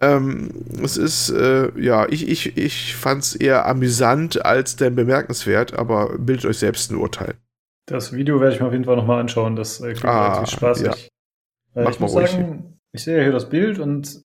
[0.00, 0.50] Ähm,
[0.82, 6.18] es ist, äh, ja, ich, ich, ich fand es eher amüsant als denn bemerkenswert, aber
[6.18, 7.34] bildet euch selbst ein Urteil.
[7.86, 10.54] Das Video werde ich mir auf jeden Fall nochmal anschauen, das äh, klingt ah, relativ
[10.54, 11.10] spaßig.
[11.74, 11.82] Ja.
[11.82, 14.22] Äh, ich muss sagen, ich sehe hier das Bild und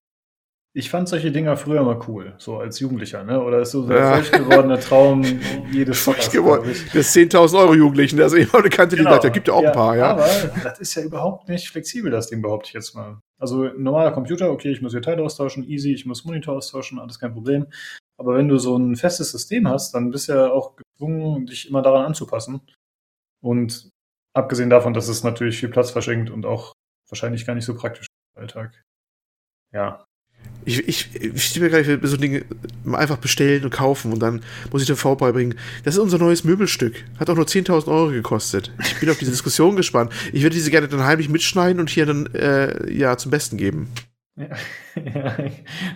[0.77, 3.41] ich fand solche Dinger früher mal cool, so als Jugendlicher, ne?
[3.41, 4.17] Oder ist so der ja.
[4.17, 5.23] feucht gewordene Traum
[5.71, 6.75] jedes Feucht geworden.
[6.93, 9.15] Das 10.000 Euro Jugendlichen, immer eine Kante, genau.
[9.15, 10.11] die da gibt ja auch ja, ein paar, ja.
[10.11, 10.27] Aber
[10.65, 13.21] das ist ja überhaupt nicht flexibel, das Ding behaupte ich jetzt mal.
[13.39, 16.99] Also ein normaler Computer, okay, ich muss hier Teile austauschen, easy, ich muss Monitor austauschen,
[16.99, 17.67] alles kein Problem.
[18.17, 21.69] Aber wenn du so ein festes System hast, dann bist du ja auch gezwungen, dich
[21.69, 22.61] immer daran anzupassen.
[23.41, 23.91] Und
[24.35, 26.73] abgesehen davon, dass es natürlich viel Platz verschenkt und auch
[27.09, 28.85] wahrscheinlich gar nicht so praktisch Alltag.
[29.73, 30.05] Ja,
[30.67, 32.45] ich, ich, ich stehe mir gar nicht so Dinge
[32.91, 35.59] einfach bestellen und kaufen und dann muss ich den V beibringen.
[35.85, 37.05] Das ist unser neues Möbelstück.
[37.19, 38.73] Hat auch nur 10.000 Euro gekostet.
[38.79, 40.13] Ich bin auf diese Diskussion gespannt.
[40.33, 43.89] Ich würde diese gerne dann heimlich mitschneiden und hier dann äh, ja zum Besten geben.
[44.37, 44.49] Ja,
[45.15, 45.37] ja,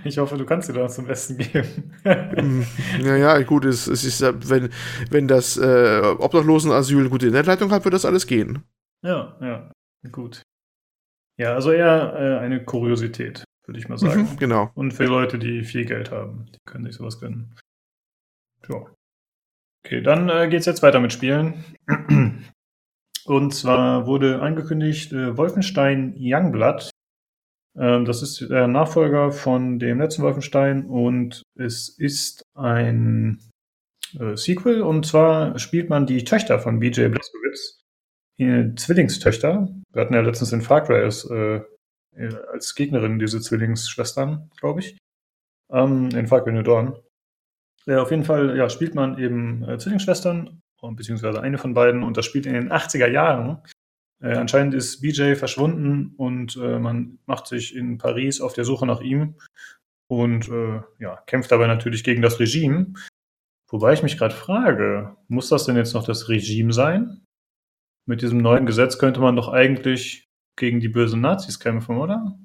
[0.04, 1.94] ich hoffe, du kannst dir das zum Besten geben.
[3.02, 4.68] naja, gut, es, es ist, wenn,
[5.10, 8.62] wenn das äh, Obdachlosenasyl gute Internetleitung hat, wird das alles gehen.
[9.02, 9.72] Ja, ja,
[10.12, 10.42] gut.
[11.38, 14.22] Ja, also eher äh, eine Kuriosität würde ich mal sagen.
[14.22, 14.70] Mhm, genau.
[14.74, 17.54] Und für Leute, die viel Geld haben, die können sich sowas gönnen.
[18.68, 18.86] Ja.
[19.84, 21.64] Okay, dann äh, es jetzt weiter mit Spielen.
[23.24, 26.90] Und zwar wurde angekündigt äh, Wolfenstein Youngblood.
[27.76, 33.38] Ähm, das ist der Nachfolger von dem letzten Wolfenstein und es ist ein
[34.18, 34.80] äh, Sequel.
[34.80, 37.80] Und zwar spielt man die Töchter von BJ Blazkowicz,
[38.38, 39.68] Zwillingstöchter.
[39.92, 41.60] Wir hatten ja letztens in Far Cry äh,
[42.16, 44.98] äh, als Gegnerin, diese Zwillingsschwestern, glaube ich,
[45.70, 46.96] ähm, in Falcon New Dawn.
[47.86, 52.16] Äh, auf jeden Fall ja, spielt man eben äh, Zwillingsschwestern, beziehungsweise eine von beiden, und
[52.16, 53.62] das spielt in den 80er Jahren.
[54.20, 58.86] Äh, anscheinend ist BJ verschwunden und äh, man macht sich in Paris auf der Suche
[58.86, 59.36] nach ihm
[60.08, 62.94] und äh, ja, kämpft dabei natürlich gegen das Regime.
[63.70, 67.20] Wobei ich mich gerade frage, muss das denn jetzt noch das Regime sein?
[68.08, 72.38] Mit diesem neuen Gesetz könnte man doch eigentlich gegen die bösen Nazis kämpfen, oder?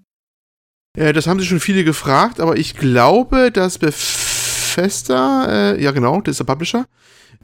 [0.98, 6.20] Ja, das haben sich schon viele gefragt, aber ich glaube, dass Bethesda, äh, ja genau,
[6.20, 6.86] das ist der Publisher,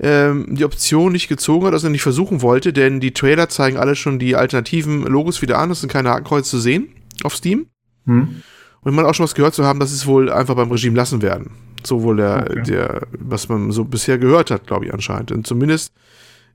[0.01, 3.95] ähm, die Option nicht gezogen hat, also nicht versuchen wollte, denn die Trailer zeigen alle
[3.95, 6.89] schon die alternativen Logos wieder an, es sind keine Hakenkreuze zu sehen
[7.23, 7.67] auf Steam.
[8.05, 8.43] Hm.
[8.81, 11.21] Und man auch schon was gehört zu haben, dass es wohl einfach beim Regime lassen
[11.21, 11.51] werden.
[11.83, 12.63] So wohl der, Okay.
[12.63, 15.31] der, was man so bisher gehört hat, glaube ich, anscheinend.
[15.31, 15.93] Und zumindest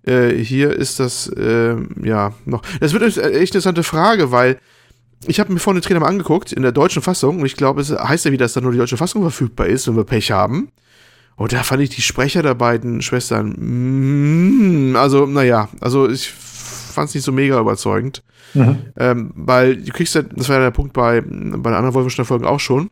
[0.07, 2.63] äh, hier ist das, äh, ja, noch.
[2.81, 4.59] Das wird eine echt interessante Frage, weil
[5.27, 7.81] ich habe mir vorhin den Trainer mal angeguckt in der deutschen Fassung und ich glaube,
[7.81, 10.31] es heißt ja wieder, dass da nur die deutsche Fassung verfügbar ist, wenn wir Pech
[10.31, 10.69] haben.
[11.37, 13.55] Und da fand ich die Sprecher der beiden Schwestern,
[14.93, 18.23] mm, also, naja, also ich fand es nicht so mega überzeugend.
[18.97, 22.45] Ähm, weil du kriegst ja, das war ja der Punkt bei, bei den anderen Wolfenstein-Folgen
[22.45, 22.89] auch schon,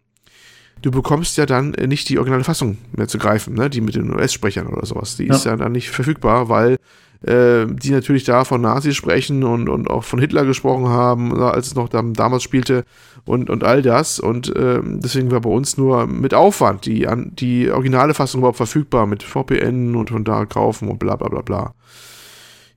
[0.82, 3.70] du bekommst ja dann äh, nicht die originale Fassung mehr zu greifen, ne?
[3.70, 5.16] die mit den US-Sprechern oder sowas.
[5.16, 5.34] Die Ja.
[5.34, 6.76] ist ja dann nicht verfügbar, weil
[7.22, 11.42] äh, die natürlich da von Nazis sprechen und, und auch von Hitler gesprochen haben, äh,
[11.42, 12.84] als es noch dam damals spielte
[13.24, 14.18] und, und all das.
[14.18, 18.56] Und ähm, deswegen war bei uns nur mit Aufwand die, an, die originale Fassung überhaupt
[18.56, 21.74] verfügbar mit VPN und von da kaufen und bla bla bla bla.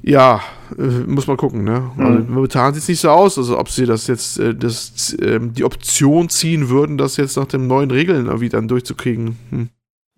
[0.08, 0.44] Ja,
[0.78, 1.92] äh, muss man gucken, ne?
[1.96, 2.06] Mhm.
[2.06, 5.54] Also, momentan sieht es nicht so aus, als ob sie das jetzt, äh, das, ähm,
[5.54, 9.38] die Option ziehen würden, das jetzt nach den neuen Regeln irgendwie dann durchzukriegen.
[9.50, 9.70] Hm.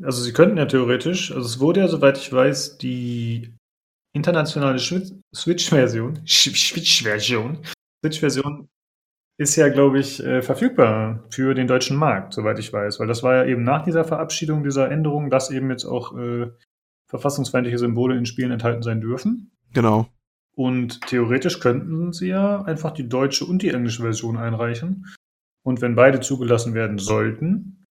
[0.04, 3.56] Also sie könnten ja theoretisch, also es wurde ja, soweit ich weiß, die
[4.14, 7.60] internationale Switch-Version, Switch-Version,
[8.04, 8.68] Switch-Version
[9.40, 13.24] ist ja, glaube ich, äh, verfügbar für den deutschen Markt, soweit ich weiß, weil das
[13.24, 16.52] war ja eben nach dieser Verabschiedung dieser Änderung, dass eben jetzt auch äh,
[17.10, 19.52] verfassungsfeindliche Symbole in Spielen enthalten sein dürfen.
[19.74, 20.08] Genau.
[20.56, 25.06] Und theoretisch könnten sie ja einfach die deutsche und die englische Version einreichen.
[25.64, 27.86] Und wenn beide zugelassen werden sollten,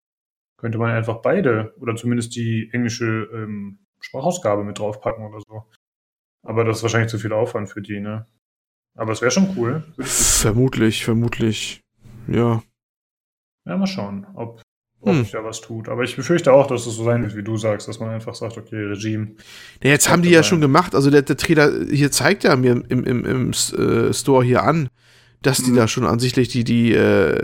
[0.58, 5.70] könnte man einfach beide oder zumindest die englische ähm, Sprachausgabe mit draufpacken oder so.
[6.42, 8.26] Aber das ist wahrscheinlich zu viel Aufwand für die, ne?
[8.96, 9.84] Aber es wäre schon cool.
[9.98, 11.80] Vermutlich, vermutlich.
[12.28, 12.62] Ja.
[13.66, 14.62] Ja, mal schauen, ob,
[15.00, 15.22] ob Hm.
[15.22, 15.88] sich da was tut.
[15.88, 18.34] Aber ich befürchte auch, dass es so sein wird, wie du sagst, dass man einfach
[18.34, 19.28] sagt, okay, Regime.
[19.82, 22.82] Ja, jetzt haben die ja schon gemacht, also der, der Trainer hier zeigt ja mir
[22.88, 24.88] im, im, im äh, Store hier an,
[25.42, 25.76] dass die Mhm.
[25.76, 27.40] da schon ansichtlich die, die äh,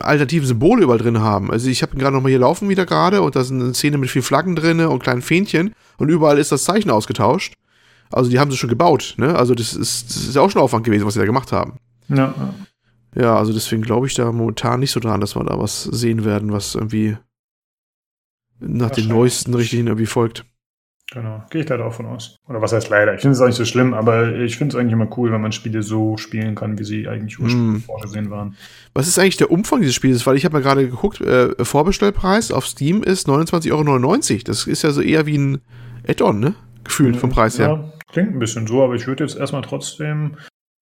[0.00, 1.50] alternativen Symbole überall drin haben.
[1.50, 3.98] Also ich habe gerade noch mal hier laufen wieder gerade und da sind eine Szene
[3.98, 7.54] mit vier Flaggen drin und kleinen Fähnchen und überall ist das Zeichen ausgetauscht.
[8.12, 9.34] Also die haben sie schon gebaut, ne?
[9.36, 11.74] Also das ist, das ist ja auch schon Aufwand gewesen, was sie da gemacht haben.
[12.08, 12.34] Ja,
[13.14, 13.36] ja.
[13.36, 16.52] Also deswegen glaube ich da momentan nicht so dran, dass wir da was sehen werden,
[16.52, 17.16] was irgendwie
[18.58, 19.54] nach den neuesten.
[19.54, 20.44] Richtlinien irgendwie folgt.
[21.12, 22.36] Genau, gehe ich leider auch von aus.
[22.48, 23.14] Oder was heißt leider?
[23.14, 25.40] Ich finde es auch nicht so schlimm, aber ich finde es eigentlich immer cool, wenn
[25.40, 27.86] man Spiele so spielen kann, wie sie eigentlich ursprünglich Mm.
[27.86, 28.54] vorgesehen waren.
[28.94, 30.24] Was ist eigentlich der Umfang dieses Spiels?
[30.24, 33.72] Weil ich habe mal gerade geguckt, äh, Vorbestellpreis auf Steam ist 29,99
[34.34, 34.42] Euro.
[34.44, 35.60] Das ist ja so eher wie ein
[36.06, 36.54] Add-on, ne?
[36.84, 37.66] Gefühlt vom Preis her.
[37.68, 40.36] Ja, klingt ein bisschen so, aber ich würde jetzt erstmal trotzdem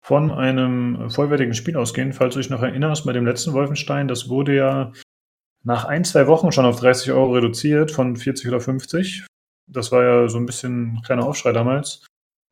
[0.07, 2.13] von einem vollwertigen Spiel ausgehen.
[2.13, 4.93] Falls du dich noch erinnerst, bei dem letzten Wolfenstein, das wurde ja
[5.65, 9.27] nach ein, zwei Wochen schon auf 30 Euro reduziert, von 40 oder 50.
[9.69, 12.07] Das war ja so ein bisschen ein kleiner Aufschrei damals.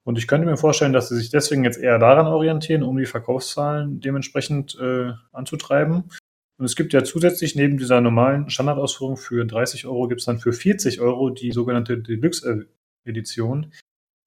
[0.05, 3.07] Und ich könnte mir vorstellen, dass sie sich deswegen jetzt eher daran orientieren, um die
[3.07, 6.11] Verkaufszahlen dementsprechend äh, anzutreiben.
[6.59, 10.41] Und es gibt ja zusätzlich neben dieser normalen Standardausführung für 30 Euro gibt es dann
[10.41, 13.73] für 40 Euro die sogenannte Deluxe-Edition,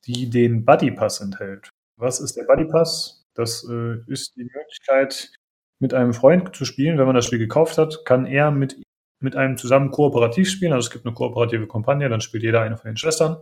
[0.06, 1.70] die den Buddy Pass enthält.
[2.00, 3.17] Was ist der Buddy Pass?
[3.38, 5.32] Das äh, ist die Möglichkeit,
[5.80, 6.98] mit einem Freund zu spielen.
[6.98, 8.82] Wenn man das Spiel gekauft hat, kann er mit,
[9.24, 10.74] mit einem zusammen kooperativ spielen.
[10.74, 13.38] Also es gibt eine kooperative Kampagne, dann spielt jeder eine von den Schwestern.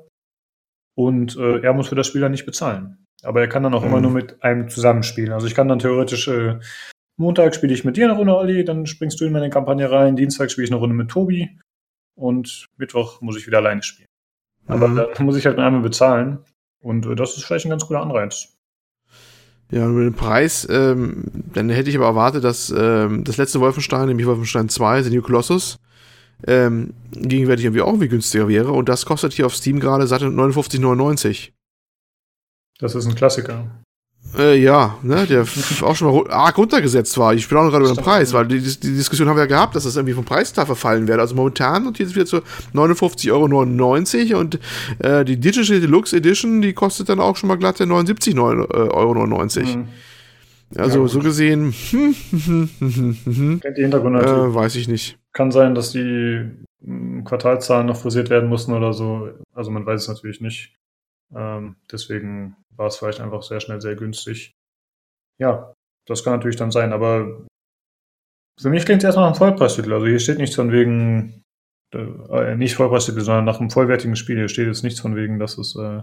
[0.98, 3.06] Und äh, er muss für das Spiel dann nicht bezahlen.
[3.24, 3.88] Aber er kann dann auch Mhm.
[3.88, 5.32] immer nur mit einem zusammenspielen.
[5.34, 6.60] Also ich kann dann theoretisch äh,
[7.18, 10.18] Montag spiele ich mit dir eine Runde, Olli, dann springst du in meine Kampagne rein.
[10.18, 11.58] Dienstag spiele ich eine Runde mit Tobi.
[12.18, 14.08] Und Mittwoch muss ich wieder alleine spielen.
[14.68, 14.96] Aber Mhm.
[15.16, 16.40] dann muss ich halt einmal bezahlen.
[16.84, 18.55] Und äh, das ist vielleicht ein ganz cooler Anreiz.
[19.72, 24.08] Ja, mit dem Preis, ähm, dann hätte ich aber erwartet, dass ähm, das letzte Wolfenstein,
[24.08, 25.80] nämlich Wolfenstein 2, The New Colossus,
[26.46, 28.72] ähm, gegenwärtig irgendwie auch irgendwie günstiger wäre.
[28.72, 31.52] Und das kostet hier auf Steam gerade satte 59,99.
[32.80, 33.72] Das ist ein Klassiker.
[34.38, 35.44] Äh, ja, ne, der
[35.82, 37.34] auch schon mal arg runtergesetzt war.
[37.34, 38.04] Ich bin auch noch gerade über den.
[38.04, 41.08] Preis, weil die, die Diskussion haben wir ja gehabt, dass das irgendwie vom Preistag verfallen
[41.08, 41.22] wäre.
[41.22, 42.38] Also momentan und jetzt wieder zu
[42.74, 43.32] 59,99
[44.32, 44.60] Euro und
[45.00, 49.14] äh, die Digital Deluxe Edition, die kostet dann auch schon mal glatte 79,99 Euro.
[49.14, 49.88] Mhm.
[50.76, 54.76] Also Ja, so gesehen, hm, hm, hm, hm, hm, hm, Kennt die Hintergründe äh, weiß
[54.76, 55.18] ich nicht.
[55.32, 56.50] Kann sein, dass die
[57.24, 59.30] Quartalzahlen noch frisiert werden mussten oder so.
[59.54, 60.74] Also man weiß es natürlich nicht.
[61.36, 64.54] Ähm, deswegen war es vielleicht einfach sehr schnell sehr günstig.
[65.40, 65.74] Ja,
[66.08, 67.46] das kann natürlich dann sein, aber
[68.60, 69.94] für mich klingt es erstmal nach einem Vollpreistitel.
[69.94, 71.44] Also hier steht nichts von wegen,
[71.94, 74.38] äh, nicht Vollpreistitel, sondern nach einem vollwertigen Spiel.
[74.38, 76.02] Hier steht jetzt nichts von wegen, dass es äh,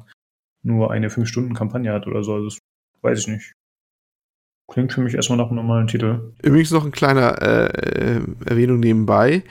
[0.63, 2.35] nur eine 5-Stunden-Kampagne hat oder so.
[2.35, 2.59] Also das
[3.03, 3.53] weiß ich nicht.
[4.69, 6.33] Klingt für mich erstmal nach einem normalen Titel.
[6.41, 9.43] Übrigens noch ein kleiner äh, Erwähnung nebenbei.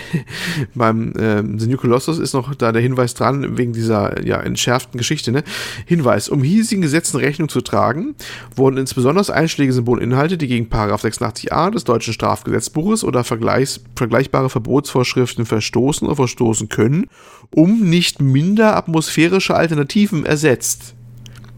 [0.74, 4.96] Beim äh, The New Colossus ist noch da der Hinweis dran, wegen dieser ja, entschärften
[4.96, 5.30] Geschichte.
[5.30, 5.42] Ne?
[5.84, 8.14] Hinweis, um hiesigen Gesetzen Rechnung zu tragen,
[8.56, 16.06] wurden insbesondere einschlägige Symbolinhalte, die gegen 86a des deutschen Strafgesetzbuches oder vergleichs vergleichbare Verbotsvorschriften verstoßen
[16.06, 17.08] oder verstoßen können,
[17.54, 20.94] um nicht minder atmosphärische Alternativen ersetzt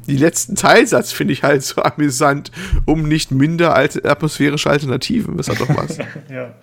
[0.07, 2.51] die letzten Teilsatz finde ich halt so amüsant,
[2.85, 5.37] um nicht minder alte, atmosphärische Alternativen.
[5.37, 5.99] Das hat doch was.
[6.31, 6.55] ja.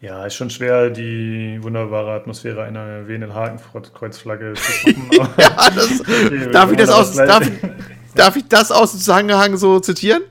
[0.00, 5.10] ja, ist schon schwer, die wunderbare Atmosphäre einer wehenden Hakenkreuzflagge zu schaffen.
[5.12, 9.56] ja, das, okay, darf, ich das aus, darf, ich, darf ich das aus dem Zusammenhang
[9.56, 10.22] so zitieren?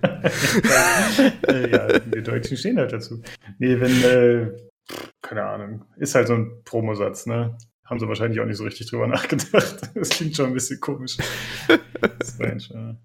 [1.47, 3.21] ja, die Deutschen stehen halt dazu.
[3.57, 4.51] Nee, wenn, äh,
[5.21, 7.57] keine Ahnung, ist halt so ein Promosatz, ne?
[7.89, 9.91] Haben sie wahrscheinlich auch nicht so richtig drüber nachgedacht.
[9.95, 11.17] Das klingt schon ein bisschen komisch.
[12.23, 12.97] Strange, ja.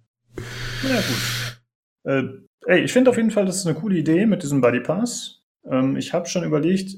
[0.83, 1.61] Na gut.
[2.05, 2.23] Äh,
[2.67, 5.43] ey, ich finde auf jeden Fall, das ist eine coole Idee mit diesem Buddy Pass.
[5.65, 6.97] Ähm, ich habe schon überlegt,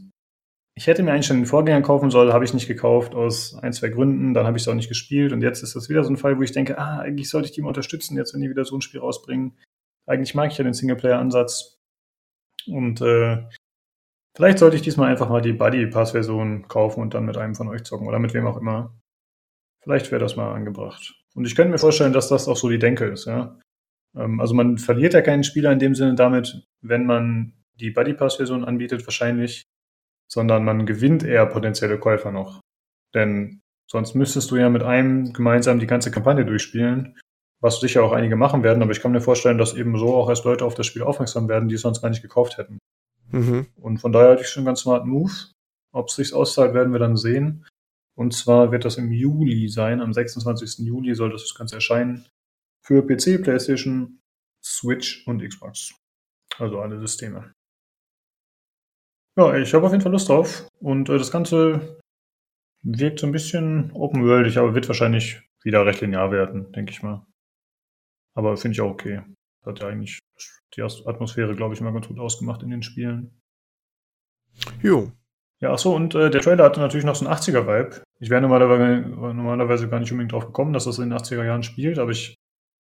[0.75, 3.73] ich hätte mir eigentlich schon den Vorgänger kaufen sollen, habe ich nicht gekauft aus ein,
[3.73, 4.35] zwei Gründen.
[4.35, 6.37] Dann habe ich es auch nicht gespielt und jetzt ist das wieder so ein Fall,
[6.39, 8.77] wo ich denke, ah, eigentlich sollte ich die mal unterstützen, jetzt wenn die wieder so
[8.77, 9.57] ein Spiel rausbringen.
[10.07, 11.79] Eigentlich mag ich ja den Singleplayer-Ansatz.
[12.67, 13.45] Und äh,
[14.37, 17.55] Vielleicht sollte ich diesmal einfach mal die Buddy Pass Version kaufen und dann mit einem
[17.55, 18.95] von euch zocken oder mit wem auch immer.
[19.83, 21.15] Vielleicht wäre das mal angebracht.
[21.35, 23.59] Und ich könnte mir vorstellen, dass das auch so die Denke ist, ja.
[24.15, 28.13] Ähm, also man verliert ja keinen Spieler in dem Sinne damit, wenn man die Buddy
[28.13, 29.63] Pass Version anbietet, wahrscheinlich,
[30.31, 32.61] sondern man gewinnt eher potenzielle Käufer noch.
[33.15, 37.19] Denn sonst müsstest du ja mit einem gemeinsam die ganze Kampagne durchspielen,
[37.63, 40.29] was sicher auch einige machen werden, aber ich kann mir vorstellen, dass eben so auch
[40.29, 42.79] erst Leute auf das Spiel aufmerksam werden, die es sonst gar nicht gekauft hätten.
[43.31, 43.67] Mhm.
[43.77, 45.33] Und von daher hatte ich schon einen ganz smarten Move.
[45.93, 47.67] Ob es sich auszahlt, werden wir dann sehen.
[48.15, 50.01] Und zwar wird das im Juli sein.
[50.01, 50.87] Am 26.
[50.87, 52.27] Juli soll das Ganze erscheinen.
[52.83, 54.21] Für PC, PlayStation,
[54.65, 55.95] Switch und Xbox.
[56.59, 57.53] Also alle Systeme.
[59.37, 60.67] Ja, ich habe auf jeden Fall Lust drauf.
[60.81, 62.01] Und äh, das Ganze
[62.83, 67.27] wirkt so ein bisschen open-worldig, aber wird wahrscheinlich wieder recht linear werden, denke ich mal.
[68.35, 69.23] Aber finde ich auch okay.
[69.65, 70.21] Hat ja eigentlich
[70.75, 73.41] die Atmosphäre, glaube ich, immer ganz gut ausgemacht in den Spielen.
[74.83, 75.13] Jo.
[75.61, 78.03] Ja, achso, und äh, der Trailer hatte natürlich noch so einen 80er-Vibe.
[78.19, 81.63] Ich wäre normalerweise, normalerweise gar nicht unbedingt drauf gekommen, dass das in den 80er Jahren
[81.63, 82.37] spielt, aber ich,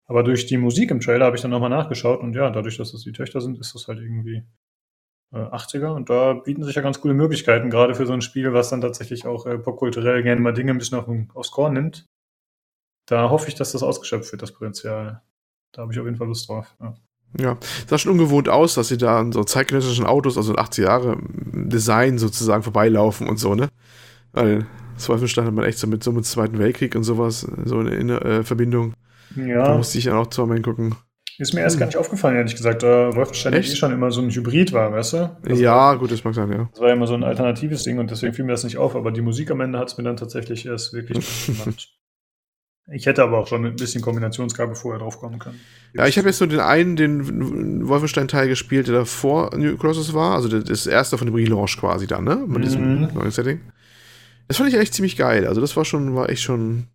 [0.06, 2.92] aber durch die Musik im Trailer habe ich dann nochmal nachgeschaut und ja, dadurch, dass
[2.92, 4.44] das die Töchter sind, ist das halt irgendwie
[5.32, 8.52] äh, 80er und da bieten sich ja ganz coole Möglichkeiten, gerade für so ein Spiel,
[8.52, 12.06] was dann tatsächlich auch äh, popkulturell gerne mal Dinge ein bisschen auf, aufs Korn nimmt.
[13.06, 15.22] Da hoffe ich, dass das ausgeschöpft wird, das Potenzial.
[15.72, 16.76] Da habe ich auf jeden Fall Lust drauf.
[16.80, 16.94] Ja.
[17.39, 21.19] Ja, sah schon ungewohnt aus, dass sie da an so zeitgenössischen Autos, also 80 Jahre
[21.23, 23.69] Design sozusagen vorbeilaufen und so, ne?
[24.32, 24.66] Weil
[24.97, 28.20] Zweifelstein hat man echt so mit so mit Zweiten Weltkrieg und sowas, so eine, eine
[28.23, 28.94] äh, Verbindung.
[29.35, 29.65] Ja.
[29.65, 30.94] Da musste ich dann auch zweimal hingucken.
[31.39, 34.31] Ist mir erst gar nicht aufgefallen, ehrlich gesagt, da Wolfenstein eh schon immer so ein
[34.31, 35.36] Hybrid war, weißt du?
[35.47, 36.69] Also ja, gut, das mag sein, ja.
[36.70, 38.97] Das war ja immer so ein alternatives Ding und deswegen fiel mir das nicht auf,
[38.97, 41.89] aber die Musik am Ende hat es mir dann tatsächlich erst wirklich gemacht.
[42.92, 45.60] Ich hätte aber auch schon ein bisschen Kombinationsgabe vorher drauf kommen können.
[45.92, 50.36] Ja, ich habe jetzt nur den einen, den Wolfenstein-Teil gespielt, der davor New Colossus war.
[50.36, 52.44] Also das erste von dem Relaunch quasi dann, ne?
[52.46, 53.14] Mit diesem mhm.
[53.14, 53.60] neuen Setting.
[54.46, 55.46] Das fand ich echt ziemlich geil.
[55.48, 56.86] Also das war schon, war echt schon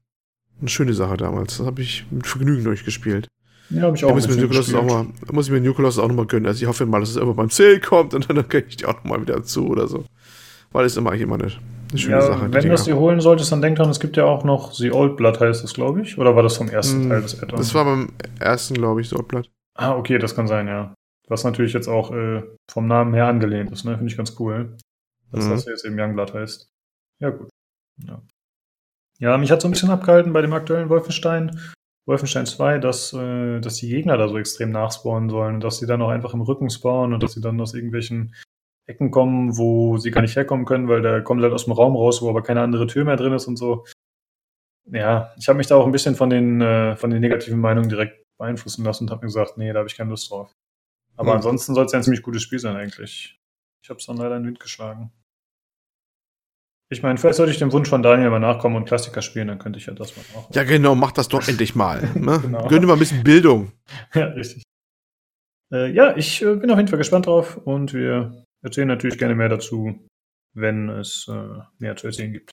[0.61, 1.57] eine schöne Sache damals.
[1.57, 3.27] Das habe ich mit Vergnügen durchgespielt.
[3.69, 4.09] Ja, habe ich auch.
[4.09, 6.45] Da muss, mir New auch mal, muss ich mir New Colossus auch nochmal gönnen.
[6.45, 8.85] Also ich hoffe mal, dass es irgendwann beim Sale kommt und dann kann ich die
[8.85, 10.05] auch nochmal wieder zu oder so.
[10.71, 11.51] Weil es immer eigentlich immer eine
[11.91, 12.53] eine schöne ja, Sache.
[12.53, 14.91] Wenn du das dir holen solltest, dann denk dran, es gibt ja auch noch The
[14.91, 16.17] Old Blood heißt das, glaube ich.
[16.17, 17.61] Oder war das vom ersten mm, Teil des Addons?
[17.61, 19.49] Das war beim ersten, glaube ich, The Old Blood.
[19.75, 20.93] Ah, okay, das kann sein, ja.
[21.27, 23.95] Was natürlich jetzt auch äh, vom Namen her angelehnt ist, ne?
[23.95, 24.77] Finde ich ganz cool.
[25.31, 25.51] Dass mhm.
[25.51, 26.69] das jetzt eben Youngblood heißt.
[27.19, 27.49] Ja, gut.
[28.05, 28.21] Ja.
[29.19, 31.59] ja, mich hat so ein bisschen abgehalten bei dem aktuellen Wolfenstein.
[32.07, 35.85] Wolfenstein 2, dass, äh, dass die Gegner da so extrem nachspawnen sollen und dass sie
[35.85, 38.33] dann auch einfach im Rücken spawnen und dass sie dann aus irgendwelchen
[38.87, 41.95] Ecken kommen, wo sie gar nicht herkommen können, weil der kommt halt aus dem Raum
[41.95, 43.85] raus, wo aber keine andere Tür mehr drin ist und so.
[44.91, 47.89] Ja, ich habe mich da auch ein bisschen von den, äh, von den negativen Meinungen
[47.89, 50.51] direkt beeinflussen lassen und habe mir gesagt, nee, da habe ich keine Lust drauf.
[51.15, 51.37] Aber mhm.
[51.37, 53.39] ansonsten soll es ja ein ziemlich gutes Spiel sein eigentlich.
[53.83, 55.11] Ich habe es dann leider in den Wind geschlagen.
[56.91, 59.59] Ich meine, vielleicht sollte ich dem Wunsch von Daniel mal nachkommen und Klassiker spielen, dann
[59.59, 60.51] könnte ich ja das mal machen.
[60.53, 62.01] Ja, genau, mach das doch endlich mal.
[62.15, 62.39] Ne?
[62.41, 62.67] genau.
[62.67, 63.71] Gönn dir mal ein bisschen Bildung.
[64.13, 64.63] ja, richtig.
[65.71, 69.35] Äh, ja, ich äh, bin auf jeden Fall gespannt drauf und wir erzählen natürlich gerne
[69.35, 70.07] mehr dazu,
[70.53, 72.51] wenn es äh, mehr zu erzählen gibt.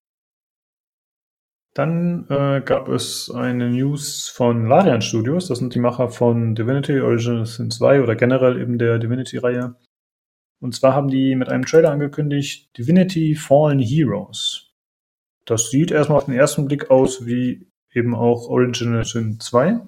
[1.75, 5.47] Dann äh, gab es eine News von Larian Studios.
[5.49, 9.77] Das sind die Macher von Divinity Original Sin 2 oder generell eben der Divinity-Reihe.
[10.61, 14.73] Und zwar haben die mit einem Trailer angekündigt Divinity Fallen Heroes.
[15.45, 19.81] Das sieht erstmal auf den ersten Blick aus wie eben auch Original Sin 2.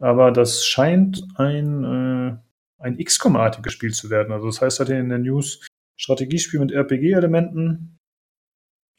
[0.00, 2.36] Aber das scheint ein, äh,
[2.78, 4.32] ein XCOM-artiges Spiel zu werden.
[4.32, 5.66] Also das heißt halt in der News
[5.98, 7.98] Strategiespiel mit RPG-Elementen.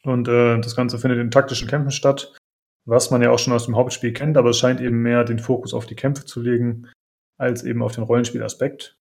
[0.03, 2.37] Und äh, das Ganze findet in taktischen Kämpfen statt,
[2.85, 5.39] was man ja auch schon aus dem Hauptspiel kennt, aber es scheint eben mehr den
[5.39, 6.89] Fokus auf die Kämpfe zu legen,
[7.37, 8.97] als eben auf den Rollenspielaspekt.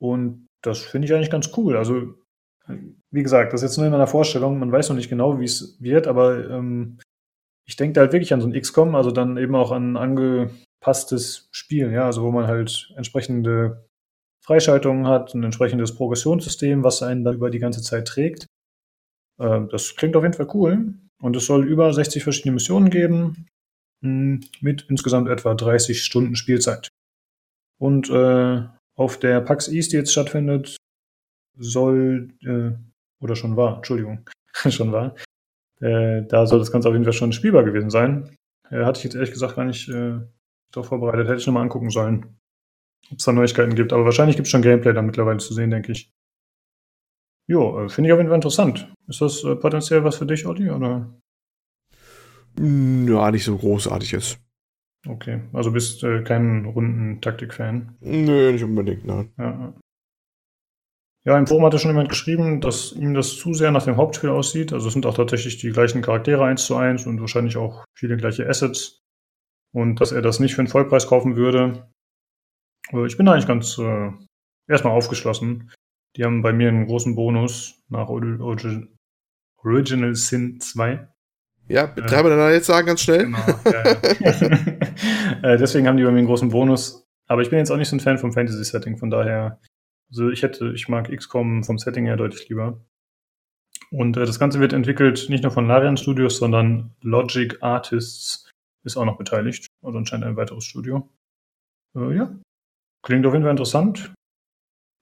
[0.00, 1.76] Und das finde ich eigentlich ganz cool.
[1.76, 2.14] Also,
[3.10, 4.58] wie gesagt, das ist jetzt nur in meiner Vorstellung.
[4.58, 6.98] Man weiß noch nicht genau, wie es wird, aber ähm,
[7.66, 9.96] ich denke da halt wirklich an so ein XCOM, also dann eben auch an
[10.84, 13.88] angepasstes Spiel, ja, also wo man halt entsprechende
[14.44, 18.46] Freischaltungen hat, ein entsprechendes Progressionssystem, was einen dann über die ganze Zeit trägt.
[19.38, 20.94] Äh, das klingt auf jeden Fall cool.
[21.22, 23.46] Und es soll über 60 verschiedene Missionen geben,
[24.02, 26.88] hm, mit insgesamt etwa 30 Stunden Spielzeit.
[27.78, 28.62] Und äh,
[28.96, 30.76] auf der PAX East, die jetzt stattfindet,
[31.56, 32.72] soll, äh,
[33.22, 34.28] oder schon war, Entschuldigung,
[34.68, 35.14] schon war,
[35.80, 38.36] äh, da soll das Ganze auf jeden Fall schon spielbar gewesen sein.
[38.70, 40.20] Äh, hatte ich jetzt ehrlich gesagt gar nicht äh,
[40.74, 42.36] darauf vorbereitet, hätte ich nochmal angucken sollen,
[43.10, 43.92] ob es da Neuigkeiten gibt.
[43.92, 46.12] Aber wahrscheinlich gibt es schon Gameplay da mittlerweile zu sehen, denke ich.
[47.46, 48.92] Jo, äh, finde ich auf jeden Fall interessant.
[49.06, 51.14] Ist das äh, potenziell was für dich, Olli, oder?
[52.58, 54.38] Ja, nicht so großartig ist.
[55.06, 57.96] Okay, also bist äh, kein runden Taktik-Fan?
[58.00, 59.32] Nö, nicht unbedingt, nein.
[59.36, 59.74] Ja.
[61.24, 64.30] ja, im Forum hatte schon jemand geschrieben, dass ihm das zu sehr nach dem Hauptspiel
[64.30, 64.72] aussieht.
[64.72, 68.16] Also es sind auch tatsächlich die gleichen Charaktere eins zu eins und wahrscheinlich auch viele
[68.16, 69.03] gleiche Assets.
[69.74, 71.88] Und dass er das nicht für einen Vollpreis kaufen würde.
[72.92, 74.10] Äh, ich bin eigentlich ganz äh,
[74.68, 75.70] erstmal aufgeschlossen.
[76.16, 81.08] Die haben bei mir einen großen Bonus nach Original Sin 2.
[81.66, 83.24] Ja, betreibe äh, dann jetzt sagen ganz schnell.
[83.24, 84.78] Genau, ja, ja.
[85.42, 87.06] Äh, deswegen haben die bei mir einen großen Bonus.
[87.26, 89.60] Aber ich bin jetzt auch nicht so ein Fan vom Fantasy-Setting, von daher,
[90.10, 92.80] also ich hätte, ich mag XCOM vom Setting her deutlich lieber.
[93.90, 98.43] Und äh, das Ganze wird entwickelt nicht nur von Larian Studios, sondern Logic Artists
[98.84, 99.66] ist auch noch beteiligt.
[99.82, 101.08] Also anscheinend ein weiteres Studio.
[101.96, 102.34] Äh, ja,
[103.02, 104.14] klingt auf jeden Fall interessant.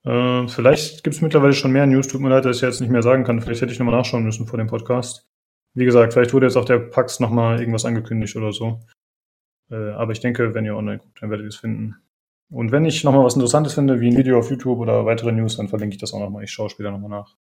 [0.05, 2.07] Äh, vielleicht gibt es mittlerweile schon mehr News.
[2.07, 3.41] Tut mir leid, dass ich jetzt nicht mehr sagen kann.
[3.41, 5.25] Vielleicht hätte ich nochmal nachschauen müssen vor dem Podcast.
[5.75, 8.79] Wie gesagt, vielleicht wurde jetzt auf der PAX nochmal irgendwas angekündigt oder so.
[9.71, 11.95] Äh, aber ich denke, wenn ihr online guckt, dann werdet ihr es finden.
[12.51, 15.57] Und wenn ich nochmal was Interessantes finde, wie ein Video auf YouTube oder weitere News,
[15.57, 16.43] dann verlinke ich das auch nochmal.
[16.43, 17.35] Ich schaue später nochmal nach.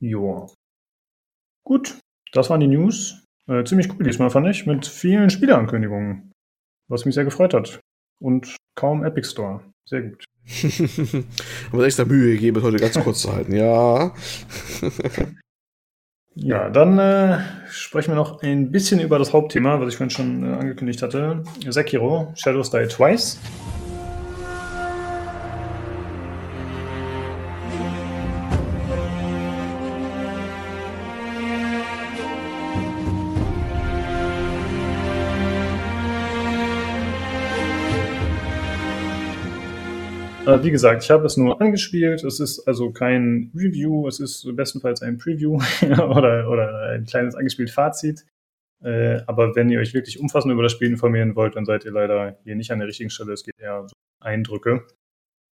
[0.00, 0.46] Joa.
[1.64, 1.98] Gut,
[2.32, 3.24] das waren die News.
[3.48, 6.32] Äh, ziemlich cool diesmal, fand ich, mit vielen Spieleankündigungen.
[6.88, 7.80] Was mich sehr gefreut hat.
[8.20, 9.60] Und kaum Epic Store.
[9.86, 10.24] Sehr gut.
[10.48, 13.54] Haben wir extra Mühe gegeben, es heute ganz kurz zu halten.
[13.54, 14.12] Ja.
[16.40, 20.44] Ja, dann äh, sprechen wir noch ein bisschen über das Hauptthema, was ich vorhin schon
[20.44, 21.42] äh, angekündigt hatte.
[21.68, 23.40] Sekiro, Shadows Die Twice.
[40.48, 42.24] Äh, wie gesagt, ich habe es nur angespielt.
[42.24, 47.70] Es ist also kein Review, es ist bestenfalls ein Preview oder, oder ein kleines angespielt
[47.70, 48.24] Fazit.
[48.82, 51.92] Äh, aber wenn ihr euch wirklich umfassend über das Spiel informieren wollt, dann seid ihr
[51.92, 53.34] leider hier nicht an der richtigen Stelle.
[53.34, 53.86] Es geht eher um
[54.20, 54.86] Eindrücke.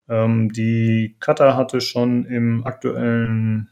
[0.07, 3.69] Ähm, die Cutter hatte schon im aktuellen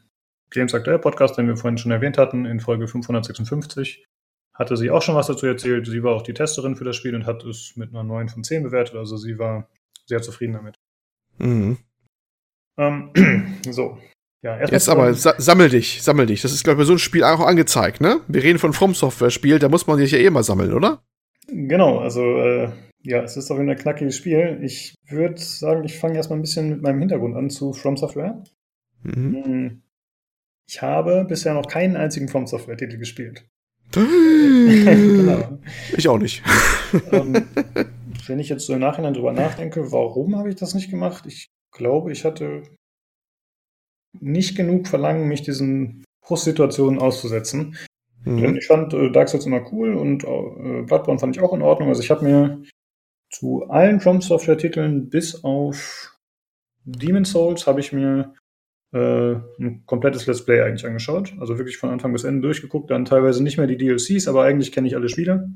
[0.50, 4.04] Games Aktuell Podcast, den wir vorhin schon erwähnt hatten, in Folge 556,
[4.52, 5.86] hatte sie auch schon was dazu erzählt.
[5.86, 8.44] Sie war auch die Testerin für das Spiel und hat es mit einer 9 von
[8.44, 8.96] 10 bewertet.
[8.96, 9.70] Also sie war
[10.06, 10.76] sehr zufrieden damit.
[11.38, 11.78] Mhm.
[12.78, 13.10] Ähm,
[13.70, 13.98] so.
[14.42, 16.42] Ja, Jetzt aber sa sammel dich, sammel dich.
[16.42, 18.20] Das ist, glaube ich, bei so einem Spiel auch angezeigt, ne?
[18.28, 21.02] Wir reden von From Software Spiel, da muss man sich ja eh mal sammeln, oder?
[21.48, 22.68] Genau, also äh,
[23.02, 24.58] ja, es ist auf jeden Fall ein knackiges Spiel.
[24.62, 28.42] Ich würde sagen, ich fange erstmal ein bisschen mit meinem Hintergrund an zu From Software.
[29.02, 29.44] Mhm.
[29.44, 29.82] Hm.
[30.68, 33.46] Ich habe bisher noch keinen einzigen From Software-Titel gespielt.
[33.94, 35.58] genau.
[35.96, 36.42] Ich auch nicht.
[37.12, 37.46] ähm,
[38.28, 41.24] wenn ich jetzt so im Nachhinein drüber nachdenke, warum habe ich das nicht gemacht?
[41.26, 42.62] Ich glaube, ich hatte
[44.20, 47.76] nicht genug Verlangen, mich diesen Frustsituationen auszusetzen.
[48.24, 48.56] Mhm.
[48.56, 51.88] Ich fand äh, Dark Souls immer cool und äh, Bloodborne fand ich auch in Ordnung.
[51.88, 52.62] Also ich habe mir
[53.30, 56.16] zu allen From Software Titeln bis auf
[56.84, 58.34] Demon Souls habe ich mir
[58.92, 61.34] äh, ein komplettes Let's Play eigentlich angeschaut.
[61.40, 62.90] Also wirklich von Anfang bis Ende durchgeguckt.
[62.90, 65.50] Dann teilweise nicht mehr die DLCs, aber eigentlich kenne ich alle Spiele.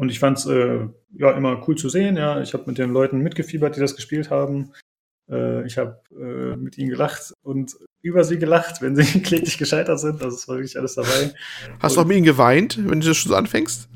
[0.00, 2.16] Und ich fand es äh, ja immer cool zu sehen.
[2.16, 4.72] Ja, ich habe mit den Leuten mitgefiebert, die das gespielt haben.
[5.30, 10.00] Äh, ich habe äh, mit ihnen gelacht und über sie gelacht, wenn sie kläglich gescheitert
[10.00, 10.22] sind.
[10.22, 11.34] Also es war wirklich alles dabei.
[11.80, 13.90] Hast du auch mit ihnen geweint, wenn du das schon so anfängst?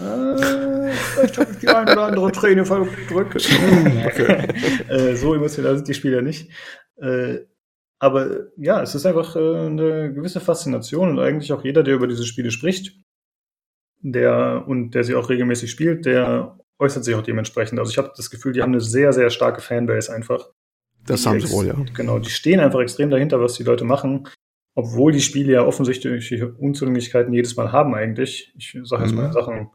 [0.00, 3.36] Äh, vielleicht habe ich die eine oder andere Träne verdrückt.
[4.88, 6.50] äh, so emotional sind die Spieler nicht.
[6.96, 7.38] Äh,
[8.00, 12.08] aber ja, es ist einfach äh, eine gewisse Faszination und eigentlich auch jeder, der über
[12.08, 12.98] diese Spiele spricht,
[14.00, 17.78] der und der sie auch regelmäßig spielt, der äußert sich auch dementsprechend.
[17.78, 20.48] Also ich habe das Gefühl, die haben eine sehr, sehr starke Fanbase einfach.
[21.06, 21.74] Das haben sie wohl, ja.
[21.94, 24.28] Genau, die stehen einfach extrem dahinter, was die Leute machen,
[24.74, 28.52] obwohl die Spiele ja offensichtlich Unzulänglichkeiten jedes Mal haben eigentlich.
[28.56, 29.32] Ich sage jetzt mal mhm.
[29.32, 29.70] Sachen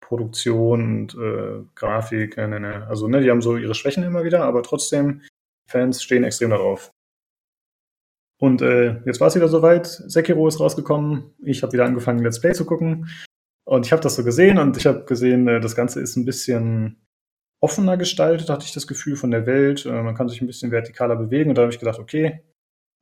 [0.00, 2.86] Produktion und äh, Grafik, ne, ne, ne.
[2.86, 5.20] also ne, die haben so ihre Schwächen immer wieder, aber trotzdem,
[5.68, 6.92] Fans stehen extrem darauf.
[8.40, 12.40] Und äh, jetzt war es wieder soweit, Sekiro ist rausgekommen, ich habe wieder angefangen, Let's
[12.40, 13.08] Play zu gucken
[13.68, 16.24] und ich habe das so gesehen und ich habe gesehen, äh, das Ganze ist ein
[16.24, 17.02] bisschen
[17.60, 19.84] offener gestaltet, hatte ich das Gefühl von der Welt.
[19.84, 21.50] Äh, man kann sich ein bisschen vertikaler bewegen.
[21.50, 22.40] Und da habe ich gedacht, okay,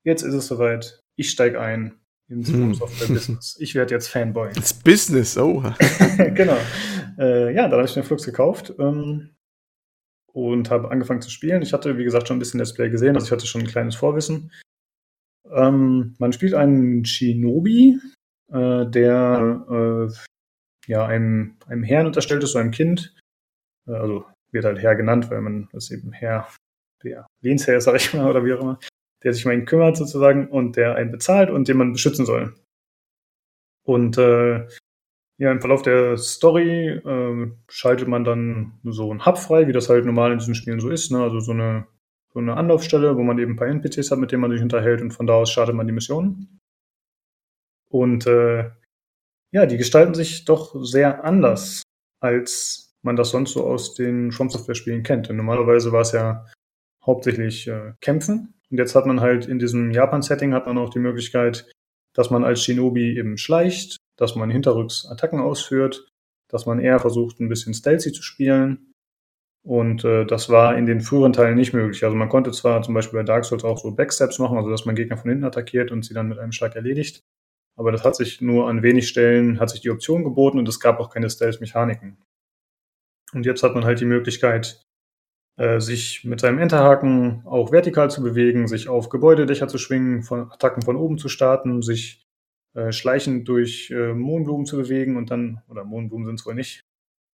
[0.03, 1.05] jetzt ist es soweit.
[1.15, 2.75] Ich steige ein ins hm.
[2.75, 3.57] Software Business.
[3.61, 4.49] Ich werde jetzt Fanboy.
[4.57, 5.63] Ins Business, oh.
[6.35, 6.59] genau.
[7.17, 9.37] Äh, ja, da habe ich den Flux gekauft ähm,
[10.33, 11.63] und habe angefangen zu spielen.
[11.63, 13.69] Ich hatte, wie gesagt, schon ein bisschen Let's Play gesehen, also ich hatte schon ein
[13.69, 14.51] kleines Vorwissen.
[15.49, 18.01] Ähm, man spielt einen Shinobi,
[18.49, 20.36] äh, der äh,
[20.87, 23.15] ja einem, einem Herrn unterstellt ist, so einem Kind.
[23.87, 26.49] Äh, also wird halt Herr genannt, weil man das eben Herr,
[27.03, 28.79] der Lehnsherr, sag ich mal, oder wie auch immer,
[29.23, 32.55] der sich um ihn kümmert sozusagen und der einen bezahlt und den man beschützen soll.
[33.85, 34.67] Und äh,
[35.39, 39.89] ja, im Verlauf der Story äh, schaltet man dann so einen Hub frei, wie das
[39.89, 41.13] halt normal in diesen Spielen so ist.
[41.13, 41.23] Ne?
[41.23, 41.87] Also so eine,
[42.33, 45.03] so eine Anlaufstelle, wo man eben ein paar NPCs hat, mit denen man sich unterhält
[45.03, 46.59] und von da aus startet man die Mission.
[47.91, 48.71] Und äh,
[49.52, 51.82] ja, die gestalten sich doch sehr anders
[52.20, 55.28] als man das sonst so aus den From Software-Spielen kennt.
[55.28, 56.47] Denn normalerweise war es ja
[57.05, 58.55] hauptsächlich äh, Kämpfen.
[58.70, 61.70] Und jetzt hat man halt in diesem Japan-Setting hat man auch die Möglichkeit,
[62.14, 66.09] dass man als Shinobi eben schleicht, dass man hinterrücks Attacken ausführt,
[66.48, 68.93] dass man eher versucht, ein bisschen stealthy zu spielen.
[69.62, 72.02] Und äh, das war in den früheren Teilen nicht möglich.
[72.05, 74.85] Also man konnte zwar zum Beispiel bei Dark Souls auch so Backsteps machen, also dass
[74.85, 77.23] man Gegner von hinten attackiert und sie dann mit einem Schlag erledigt.
[77.77, 80.81] Aber das hat sich nur an wenig Stellen, hat sich die Option geboten und es
[80.81, 82.19] gab auch keine Stealth-Mechaniken.
[83.32, 84.86] Und jetzt hat man halt die Möglichkeit,
[85.59, 90.51] äh, sich mit seinem Enterhaken auch vertikal zu bewegen, sich auf Gebäudedächer zu schwingen, von
[90.51, 92.27] Attacken von oben zu starten, sich
[92.74, 96.85] äh, schleichend durch äh, Mohnblumen zu bewegen und dann, oder Mohnblumen sind es wohl nicht,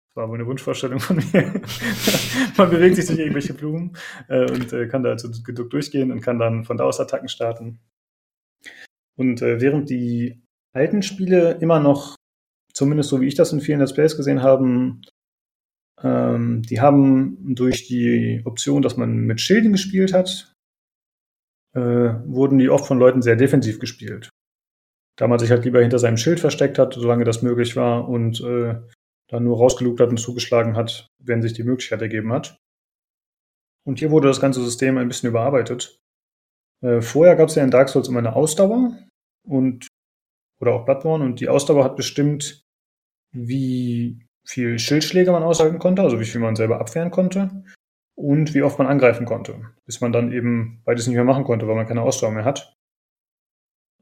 [0.09, 1.61] das war wohl eine Wunschvorstellung von mir.
[2.57, 3.95] man bewegt sich durch irgendwelche Blumen
[4.29, 7.29] äh, und äh, kann da also geduckt durchgehen und kann dann von da aus Attacken
[7.29, 7.79] starten.
[9.17, 10.41] Und äh, während die
[10.73, 12.15] alten Spiele immer noch,
[12.73, 14.99] zumindest so wie ich das in vielen Let's Plays gesehen habe,
[16.03, 20.53] ähm, die haben durch die Option, dass man mit Schilden gespielt hat,
[21.73, 24.29] äh, wurden die oft von Leuten sehr defensiv gespielt.
[25.17, 28.39] Da man sich halt lieber hinter seinem Schild versteckt hat, solange das möglich war, und
[28.41, 28.79] äh,
[29.29, 32.57] dann nur rausgelugt hat und zugeschlagen hat, wenn sich die Möglichkeit ergeben hat.
[33.85, 35.97] Und hier wurde das ganze System ein bisschen überarbeitet.
[36.81, 38.97] Äh, vorher gab es ja in Dark Souls immer eine Ausdauer
[39.43, 39.87] und
[40.59, 42.63] oder auch Bloodborne und die Ausdauer hat bestimmt,
[43.31, 47.63] wie viel Schildschläge man aushalten konnte, also wie viel man selber abwehren konnte
[48.15, 51.67] und wie oft man angreifen konnte, bis man dann eben beides nicht mehr machen konnte,
[51.67, 52.73] weil man keine Ausdauer mehr hat.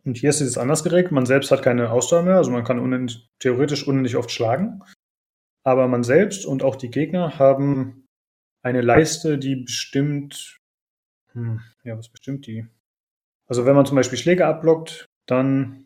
[0.05, 1.11] Und hier ist es anders geregelt.
[1.11, 4.83] Man selbst hat keine Ausdauer mehr, also man kann unendlich, theoretisch unendlich oft schlagen.
[5.63, 8.05] Aber man selbst und auch die Gegner haben
[8.61, 10.59] eine Leiste, die bestimmt,
[11.35, 12.65] hm, ja, was bestimmt die?
[13.47, 15.85] Also wenn man zum Beispiel Schläge abblockt, dann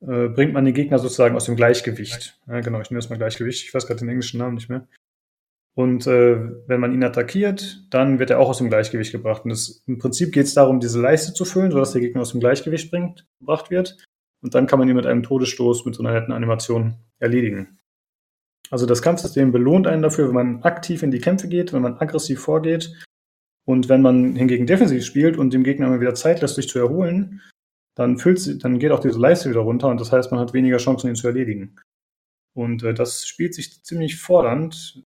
[0.00, 2.40] äh, bringt man den Gegner sozusagen aus dem Gleichgewicht.
[2.46, 3.64] Ja, genau, ich nenne das mal Gleichgewicht.
[3.64, 4.86] Ich weiß gerade den englischen Namen nicht mehr.
[5.74, 9.44] Und äh, wenn man ihn attackiert, dann wird er auch aus dem Gleichgewicht gebracht.
[9.44, 12.32] Und das, im Prinzip geht es darum, diese Leiste zu füllen, sodass der Gegner aus
[12.32, 13.96] dem Gleichgewicht bringt, gebracht wird.
[14.40, 17.78] Und dann kann man ihn mit einem Todesstoß, mit so einer netten Animation erledigen.
[18.70, 21.98] Also das Kampfsystem belohnt einen dafür, wenn man aktiv in die Kämpfe geht, wenn man
[21.98, 22.92] aggressiv vorgeht.
[23.68, 26.78] Und wenn man hingegen defensiv spielt und dem Gegner immer wieder Zeit lässt, sich zu
[26.78, 27.42] erholen,
[27.94, 30.54] dann füllt sie, dann geht auch diese Leiste wieder runter und das heißt, man hat
[30.54, 31.76] weniger Chancen, ihn zu erledigen.
[32.56, 35.04] Und äh, das spielt sich ziemlich fordernd,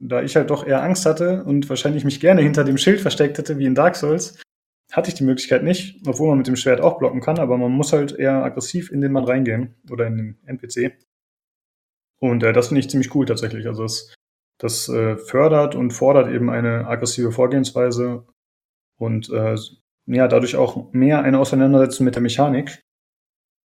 [0.00, 3.38] da ich halt doch eher Angst hatte und wahrscheinlich mich gerne hinter dem Schild versteckt
[3.38, 4.42] hätte, wie in Dark Souls,
[4.90, 7.70] hatte ich die Möglichkeit nicht, obwohl man mit dem Schwert auch blocken kann, aber man
[7.70, 10.98] muss halt eher aggressiv in den Mann reingehen oder in den NPC.
[12.18, 13.68] Und äh, das finde ich ziemlich cool tatsächlich.
[13.68, 14.12] Also es,
[14.60, 18.26] das äh, fördert und fordert eben eine aggressive Vorgehensweise
[18.98, 19.56] und äh,
[20.06, 22.82] ja, dadurch auch mehr eine Auseinandersetzung mit der Mechanik.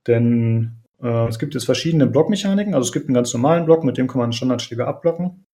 [0.06, 2.74] Denn äh, es gibt jetzt verschiedene Blockmechaniken.
[2.74, 5.46] Also es gibt einen ganz normalen Block, mit dem kann man Standardschläge abblocken.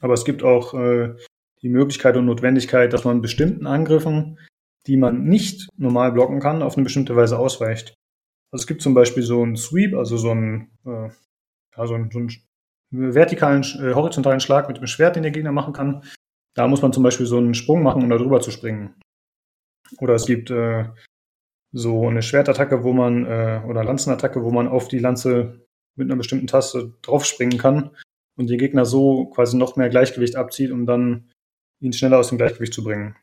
[0.00, 1.14] Aber es gibt auch äh,
[1.62, 4.38] die Möglichkeit und Notwendigkeit, dass man bestimmten Angriffen,
[4.86, 7.94] die man nicht normal blocken kann, auf eine bestimmte Weise ausweicht.
[8.50, 11.08] Also es gibt zum Beispiel so einen Sweep, also so einen, äh,
[11.76, 12.30] ja, so einen, so einen
[12.94, 16.02] vertikalen, äh, horizontalen Schlag mit dem Schwert, den der Gegner machen kann.
[16.54, 18.94] Da muss man zum Beispiel so einen Sprung machen, um da drüber zu springen.
[19.98, 20.86] Oder es gibt äh,
[21.72, 25.66] so eine Schwertattacke, wo man, äh, oder Lanzenattacke, wo man auf die Lanze
[25.96, 27.90] mit einer bestimmten Taste draufspringen kann
[28.36, 31.30] und den Gegner so quasi noch mehr Gleichgewicht abzieht, um dann
[31.80, 33.16] ihn schneller aus dem Gleichgewicht zu bringen.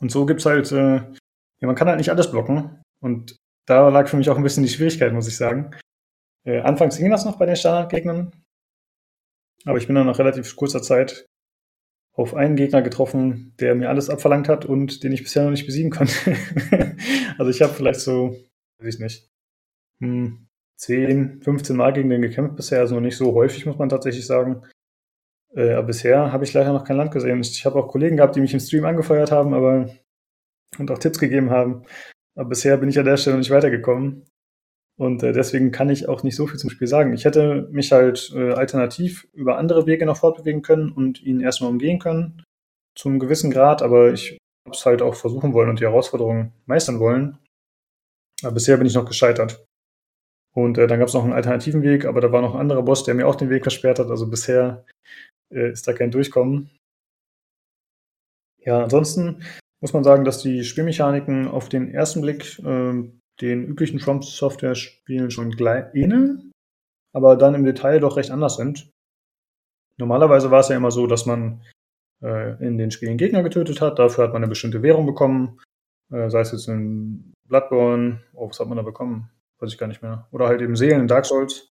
[0.00, 2.82] Und so gibt's halt, äh, ja, man kann halt nicht alles blocken.
[3.00, 3.36] Und
[3.66, 5.74] da lag für mich auch ein bisschen die Schwierigkeit, muss ich sagen.
[6.44, 8.32] Äh, anfangs ging das noch bei den Standardgegnern,
[9.64, 11.26] aber ich bin dann nach relativ kurzer Zeit
[12.12, 15.66] auf einen Gegner getroffen, der mir alles abverlangt hat und den ich bisher noch nicht
[15.66, 16.36] besiegen konnte.
[17.38, 18.36] also ich habe vielleicht so,
[18.78, 19.30] weiß ich nicht,
[20.00, 20.48] 10,
[20.80, 24.26] hm, 15 Mal gegen den gekämpft bisher, also noch nicht so häufig, muss man tatsächlich
[24.26, 24.62] sagen.
[25.54, 27.40] Äh, aber bisher habe ich leider noch kein Land gesehen.
[27.40, 29.90] Ich habe auch Kollegen gehabt, die mich im Stream angefeuert haben, aber
[30.78, 31.84] und auch Tipps gegeben haben.
[32.36, 34.24] Aber bisher bin ich an der Stelle noch nicht weitergekommen.
[35.00, 37.14] Und äh, deswegen kann ich auch nicht so viel zum Spiel sagen.
[37.14, 41.70] Ich hätte mich halt äh, alternativ über andere Wege noch fortbewegen können und ihn erstmal
[41.70, 42.44] umgehen können,
[42.94, 44.36] zum gewissen Grad, aber ich
[44.66, 47.38] habe es halt auch versuchen wollen und die Herausforderungen meistern wollen.
[48.42, 49.64] Aber bisher bin ich noch gescheitert.
[50.54, 52.82] Und äh, dann gab es noch einen alternativen Weg, aber da war noch ein anderer
[52.82, 54.10] Boss, der mir auch den Weg versperrt hat.
[54.10, 54.84] Also bisher
[55.50, 56.68] äh, ist da kein Durchkommen.
[58.58, 59.42] Ja, ansonsten
[59.80, 63.02] muss man sagen, dass die Spielmechaniken auf den ersten Blick äh,
[63.40, 65.56] den üblichen From Software Spielen schon
[65.94, 66.52] ähneln,
[67.12, 68.90] aber dann im Detail doch recht anders sind.
[69.96, 71.62] Normalerweise war es ja immer so, dass man
[72.22, 75.60] äh, in den Spielen Gegner getötet hat, dafür hat man eine bestimmte Währung bekommen,
[76.10, 79.30] äh, sei es jetzt in Bloodborne, oh, was hat man da bekommen?
[79.58, 80.26] Weiß ich gar nicht mehr.
[80.30, 81.69] Oder halt eben Seelen in Dark Souls.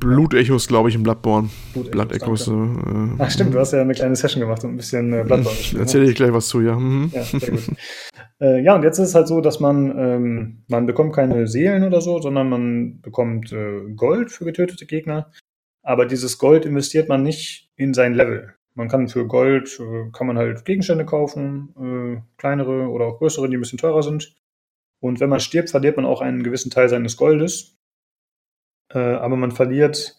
[0.00, 1.50] Blutechos, glaube ich, in Bloodborne.
[1.74, 2.46] Blutechos.
[2.46, 5.22] Blood äh, Ach stimmt, du hast ja eine kleine Session gemacht und ein bisschen äh,
[5.24, 5.74] Bloodborne gespielt.
[5.74, 5.80] Ne?
[5.80, 6.76] Erzähle ich gleich was zu, ja.
[6.76, 7.10] Mhm.
[7.14, 7.68] Ja, sehr gut.
[8.40, 11.84] äh, ja, und jetzt ist es halt so, dass man, ähm, man bekommt keine Seelen
[11.84, 15.30] oder so, sondern man bekommt äh, Gold für getötete Gegner.
[15.82, 18.54] Aber dieses Gold investiert man nicht in sein Level.
[18.74, 23.48] Man kann für Gold, äh, kann man halt Gegenstände kaufen, äh, kleinere oder auch größere,
[23.48, 24.34] die ein bisschen teurer sind.
[25.00, 27.79] Und wenn man stirbt, verliert man auch einen gewissen Teil seines Goldes
[28.92, 30.18] äh, aber man verliert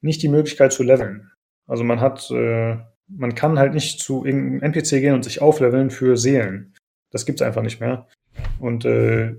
[0.00, 1.30] nicht die Möglichkeit zu leveln.
[1.66, 2.76] Also man hat, äh,
[3.08, 6.74] man kann halt nicht zu irgendeinem NPC gehen und sich aufleveln für Seelen.
[7.10, 8.06] Das gibt's einfach nicht mehr.
[8.58, 9.34] Und äh,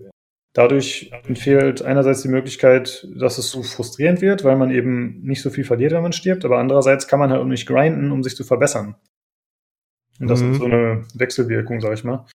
[0.53, 5.49] dadurch entfehlt einerseits die Möglichkeit, dass es so frustrierend wird, weil man eben nicht so
[5.49, 8.35] viel verliert, wenn man stirbt, aber andererseits kann man halt auch nicht grinden, um sich
[8.35, 8.95] zu verbessern.
[10.19, 10.53] Und das mhm.
[10.53, 12.26] ist so eine Wechselwirkung, sag ich mal.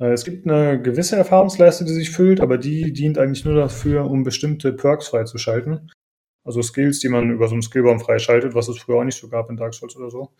[0.00, 4.10] Äh, es gibt eine gewisse Erfahrungsleiste, die sich füllt, aber die dient eigentlich nur dafür,
[4.10, 5.90] um bestimmte Perks freizuschalten.
[6.44, 9.28] Also Skills, die man über so einen Skillbaum freischaltet, was es früher auch nicht so
[9.28, 10.32] gab in Dark Souls oder so.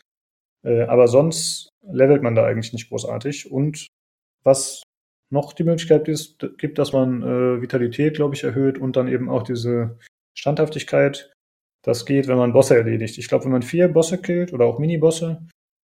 [0.64, 3.50] Äh, aber sonst levelt man da eigentlich nicht großartig.
[3.50, 3.86] Und
[4.44, 4.82] was
[5.30, 6.08] noch die Möglichkeit
[6.56, 9.98] gibt, dass man äh, Vitalität, glaube ich, erhöht und dann eben auch diese
[10.36, 11.32] Standhaftigkeit.
[11.84, 13.18] Das geht, wenn man Bosse erledigt.
[13.18, 15.46] Ich glaube, wenn man vier Bosse killt oder auch Mini-Bosse,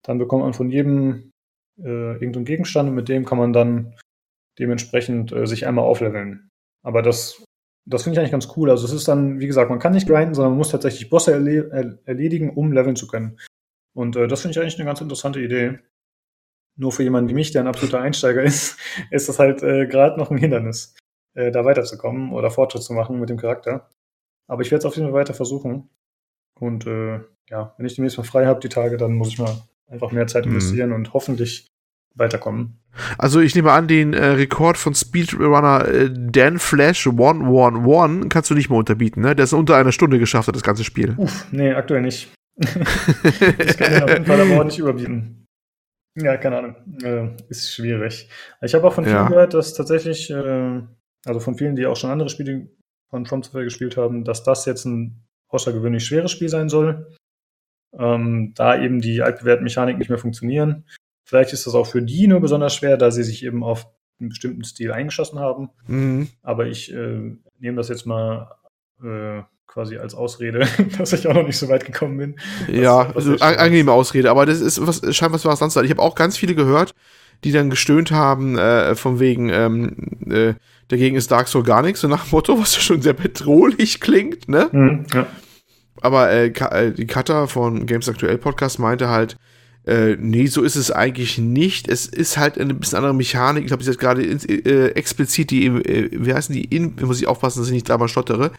[0.05, 1.32] dann bekommt man von jedem
[1.79, 3.95] äh, irgendeinen Gegenstand und mit dem kann man dann
[4.59, 6.51] dementsprechend äh, sich einmal aufleveln.
[6.85, 7.45] Aber das,
[7.87, 8.71] das finde ich eigentlich ganz cool.
[8.71, 11.33] Also es ist dann, wie gesagt, man kann nicht grinden, sondern man muss tatsächlich Bosse
[11.33, 13.39] erle erledigen, um leveln zu können.
[13.95, 15.79] Und äh, das finde ich eigentlich eine ganz interessante Idee.
[16.77, 18.79] Nur für jemanden wie mich, der ein absoluter Einsteiger ist,
[19.11, 20.97] ist das halt äh, gerade noch ein Hindernis,
[21.35, 23.91] äh, da weiterzukommen oder Fortschritt zu machen mit dem Charakter.
[24.49, 25.91] Aber ich werde es auf jeden Fall weiter versuchen.
[26.59, 29.63] Und äh, ja, wenn ich demnächst mal frei habe, die Tage, dann muss ich mal
[29.93, 30.53] einfach mehr Zeit mhm.
[30.53, 30.97] investieren mhm.
[30.97, 31.67] und hoffentlich
[32.15, 32.79] weiterkommen.
[33.17, 38.55] Also ich nehme an, den äh, Rekord von Speedrunner äh, Dan Flash 111 kannst du
[38.55, 39.35] nicht mehr unterbieten, ne?
[39.35, 41.15] Der ist unter einer Stunde geschafft hat, das ganze Spiel.
[41.17, 42.33] Uff, nee, aktuell nicht.
[42.59, 45.47] ich kann den auf jeden Fall aber auch nicht überbieten.
[46.21, 46.77] Ja, keine Ahnung.
[47.03, 48.29] Äh, ist schwierig.
[48.61, 49.29] Ich habe auch von vielen ja.
[49.29, 50.83] gehört, dass tatsächlich, äh,
[51.25, 52.69] also von vielen, die auch schon andere Spiele
[53.09, 57.07] von From Software gespielt haben, dass das jetzt ein außergewöhnlich schweres Spiel sein soll
[57.99, 60.85] ähm, da eben die altbewährten Mechaniken nicht mehr funktionieren.
[61.25, 63.87] Vielleicht ist das auch für die nur besonders schwer, da sie sich eben auf
[64.21, 65.71] einen bestimmten Stil eingeschossen haben.
[65.87, 66.29] Mhm.
[66.43, 68.53] Aber ich äh, nehme das jetzt mal
[69.03, 70.67] äh, quasi als Ausrede,
[70.99, 72.37] dass ich auch noch nicht so weit gekommen bin.
[72.69, 75.77] Ja, also angenehme Ausrede, aber das ist was scheinbar was sonst.
[75.77, 76.95] Ich habe auch ganz viele gehört,
[77.45, 79.97] die dann gestöhnt haben, äh, von wegen, ähm,
[80.31, 80.55] äh,
[80.89, 84.01] dagegen ist Dark Souls gar nichts, so nach dem Motto, was ja schon sehr bedrohlich
[84.01, 84.69] klingt, ne?
[84.71, 85.27] Mhm, ja.
[86.01, 89.37] Aber äh, äh, die Cutter von Games Aktuell Podcast meinte halt,
[89.85, 91.89] äh, nee, so ist es eigentlich nicht.
[91.89, 93.65] Es ist halt eine bisschen andere Mechanik.
[93.65, 97.61] Ich habe jetzt gerade äh, explizit die, äh, wie heißen die, in, muss ich aufpassen,
[97.61, 98.53] dass ich nicht dreimal stottere,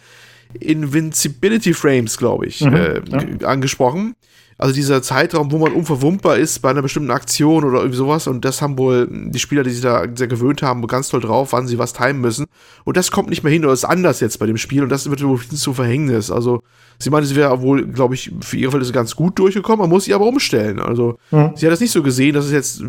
[0.59, 3.47] Invincibility Frames, glaube ich, mhm, äh, ja.
[3.47, 4.15] angesprochen.
[4.57, 8.27] Also dieser Zeitraum, wo man unverwundbar ist bei einer bestimmten Aktion oder irgendwie sowas.
[8.27, 11.53] Und das haben wohl die Spieler, die sich da sehr gewöhnt haben, ganz toll drauf,
[11.53, 12.45] wann sie was timen müssen.
[12.83, 14.83] Und das kommt nicht mehr hin oder ist anders jetzt bei dem Spiel.
[14.83, 16.31] Und das wird wohl zu Verhängnis.
[16.31, 16.61] Also
[16.99, 19.79] sie meinte, sie wäre wohl, glaube ich, für ihre Fälle ganz gut durchgekommen.
[19.79, 20.79] Man muss sie aber umstellen.
[20.79, 21.51] Also mhm.
[21.55, 22.83] sie hat das nicht so gesehen, dass es jetzt,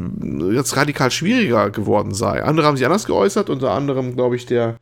[0.52, 2.42] jetzt radikal schwieriger geworden sei.
[2.42, 3.50] Andere haben sich anders geäußert.
[3.50, 4.76] Unter anderem, glaube ich, der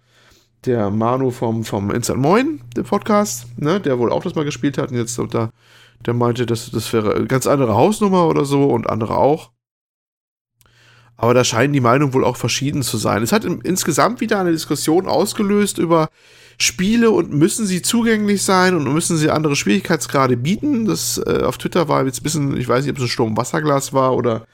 [0.64, 4.78] der Manu vom, vom Instant Moin, der Podcast, ne, der wohl auch das mal gespielt
[4.78, 5.50] hat und jetzt da,
[6.06, 9.50] der meinte, das, das wäre eine ganz andere Hausnummer oder so und andere auch.
[11.16, 13.22] Aber da scheinen die Meinungen wohl auch verschieden zu sein.
[13.22, 16.08] Es hat in, insgesamt wieder eine Diskussion ausgelöst über
[16.58, 20.84] Spiele und müssen sie zugänglich sein und müssen sie andere Schwierigkeitsgrade bieten.
[20.84, 23.36] Das äh, auf Twitter war jetzt ein bisschen, ich weiß nicht, ob es ein Sturm
[23.36, 24.46] Wasserglas war oder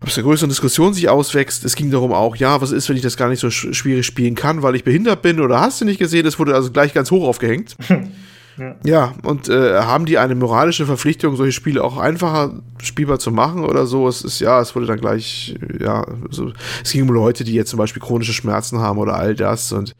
[0.00, 1.64] ob es eine größere Diskussion sich auswächst.
[1.64, 4.06] Es ging darum auch, ja, was ist, wenn ich das gar nicht so sch schwierig
[4.06, 6.26] spielen kann, weil ich behindert bin oder hast du nicht gesehen?
[6.26, 7.76] Es wurde also gleich ganz hoch aufgehängt.
[8.60, 8.76] ja.
[8.84, 13.64] ja, und äh, haben die eine moralische Verpflichtung, solche Spiele auch einfacher spielbar zu machen
[13.64, 14.06] oder so?
[14.06, 16.52] Es ist, ja, es wurde dann gleich, ja, so,
[16.84, 19.94] es ging um Leute, die jetzt zum Beispiel chronische Schmerzen haben oder all das und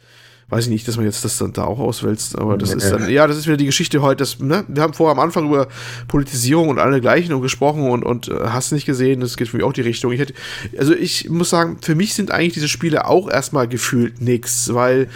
[0.51, 2.91] weiß ich nicht, dass man jetzt das dann da auch auswälzt, aber das nee, ist
[2.91, 5.47] dann, ja, das ist wieder die Geschichte heute, dass, ne, wir haben vorher am Anfang
[5.47, 5.69] über
[6.09, 9.65] Politisierung und alle gleichen gesprochen und, und äh, hast nicht gesehen, das geht für mich
[9.65, 10.11] auch die Richtung.
[10.11, 10.35] Ich hätte,
[10.77, 15.09] also ich muss sagen, für mich sind eigentlich diese Spiele auch erstmal gefühlt nix, weil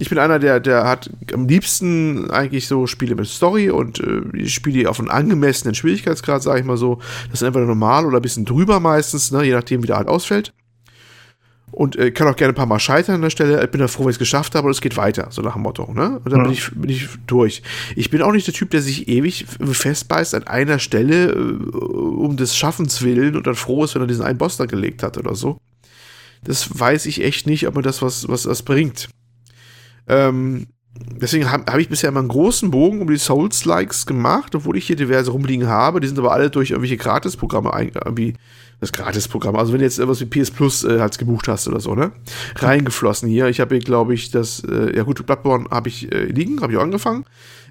[0.00, 4.48] ich bin einer, der, der hat am liebsten eigentlich so Spiele mit Story und äh,
[4.48, 7.00] Spiele auf einen angemessenen Schwierigkeitsgrad, sage ich mal so.
[7.30, 10.08] Das sind entweder normal oder ein bisschen drüber meistens, ne, je nachdem, wie der halt
[10.08, 10.54] ausfällt.
[11.70, 13.62] Und äh, kann auch gerne ein paar Mal scheitern an der Stelle.
[13.62, 15.52] Ich bin da froh, wenn ich es geschafft habe und es geht weiter, so nach
[15.52, 15.92] dem Motto.
[15.92, 16.20] Ne?
[16.24, 16.44] Und dann ja.
[16.44, 17.62] bin, ich, bin ich durch.
[17.94, 22.38] Ich bin auch nicht der Typ, der sich ewig festbeißt an einer Stelle äh, um
[22.38, 25.18] des Schaffens willen und dann froh ist, wenn er diesen einen Boss da gelegt hat
[25.18, 25.58] oder so.
[26.42, 29.10] Das weiß ich echt nicht, ob mir das was, was, was bringt.
[30.10, 30.66] Ähm,
[31.20, 34.86] deswegen habe hab ich bisher immer einen großen Bogen um die Souls-Likes gemacht, obwohl ich
[34.86, 36.00] hier diverse rumliegen habe.
[36.00, 38.34] Die sind aber alle durch irgendwelche Gratisprogramme irgendwie
[38.80, 39.56] das Gratisprogramm.
[39.56, 42.12] Also wenn du jetzt irgendwas wie PS Plus äh, halt gebucht hast oder so, ne?
[42.56, 43.46] Reingeflossen hier.
[43.46, 46.72] Ich habe hier, glaube ich, das, äh, ja gut, Bloodborne habe ich äh, liegen, habe
[46.72, 47.24] ich auch angefangen.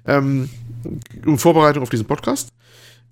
[0.06, 0.50] Ähm,
[1.26, 2.54] in Vorbereitung auf diesen Podcast.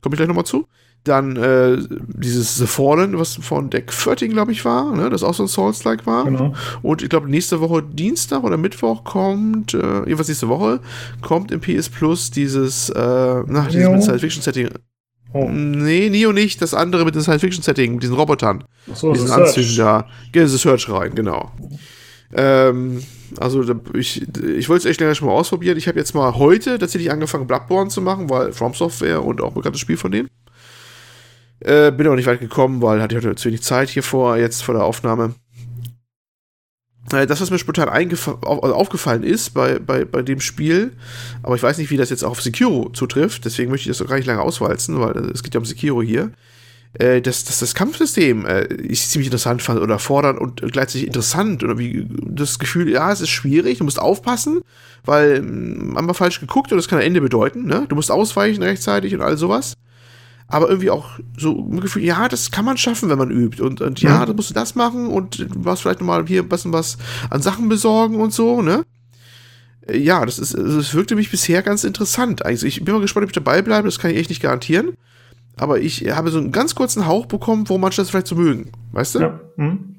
[0.02, 0.68] Komme ich gleich nochmal zu.
[1.04, 5.10] Dann äh, dieses The Fallen, was von Deck 14, glaube ich, war, ne?
[5.10, 6.26] das auch so ein Souls-like war.
[6.26, 6.54] Genau.
[6.82, 10.82] Und ich glaube, nächste Woche Dienstag oder Mittwoch kommt, äh, jedenfalls nächste Woche,
[11.22, 14.70] kommt im PS Plus dieses, äh, nach diesem Science-Fiction-Setting.
[15.34, 15.48] Oh.
[15.50, 16.62] Nee, Neo nicht.
[16.62, 18.64] Das andere mit dem Science-Fiction-Setting, mit diesen Robotern.
[18.92, 20.08] Ach so, diesen Anzügen da.
[20.32, 21.52] Geh The Search rein, genau.
[22.34, 23.04] Ähm,
[23.40, 23.64] also
[23.94, 25.78] ich, ich wollte es echt länger schon mal ausprobieren.
[25.78, 29.50] Ich habe jetzt mal heute tatsächlich angefangen, Bloodborne zu machen, weil From Software und auch
[29.50, 30.30] ein bekanntes Spiel von denen.
[31.60, 34.38] Äh, bin aber nicht weit gekommen, weil hatte ich heute zu wenig Zeit hier vor,
[34.38, 35.34] jetzt vor der Aufnahme.
[37.12, 40.92] Äh, das, was mir spontan also aufgefallen ist bei, bei, bei dem Spiel,
[41.42, 44.06] aber ich weiß nicht, wie das jetzt auch auf Sekiro zutrifft, deswegen möchte ich das
[44.06, 46.32] auch gar nicht lange auswalzen, weil es geht ja um Sekiro hier,
[46.94, 51.64] äh, dass, dass das Kampfsystem äh, ich ziemlich interessant fand oder fordernd und gleichzeitig interessant
[51.64, 54.62] oder wie das Gefühl, ja, es ist schwierig, du musst aufpassen,
[55.06, 57.86] weil ähm, haben wir falsch geguckt und das kann ein Ende bedeuten, ne?
[57.88, 59.76] Du musst ausweichen rechtzeitig und all sowas
[60.48, 63.62] aber irgendwie auch so ein Gefühl, ja, das kann man schaffen, wenn man übt.
[63.62, 64.28] Und, und ja, mhm.
[64.28, 66.98] da musst du das machen und du musst vielleicht nochmal hier ein bisschen was
[67.30, 68.84] an Sachen besorgen und so, ne?
[69.88, 72.46] Äh, ja, das ist, das wirkte mich bisher ganz interessant.
[72.46, 74.94] Also ich bin mal gespannt, ob ich dabei bleibe, das kann ich echt nicht garantieren.
[75.58, 78.72] Aber ich habe so einen ganz kurzen Hauch bekommen, wo manche das vielleicht so mögen.
[78.92, 79.20] Weißt du?
[79.20, 79.40] Ja.
[79.58, 79.98] Mhm.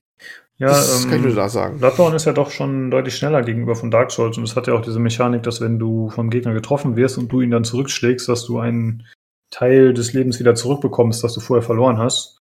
[0.56, 1.78] Ja, das ähm, kann ich nur da sagen.
[1.78, 4.74] Bloodborne ist ja doch schon deutlich schneller gegenüber von Dark Souls und es hat ja
[4.74, 8.28] auch diese Mechanik, dass wenn du vom Gegner getroffen wirst und du ihn dann zurückschlägst,
[8.28, 9.04] dass du einen
[9.50, 12.38] Teil des Lebens wieder zurückbekommst, das du vorher verloren hast.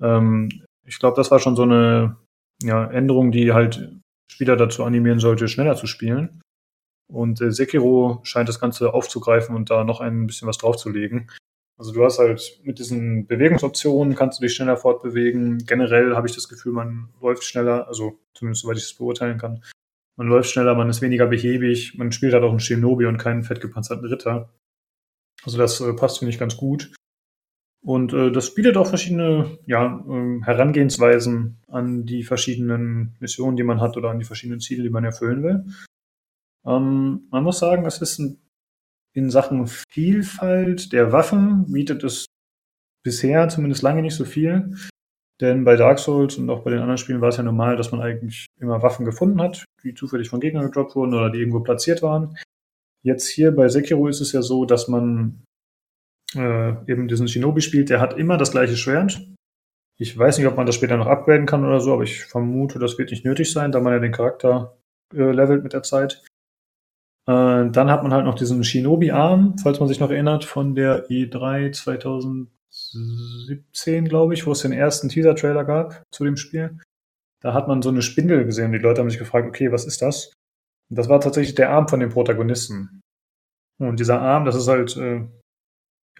[0.00, 0.48] Ähm,
[0.84, 2.16] ich glaube, das war schon so eine
[2.62, 3.90] ja, Änderung, die halt
[4.30, 6.40] Spieler dazu animieren sollte, schneller zu spielen.
[7.12, 11.30] Und äh, Sekiro scheint das Ganze aufzugreifen und da noch ein bisschen was draufzulegen.
[11.76, 15.58] Also du hast halt mit diesen Bewegungsoptionen kannst du dich schneller fortbewegen.
[15.66, 19.62] Generell habe ich das Gefühl, man läuft schneller, also zumindest soweit ich das beurteilen kann.
[20.16, 23.42] Man läuft schneller, man ist weniger behäbig, man spielt halt auch einen Shinobi und keinen
[23.42, 24.50] fettgepanzerten Ritter.
[25.42, 26.94] Also das äh, passt, finde ich, ganz gut.
[27.84, 33.80] Und äh, das bietet auch verschiedene ja, äh, Herangehensweisen an die verschiedenen Missionen, die man
[33.80, 35.66] hat oder an die verschiedenen Ziele, die man erfüllen will.
[36.66, 38.40] Ähm, man muss sagen, es ist ein,
[39.12, 42.26] in Sachen Vielfalt der Waffen bietet es
[43.04, 44.74] bisher zumindest lange nicht so viel.
[45.40, 47.92] Denn bei Dark Souls und auch bei den anderen Spielen war es ja normal, dass
[47.92, 51.60] man eigentlich immer Waffen gefunden hat, die zufällig von Gegnern gedroppt wurden oder die irgendwo
[51.60, 52.36] platziert waren.
[53.04, 55.44] Jetzt hier bei Sekiro ist es ja so, dass man
[56.34, 59.20] äh, eben diesen Shinobi spielt, der hat immer das gleiche Schwert.
[59.98, 62.78] Ich weiß nicht, ob man das später noch upgraden kann oder so, aber ich vermute,
[62.78, 64.78] das wird nicht nötig sein, da man ja den Charakter
[65.14, 66.24] äh, levelt mit der Zeit.
[67.28, 71.06] Äh, dann hat man halt noch diesen Shinobi-Arm, falls man sich noch erinnert, von der
[71.08, 76.78] E3 2017, glaube ich, wo es den ersten Teaser-Trailer gab zu dem Spiel.
[77.42, 78.72] Da hat man so eine Spindel gesehen.
[78.72, 80.32] Die Leute haben sich gefragt, okay, was ist das?
[80.90, 83.00] Und das war tatsächlich der Arm von dem Protagonisten.
[83.78, 85.26] Und dieser Arm, das ist halt äh,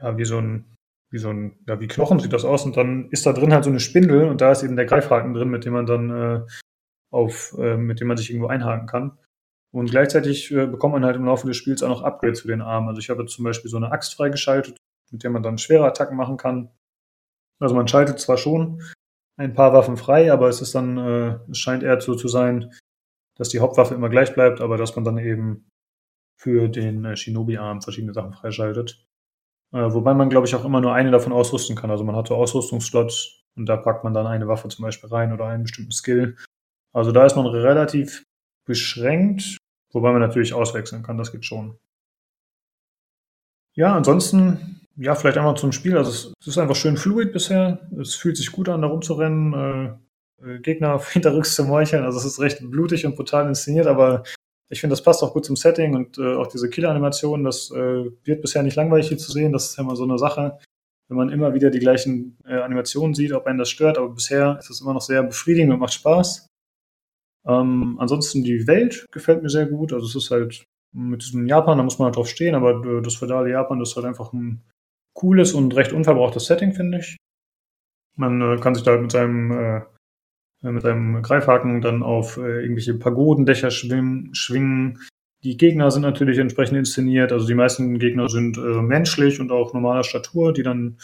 [0.01, 0.75] ja, wie so ein,
[1.11, 2.65] wie so ein, ja, wie Knochen sieht das aus.
[2.65, 5.35] Und dann ist da drin halt so eine Spindel und da ist eben der Greifhaken
[5.35, 6.47] drin, mit dem man dann äh,
[7.13, 9.19] auf, äh, mit dem man sich irgendwo einhaken kann.
[9.73, 12.63] Und gleichzeitig äh, bekommt man halt im Laufe des Spiels auch noch Upgrades für den
[12.63, 12.89] Arm.
[12.89, 14.77] Also ich habe zum Beispiel so eine Axt freigeschaltet,
[15.11, 16.71] mit der man dann schwere Attacken machen kann.
[17.61, 18.83] Also man schaltet zwar schon
[19.37, 22.73] ein paar Waffen frei, aber es ist dann, äh, es scheint eher so zu sein,
[23.37, 25.71] dass die Hauptwaffe immer gleich bleibt, aber dass man dann eben
[26.37, 29.07] für den äh, Shinobi-Arm verschiedene Sachen freischaltet.
[29.73, 31.91] Äh, wobei man, glaube ich, auch immer nur eine davon ausrüsten kann.
[31.91, 35.33] Also man hat so Ausrüstungsslots und da packt man dann eine Waffe zum Beispiel rein
[35.33, 36.37] oder einen bestimmten Skill.
[36.93, 38.25] Also da ist man relativ
[38.67, 39.59] beschränkt,
[39.93, 41.79] wobei man natürlich auswechseln kann, das geht schon.
[43.75, 45.97] Ja, ansonsten, ja, vielleicht einmal zum Spiel.
[45.97, 47.89] Also es, es ist einfach schön fluid bisher.
[48.01, 49.95] Es fühlt sich gut an, da rumzurennen, äh,
[50.61, 52.05] Gegner hinterrücks zu meucheln.
[52.05, 54.25] Also es ist recht blutig und brutal inszeniert, aber
[54.71, 58.11] ich finde, das passt auch gut zum Setting und äh, auch diese Killer-Animation, das äh,
[58.25, 59.53] wird bisher nicht langweilig hier zu sehen.
[59.53, 60.59] Das ist ja immer so eine Sache,
[61.09, 64.57] wenn man immer wieder die gleichen äh, Animationen sieht, ob einen das stört, aber bisher
[64.59, 66.49] ist es immer noch sehr befriedigend und macht Spaß.
[67.47, 69.93] Ähm, ansonsten die Welt gefällt mir sehr gut.
[69.93, 73.03] Also es ist halt mit diesem Japan, da muss man halt drauf stehen, aber äh,
[73.03, 74.63] das feudale Japan das ist halt einfach ein
[75.15, 77.17] cooles und recht unverbrauchtes Setting, finde ich.
[78.17, 79.83] Man äh, kann sich da halt mit seinem äh, äh,
[80.73, 85.01] mit einem Greifhaken dann auf äh, irgendwelche Pagodendächer schwimmen, schwingen.
[85.43, 87.33] Die Gegner sind natürlich entsprechend inszeniert.
[87.33, 90.99] Also die meisten Gegner sind äh, menschlich und auch normaler Statur, die dann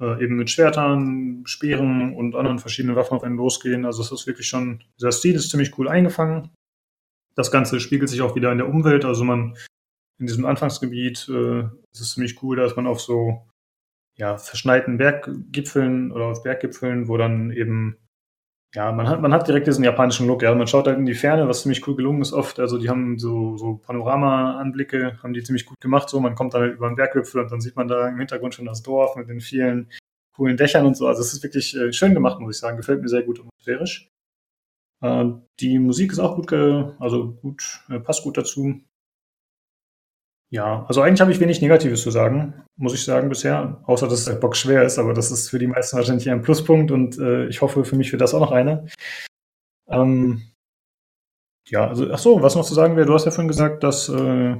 [0.00, 3.84] äh, eben mit Schwertern, Speeren und anderen verschiedenen Waffen auf einen losgehen.
[3.84, 6.50] Also es ist wirklich schon, dieser Stil ist ziemlich cool eingefangen.
[7.34, 9.04] Das Ganze spiegelt sich auch wieder in der Umwelt.
[9.04, 9.56] Also man
[10.18, 11.60] in diesem Anfangsgebiet äh,
[11.92, 13.46] ist es ziemlich cool, dass man auf so
[14.16, 17.96] ja, verschneiten Berggipfeln oder auf Berggipfeln, wo dann eben
[18.74, 20.42] ja, man hat, man hat direkt diesen japanischen Look.
[20.42, 22.60] Ja, man schaut halt in die Ferne, was ziemlich cool gelungen ist oft.
[22.60, 26.08] Also die haben so, so Panorama-Anblicke, haben die ziemlich gut gemacht.
[26.10, 28.54] So, man kommt dann halt über den Berggipfel und dann sieht man da im Hintergrund
[28.54, 29.90] schon das Dorf mit den vielen
[30.32, 31.06] coolen Dächern und so.
[31.06, 32.76] Also es ist wirklich äh, schön gemacht, muss ich sagen.
[32.76, 34.10] Gefällt mir sehr gut atmosphärisch.
[35.02, 35.24] Äh,
[35.60, 38.80] die Musik ist auch gut, also gut, äh, passt gut dazu.
[40.50, 44.24] Ja, also eigentlich habe ich wenig Negatives zu sagen, muss ich sagen bisher, außer dass
[44.24, 47.46] der Bock schwer ist, aber das ist für die meisten wahrscheinlich ein Pluspunkt und äh,
[47.48, 48.86] ich hoffe für mich für das auch noch einer.
[49.88, 50.42] Ähm,
[51.68, 54.08] ja, also ach so, was noch zu sagen wäre, du hast ja vorhin gesagt, dass,
[54.08, 54.56] äh,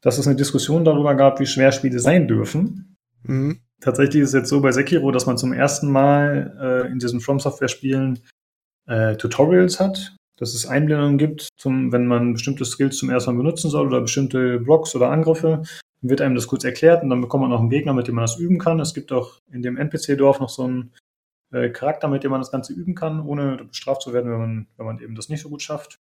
[0.00, 2.96] dass es eine Diskussion darüber gab, wie schwer Spiele sein dürfen.
[3.24, 3.60] Mhm.
[3.82, 7.20] Tatsächlich ist es jetzt so bei Sekiro, dass man zum ersten Mal äh, in diesen
[7.20, 8.20] From Software Spielen
[8.86, 13.44] äh, Tutorials hat, dass es Einblendungen gibt, zum, wenn man bestimmte Skills zum ersten Mal
[13.44, 15.62] benutzen soll oder bestimmte Blocks oder Angriffe,
[16.00, 18.16] dann wird einem das kurz erklärt und dann bekommt man auch einen Gegner, mit dem
[18.16, 18.80] man das üben kann.
[18.80, 20.92] Es gibt auch in dem NPC-Dorf noch so einen
[21.52, 24.66] äh, Charakter, mit dem man das Ganze üben kann, ohne bestraft zu werden, wenn man,
[24.76, 26.00] wenn man eben das nicht so gut schafft.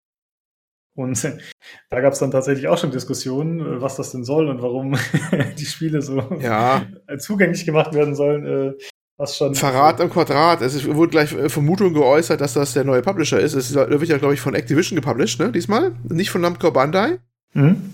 [0.94, 1.20] Und
[1.90, 4.96] da gab es dann tatsächlich auch schon Diskussionen, äh, was das denn soll und warum
[5.58, 6.86] die Spiele so ja.
[7.18, 8.76] zugänglich gemacht werden sollen.
[9.18, 9.54] Was schon.
[9.56, 10.62] Verrat im Quadrat.
[10.62, 13.54] Es wurde gleich äh, Vermutung geäußert, dass das der neue Publisher ist.
[13.54, 15.50] Es wird ja, glaube ich, von Activision gepublished, ne?
[15.50, 15.92] Diesmal.
[16.08, 17.18] Nicht von Namco Bandai.
[17.52, 17.90] Mhm.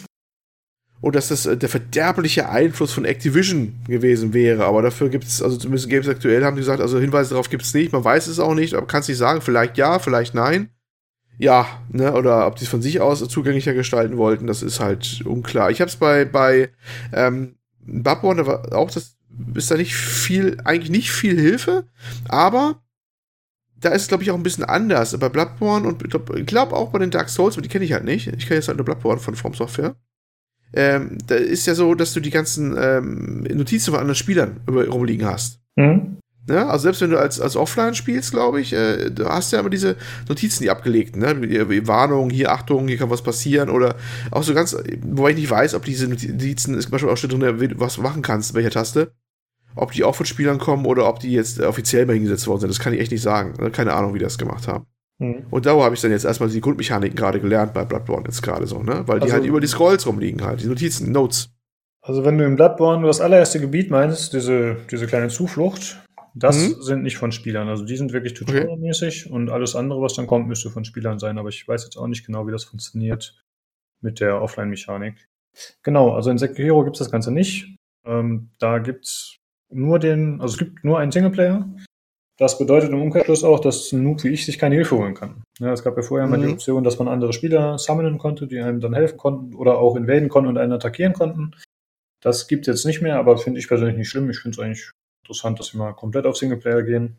[1.00, 4.66] Und dass das äh, der verderbliche Einfluss von Activision gewesen wäre.
[4.66, 7.62] Aber dafür gibt es, also zumindest Games aktuell haben die gesagt, also Hinweise darauf gibt
[7.62, 7.92] es nicht.
[7.92, 9.40] Man weiß es auch nicht, aber kann es nicht sagen.
[9.40, 10.68] Vielleicht ja, vielleicht nein.
[11.38, 15.22] Ja, ne, oder ob die es von sich aus zugänglicher gestalten wollten, das ist halt
[15.24, 15.70] unklar.
[15.70, 16.70] Ich habe es bei, bei
[17.12, 19.16] ähm, Bloodborne, da war auch das
[19.54, 21.84] ist da nicht viel, eigentlich nicht viel Hilfe,
[22.28, 22.82] aber
[23.84, 25.16] da ist es, glaube ich, auch ein bisschen anders.
[25.18, 27.92] Bei Bloodborne und ich glaube glaub auch bei den Dark Souls, aber die kenne ich
[27.92, 28.26] halt nicht.
[28.28, 29.94] Ich kenne jetzt halt nur Bloodborne von From Software.
[30.72, 35.26] Ähm, da ist ja so, dass du die ganzen ähm, Notizen von anderen Spielern rumliegen
[35.26, 35.60] hast.
[35.76, 36.16] Mhm.
[36.48, 39.60] Ja, also selbst wenn du als, als Offline spielst, glaube ich, äh, du hast ja
[39.60, 39.96] immer diese
[40.28, 41.34] Notizen, die abgelegt, ne?
[41.86, 43.96] Warnung, hier Achtung, hier kann was passieren oder
[44.30, 47.30] auch so ganz, wobei ich nicht weiß, ob diese Notizen, ist zum Beispiel auch schon
[47.30, 49.12] drin, was du machen kannst, welcher Taste
[49.76, 52.70] ob die auch von Spielern kommen oder ob die jetzt offiziell mal hingesetzt worden sind.
[52.70, 53.54] Das kann ich echt nicht sagen.
[53.72, 54.86] Keine Ahnung, wie die das gemacht haben.
[55.18, 55.46] Mhm.
[55.50, 58.66] Und da habe ich dann jetzt erstmal die Grundmechaniken gerade gelernt bei Bloodborne jetzt gerade
[58.66, 59.02] so, ne?
[59.06, 61.50] Weil die also, halt über die Scrolls rumliegen halt, die Notizen, Notes.
[62.02, 66.82] Also wenn du im Bloodborne das allererste Gebiet meinst, diese, diese kleine Zuflucht, das mhm.
[66.82, 67.68] sind nicht von Spielern.
[67.68, 69.34] Also die sind wirklich tutorialmäßig okay.
[69.34, 71.38] und alles andere, was dann kommt, müsste von Spielern sein.
[71.38, 73.40] Aber ich weiß jetzt auch nicht genau, wie das funktioniert
[74.00, 75.28] mit der Offline-Mechanik.
[75.82, 77.76] Genau, also in Sekiro gibt es das Ganze nicht.
[78.04, 79.38] Ähm, da gibt es
[79.70, 81.68] nur den, also es gibt nur einen Singleplayer.
[82.36, 85.44] Das bedeutet im Umkehrschluss auch, dass ein Noob wie ich sich keine Hilfe holen kann.
[85.60, 86.32] Ja, es gab ja vorher mhm.
[86.32, 86.54] mal die mhm.
[86.54, 90.28] Option, dass man andere Spieler summonen konnte, die einem dann helfen konnten oder auch invaden
[90.28, 91.52] konnten und einen attackieren konnten.
[92.20, 94.30] Das gibt es jetzt nicht mehr, aber finde ich persönlich nicht schlimm.
[94.30, 94.90] Ich finde es eigentlich
[95.22, 97.18] interessant, dass wir mal komplett auf Singleplayer gehen.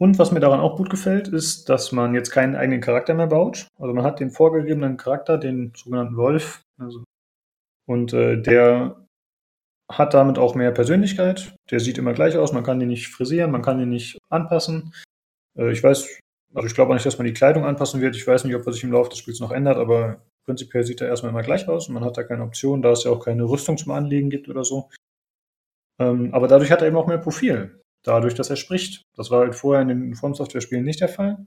[0.00, 3.26] Und was mir daran auch gut gefällt, ist, dass man jetzt keinen eigenen Charakter mehr
[3.26, 3.68] baut.
[3.78, 6.62] Also man hat den vorgegebenen Charakter, den sogenannten Wolf.
[6.78, 7.04] Also,
[7.86, 8.99] und äh, der
[9.90, 11.54] hat damit auch mehr Persönlichkeit.
[11.70, 14.94] Der sieht immer gleich aus, man kann ihn nicht frisieren, man kann ihn nicht anpassen.
[15.56, 16.18] Äh, ich weiß,
[16.54, 18.16] Also ich glaube auch nicht, dass man die Kleidung anpassen wird.
[18.16, 21.00] Ich weiß nicht, ob er sich im Laufe des Spiels noch ändert, aber prinzipiell sieht
[21.00, 23.24] er erstmal immer gleich aus und man hat da keine Option, da es ja auch
[23.24, 24.88] keine Rüstung zum Anlegen gibt oder so.
[26.00, 27.80] Ähm, aber dadurch hat er eben auch mehr Profil.
[28.02, 29.02] Dadurch, dass er spricht.
[29.16, 31.46] Das war halt vorher in den Formsoftware-Spielen nicht der Fall.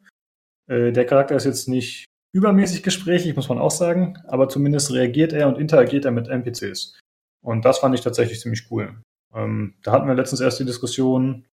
[0.70, 5.34] Äh, der Charakter ist jetzt nicht übermäßig gesprächig, muss man auch sagen, aber zumindest reagiert
[5.34, 7.00] er und interagiert er mit NPCs.
[7.44, 8.96] Und das fand ich tatsächlich ziemlich cool.
[9.34, 11.46] Ähm, da hatten wir letztens erst die Diskussion,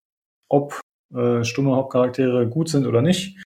[0.48, 0.80] ob
[1.14, 3.44] äh, stumme Hauptcharaktere gut sind oder nicht.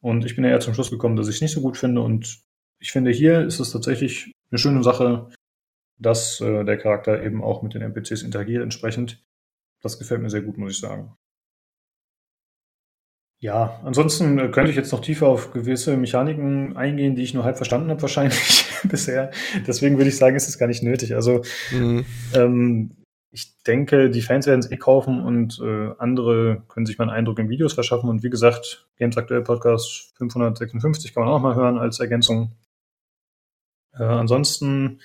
[0.00, 2.00] Und ich bin ja eher zum Schluss gekommen, dass ich es nicht so gut finde.
[2.00, 2.40] Und
[2.80, 5.30] ich finde, hier ist es tatsächlich eine schöne Sache,
[5.98, 9.22] dass äh, der Charakter eben auch mit den NPCs interagiert entsprechend.
[9.82, 11.14] Das gefällt mir sehr gut, muss ich sagen.
[13.44, 17.44] Ja, ansonsten äh, könnte ich jetzt noch tiefer auf gewisse Mechaniken eingehen, die ich nur
[17.44, 19.32] halb verstanden habe, wahrscheinlich bisher.
[19.66, 21.14] Deswegen würde ich sagen, ist es gar nicht nötig.
[21.14, 22.06] Also mhm.
[22.32, 22.96] ähm,
[23.30, 27.18] ich denke, die Fans werden es eh kaufen und äh, andere können sich mal einen
[27.18, 28.08] Eindruck in Videos verschaffen.
[28.08, 32.52] Und wie gesagt, Games Aktuell Podcast 556 kann man auch mal hören als Ergänzung.
[33.92, 35.02] Äh, ansonsten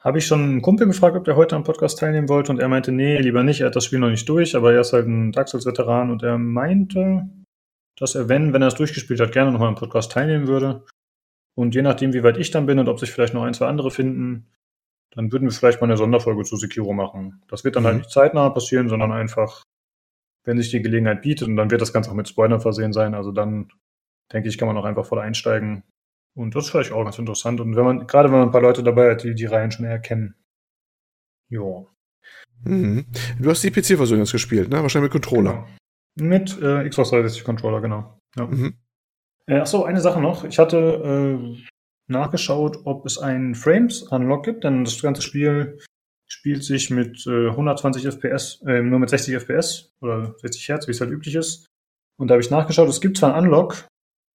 [0.00, 2.66] habe ich schon einen Kumpel gefragt, ob der heute am Podcast teilnehmen wollte und er
[2.66, 5.06] meinte, nee, lieber nicht, er hat das Spiel noch nicht durch, aber er ist halt
[5.06, 7.28] ein Dark Souls-Veteran und er meinte,
[7.98, 10.84] dass er, wenn, wenn er es durchgespielt hat, gerne nochmal am Podcast teilnehmen würde.
[11.54, 13.66] Und je nachdem, wie weit ich dann bin und ob sich vielleicht noch ein, zwei
[13.66, 14.46] andere finden,
[15.10, 17.42] dann würden wir vielleicht mal eine Sonderfolge zu Sekiro machen.
[17.48, 17.98] Das wird dann halt mhm.
[17.98, 19.64] halt nicht zeitnah passieren, sondern einfach,
[20.44, 23.14] wenn sich die Gelegenheit bietet und dann wird das Ganze auch mit Spoilern versehen sein.
[23.14, 23.72] Also dann,
[24.32, 25.82] denke ich, kann man auch einfach voll einsteigen.
[26.36, 27.60] Und das ist vielleicht auch ganz interessant.
[27.60, 29.86] Und wenn man, gerade wenn man ein paar Leute dabei hat, die die Reihen schon
[29.86, 30.36] eher kennen.
[31.48, 31.84] Ja.
[32.62, 33.06] Mhm.
[33.40, 34.82] Du hast die PC-Version jetzt gespielt, ne?
[34.82, 35.52] Wahrscheinlich mit Controller.
[35.52, 35.77] Genau.
[36.20, 38.18] Mit äh, Xbox 360 Controller, genau.
[38.36, 38.46] Ja.
[38.46, 38.74] Mhm.
[39.46, 40.44] Äh, achso, eine Sache noch.
[40.44, 41.56] Ich hatte äh,
[42.06, 45.78] nachgeschaut, ob es einen Frames-Unlock gibt, denn das ganze Spiel
[46.26, 50.90] spielt sich mit äh, 120 FPS, äh, nur mit 60 FPS oder 60 Hertz, wie
[50.92, 51.66] es halt üblich ist.
[52.18, 53.86] Und da habe ich nachgeschaut, es gibt zwar einen Unlock,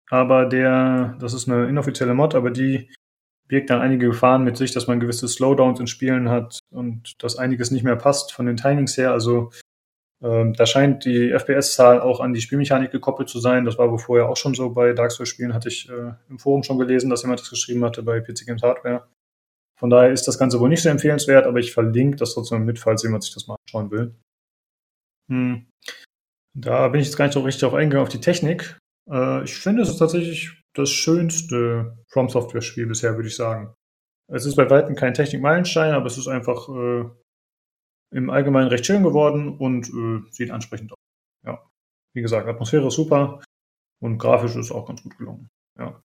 [0.09, 2.89] aber der, das ist eine inoffizielle Mod, aber die
[3.47, 7.37] birgt dann einige Gefahren mit sich, dass man gewisse Slowdowns in Spielen hat und dass
[7.37, 9.11] einiges nicht mehr passt von den Timings her.
[9.11, 9.51] Also
[10.23, 13.65] ähm, da scheint die FPS-Zahl auch an die Spielmechanik gekoppelt zu sein.
[13.65, 16.63] Das war wohl vorher auch schon so bei Dark Souls-Spielen, hatte ich äh, im Forum
[16.63, 19.07] schon gelesen, dass jemand das geschrieben hatte bei PC Games Hardware.
[19.77, 22.79] Von daher ist das Ganze wohl nicht so empfehlenswert, aber ich verlinke das trotzdem mit,
[22.79, 24.15] falls jemand sich das mal anschauen will.
[25.29, 25.67] Hm.
[26.55, 28.77] Da bin ich jetzt gar nicht so richtig auf eingegangen, auf die Technik.
[29.11, 33.73] Äh, ich finde, es ist tatsächlich das schönste From Software-Spiel bisher, würde ich sagen.
[34.31, 37.09] Es ist bei weitem kein Technik-Meilenstein, aber es ist einfach äh,
[38.13, 40.97] im Allgemeinen recht schön geworden und äh, sieht ansprechend aus.
[41.45, 41.59] Ja.
[42.13, 43.41] Wie gesagt, Atmosphäre ist super
[43.99, 45.49] und grafisch ist auch ganz gut gelungen.
[45.77, 46.01] Ja.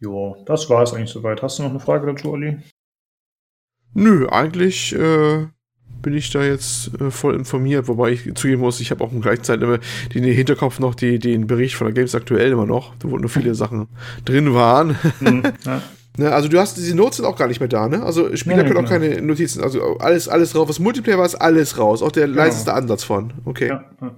[0.00, 1.42] Jo, das war es eigentlich soweit.
[1.42, 2.58] Hast du noch eine Frage dazu, Olli?
[3.94, 5.48] Nö, eigentlich äh,
[6.02, 9.20] bin ich da jetzt äh, voll informiert, wobei ich zugeben muss, ich habe auch im
[9.20, 9.78] gleichen Zeit immer
[10.14, 13.54] den Hinterkopf noch die, den Bericht von der Games aktuell immer noch, wo nur viele
[13.54, 13.88] Sachen
[14.24, 14.96] drin waren.
[15.20, 15.82] Mhm, ja.
[16.18, 18.02] Ne, also du hast diese Notes sind auch gar nicht mehr da, ne?
[18.02, 18.86] Also Spieler nee, können genau.
[18.86, 20.68] auch keine Notizen, also alles, alles drauf.
[20.68, 22.02] Was Multiplayer war, ist alles raus.
[22.02, 22.38] Auch der genau.
[22.38, 23.32] leiseste Ansatz von.
[23.44, 23.68] Okay.
[23.68, 24.14] Ja, ja.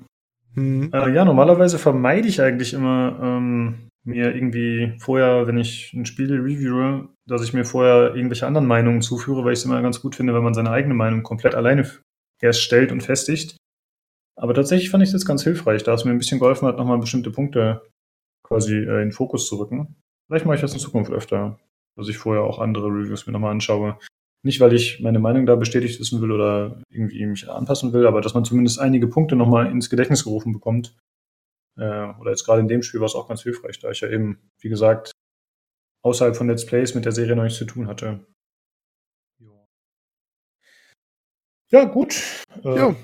[0.55, 0.91] Mhm.
[0.95, 6.33] Äh, ja, normalerweise vermeide ich eigentlich immer ähm, mir irgendwie vorher, wenn ich ein Spiel
[6.33, 10.17] reviewe, dass ich mir vorher irgendwelche anderen Meinungen zuführe, weil ich es immer ganz gut
[10.17, 11.87] finde, wenn man seine eigene Meinung komplett alleine
[12.41, 13.59] erst stellt und festigt.
[14.37, 16.99] Aber tatsächlich fand ich das ganz hilfreich, da es mir ein bisschen geholfen hat, nochmal
[16.99, 17.83] bestimmte Punkte
[18.43, 19.97] quasi äh, in Fokus zu rücken.
[20.27, 21.59] Vielleicht mache ich das in Zukunft öfter
[22.01, 23.99] dass ich vorher auch andere Reviews mir nochmal anschaue.
[24.43, 28.21] Nicht, weil ich meine Meinung da bestätigt wissen will oder irgendwie mich anpassen will, aber
[28.23, 30.97] dass man zumindest einige Punkte nochmal ins Gedächtnis gerufen bekommt.
[31.77, 34.09] Äh, oder jetzt gerade in dem Spiel war es auch ganz hilfreich, da ich ja
[34.09, 35.13] eben, wie gesagt,
[36.03, 38.27] außerhalb von Let's Plays mit der Serie noch nichts zu tun hatte.
[41.71, 42.45] Ja, gut.
[42.65, 42.97] Äh, ja.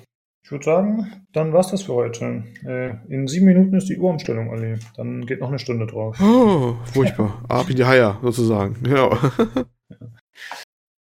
[0.47, 2.45] Ich würde sagen, dann war's das für heute.
[2.65, 4.79] Äh, in sieben Minuten ist die Uhrumstellung, Olli.
[4.95, 6.21] Dann geht noch eine Stunde drauf.
[6.23, 7.43] Oh, furchtbar.
[7.49, 8.81] Ab in die Haier, sozusagen.
[8.81, 9.11] Genau.
[9.11, 9.65] Ja.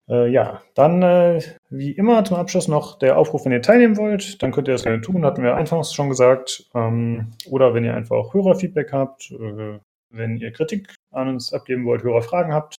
[0.08, 4.42] Äh, ja, dann äh, wie immer zum Abschluss noch der Aufruf, wenn ihr teilnehmen wollt,
[4.42, 6.68] dann könnt ihr das gerne tun, hatten wir anfangs schon gesagt.
[6.74, 11.84] Ähm, oder wenn ihr einfach auch Hörerfeedback habt, äh, wenn ihr Kritik an uns abgeben
[11.84, 12.74] wollt, Hörerfragen habt,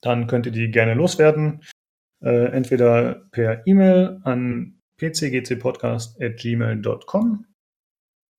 [0.00, 1.64] dann könnt ihr die gerne loswerden.
[2.22, 7.46] Äh, entweder per E-Mail an pcgcpodcast.gmail.com.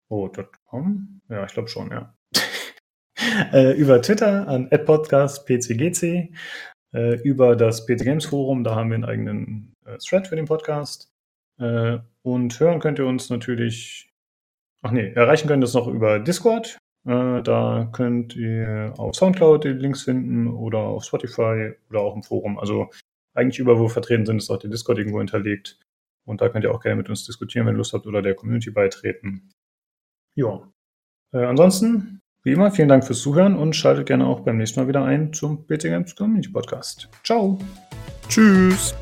[0.09, 0.29] Oh,
[0.65, 1.21] .com?
[1.29, 2.13] Ja, ich glaube schon, ja.
[3.53, 6.33] äh, über Twitter an podcastpcgc,
[6.93, 10.45] äh, über das PC Games Forum, da haben wir einen eigenen äh, Thread für den
[10.45, 11.07] Podcast.
[12.21, 14.09] Und hören könnt ihr uns natürlich,
[14.81, 16.77] ach nee, erreichen könnt ihr es noch über Discord.
[17.03, 22.57] Da könnt ihr auf Soundcloud die Links finden oder auf Spotify oder auch im Forum.
[22.57, 22.89] Also
[23.33, 25.77] eigentlich überall, wo wir vertreten sind, ist auch der Discord irgendwo hinterlegt.
[26.29, 28.35] Und da könnt ihr auch gerne mit uns diskutieren, wenn ihr Lust habt oder der
[28.35, 29.49] Community beitreten.
[30.35, 30.71] Ja.
[31.33, 34.87] Äh, ansonsten, wie immer, vielen Dank fürs Zuhören und schaltet gerne auch beim nächsten Mal
[34.87, 37.09] wieder ein zum BT Games Community Podcast.
[37.23, 37.57] Ciao.
[38.27, 38.95] Tschüss.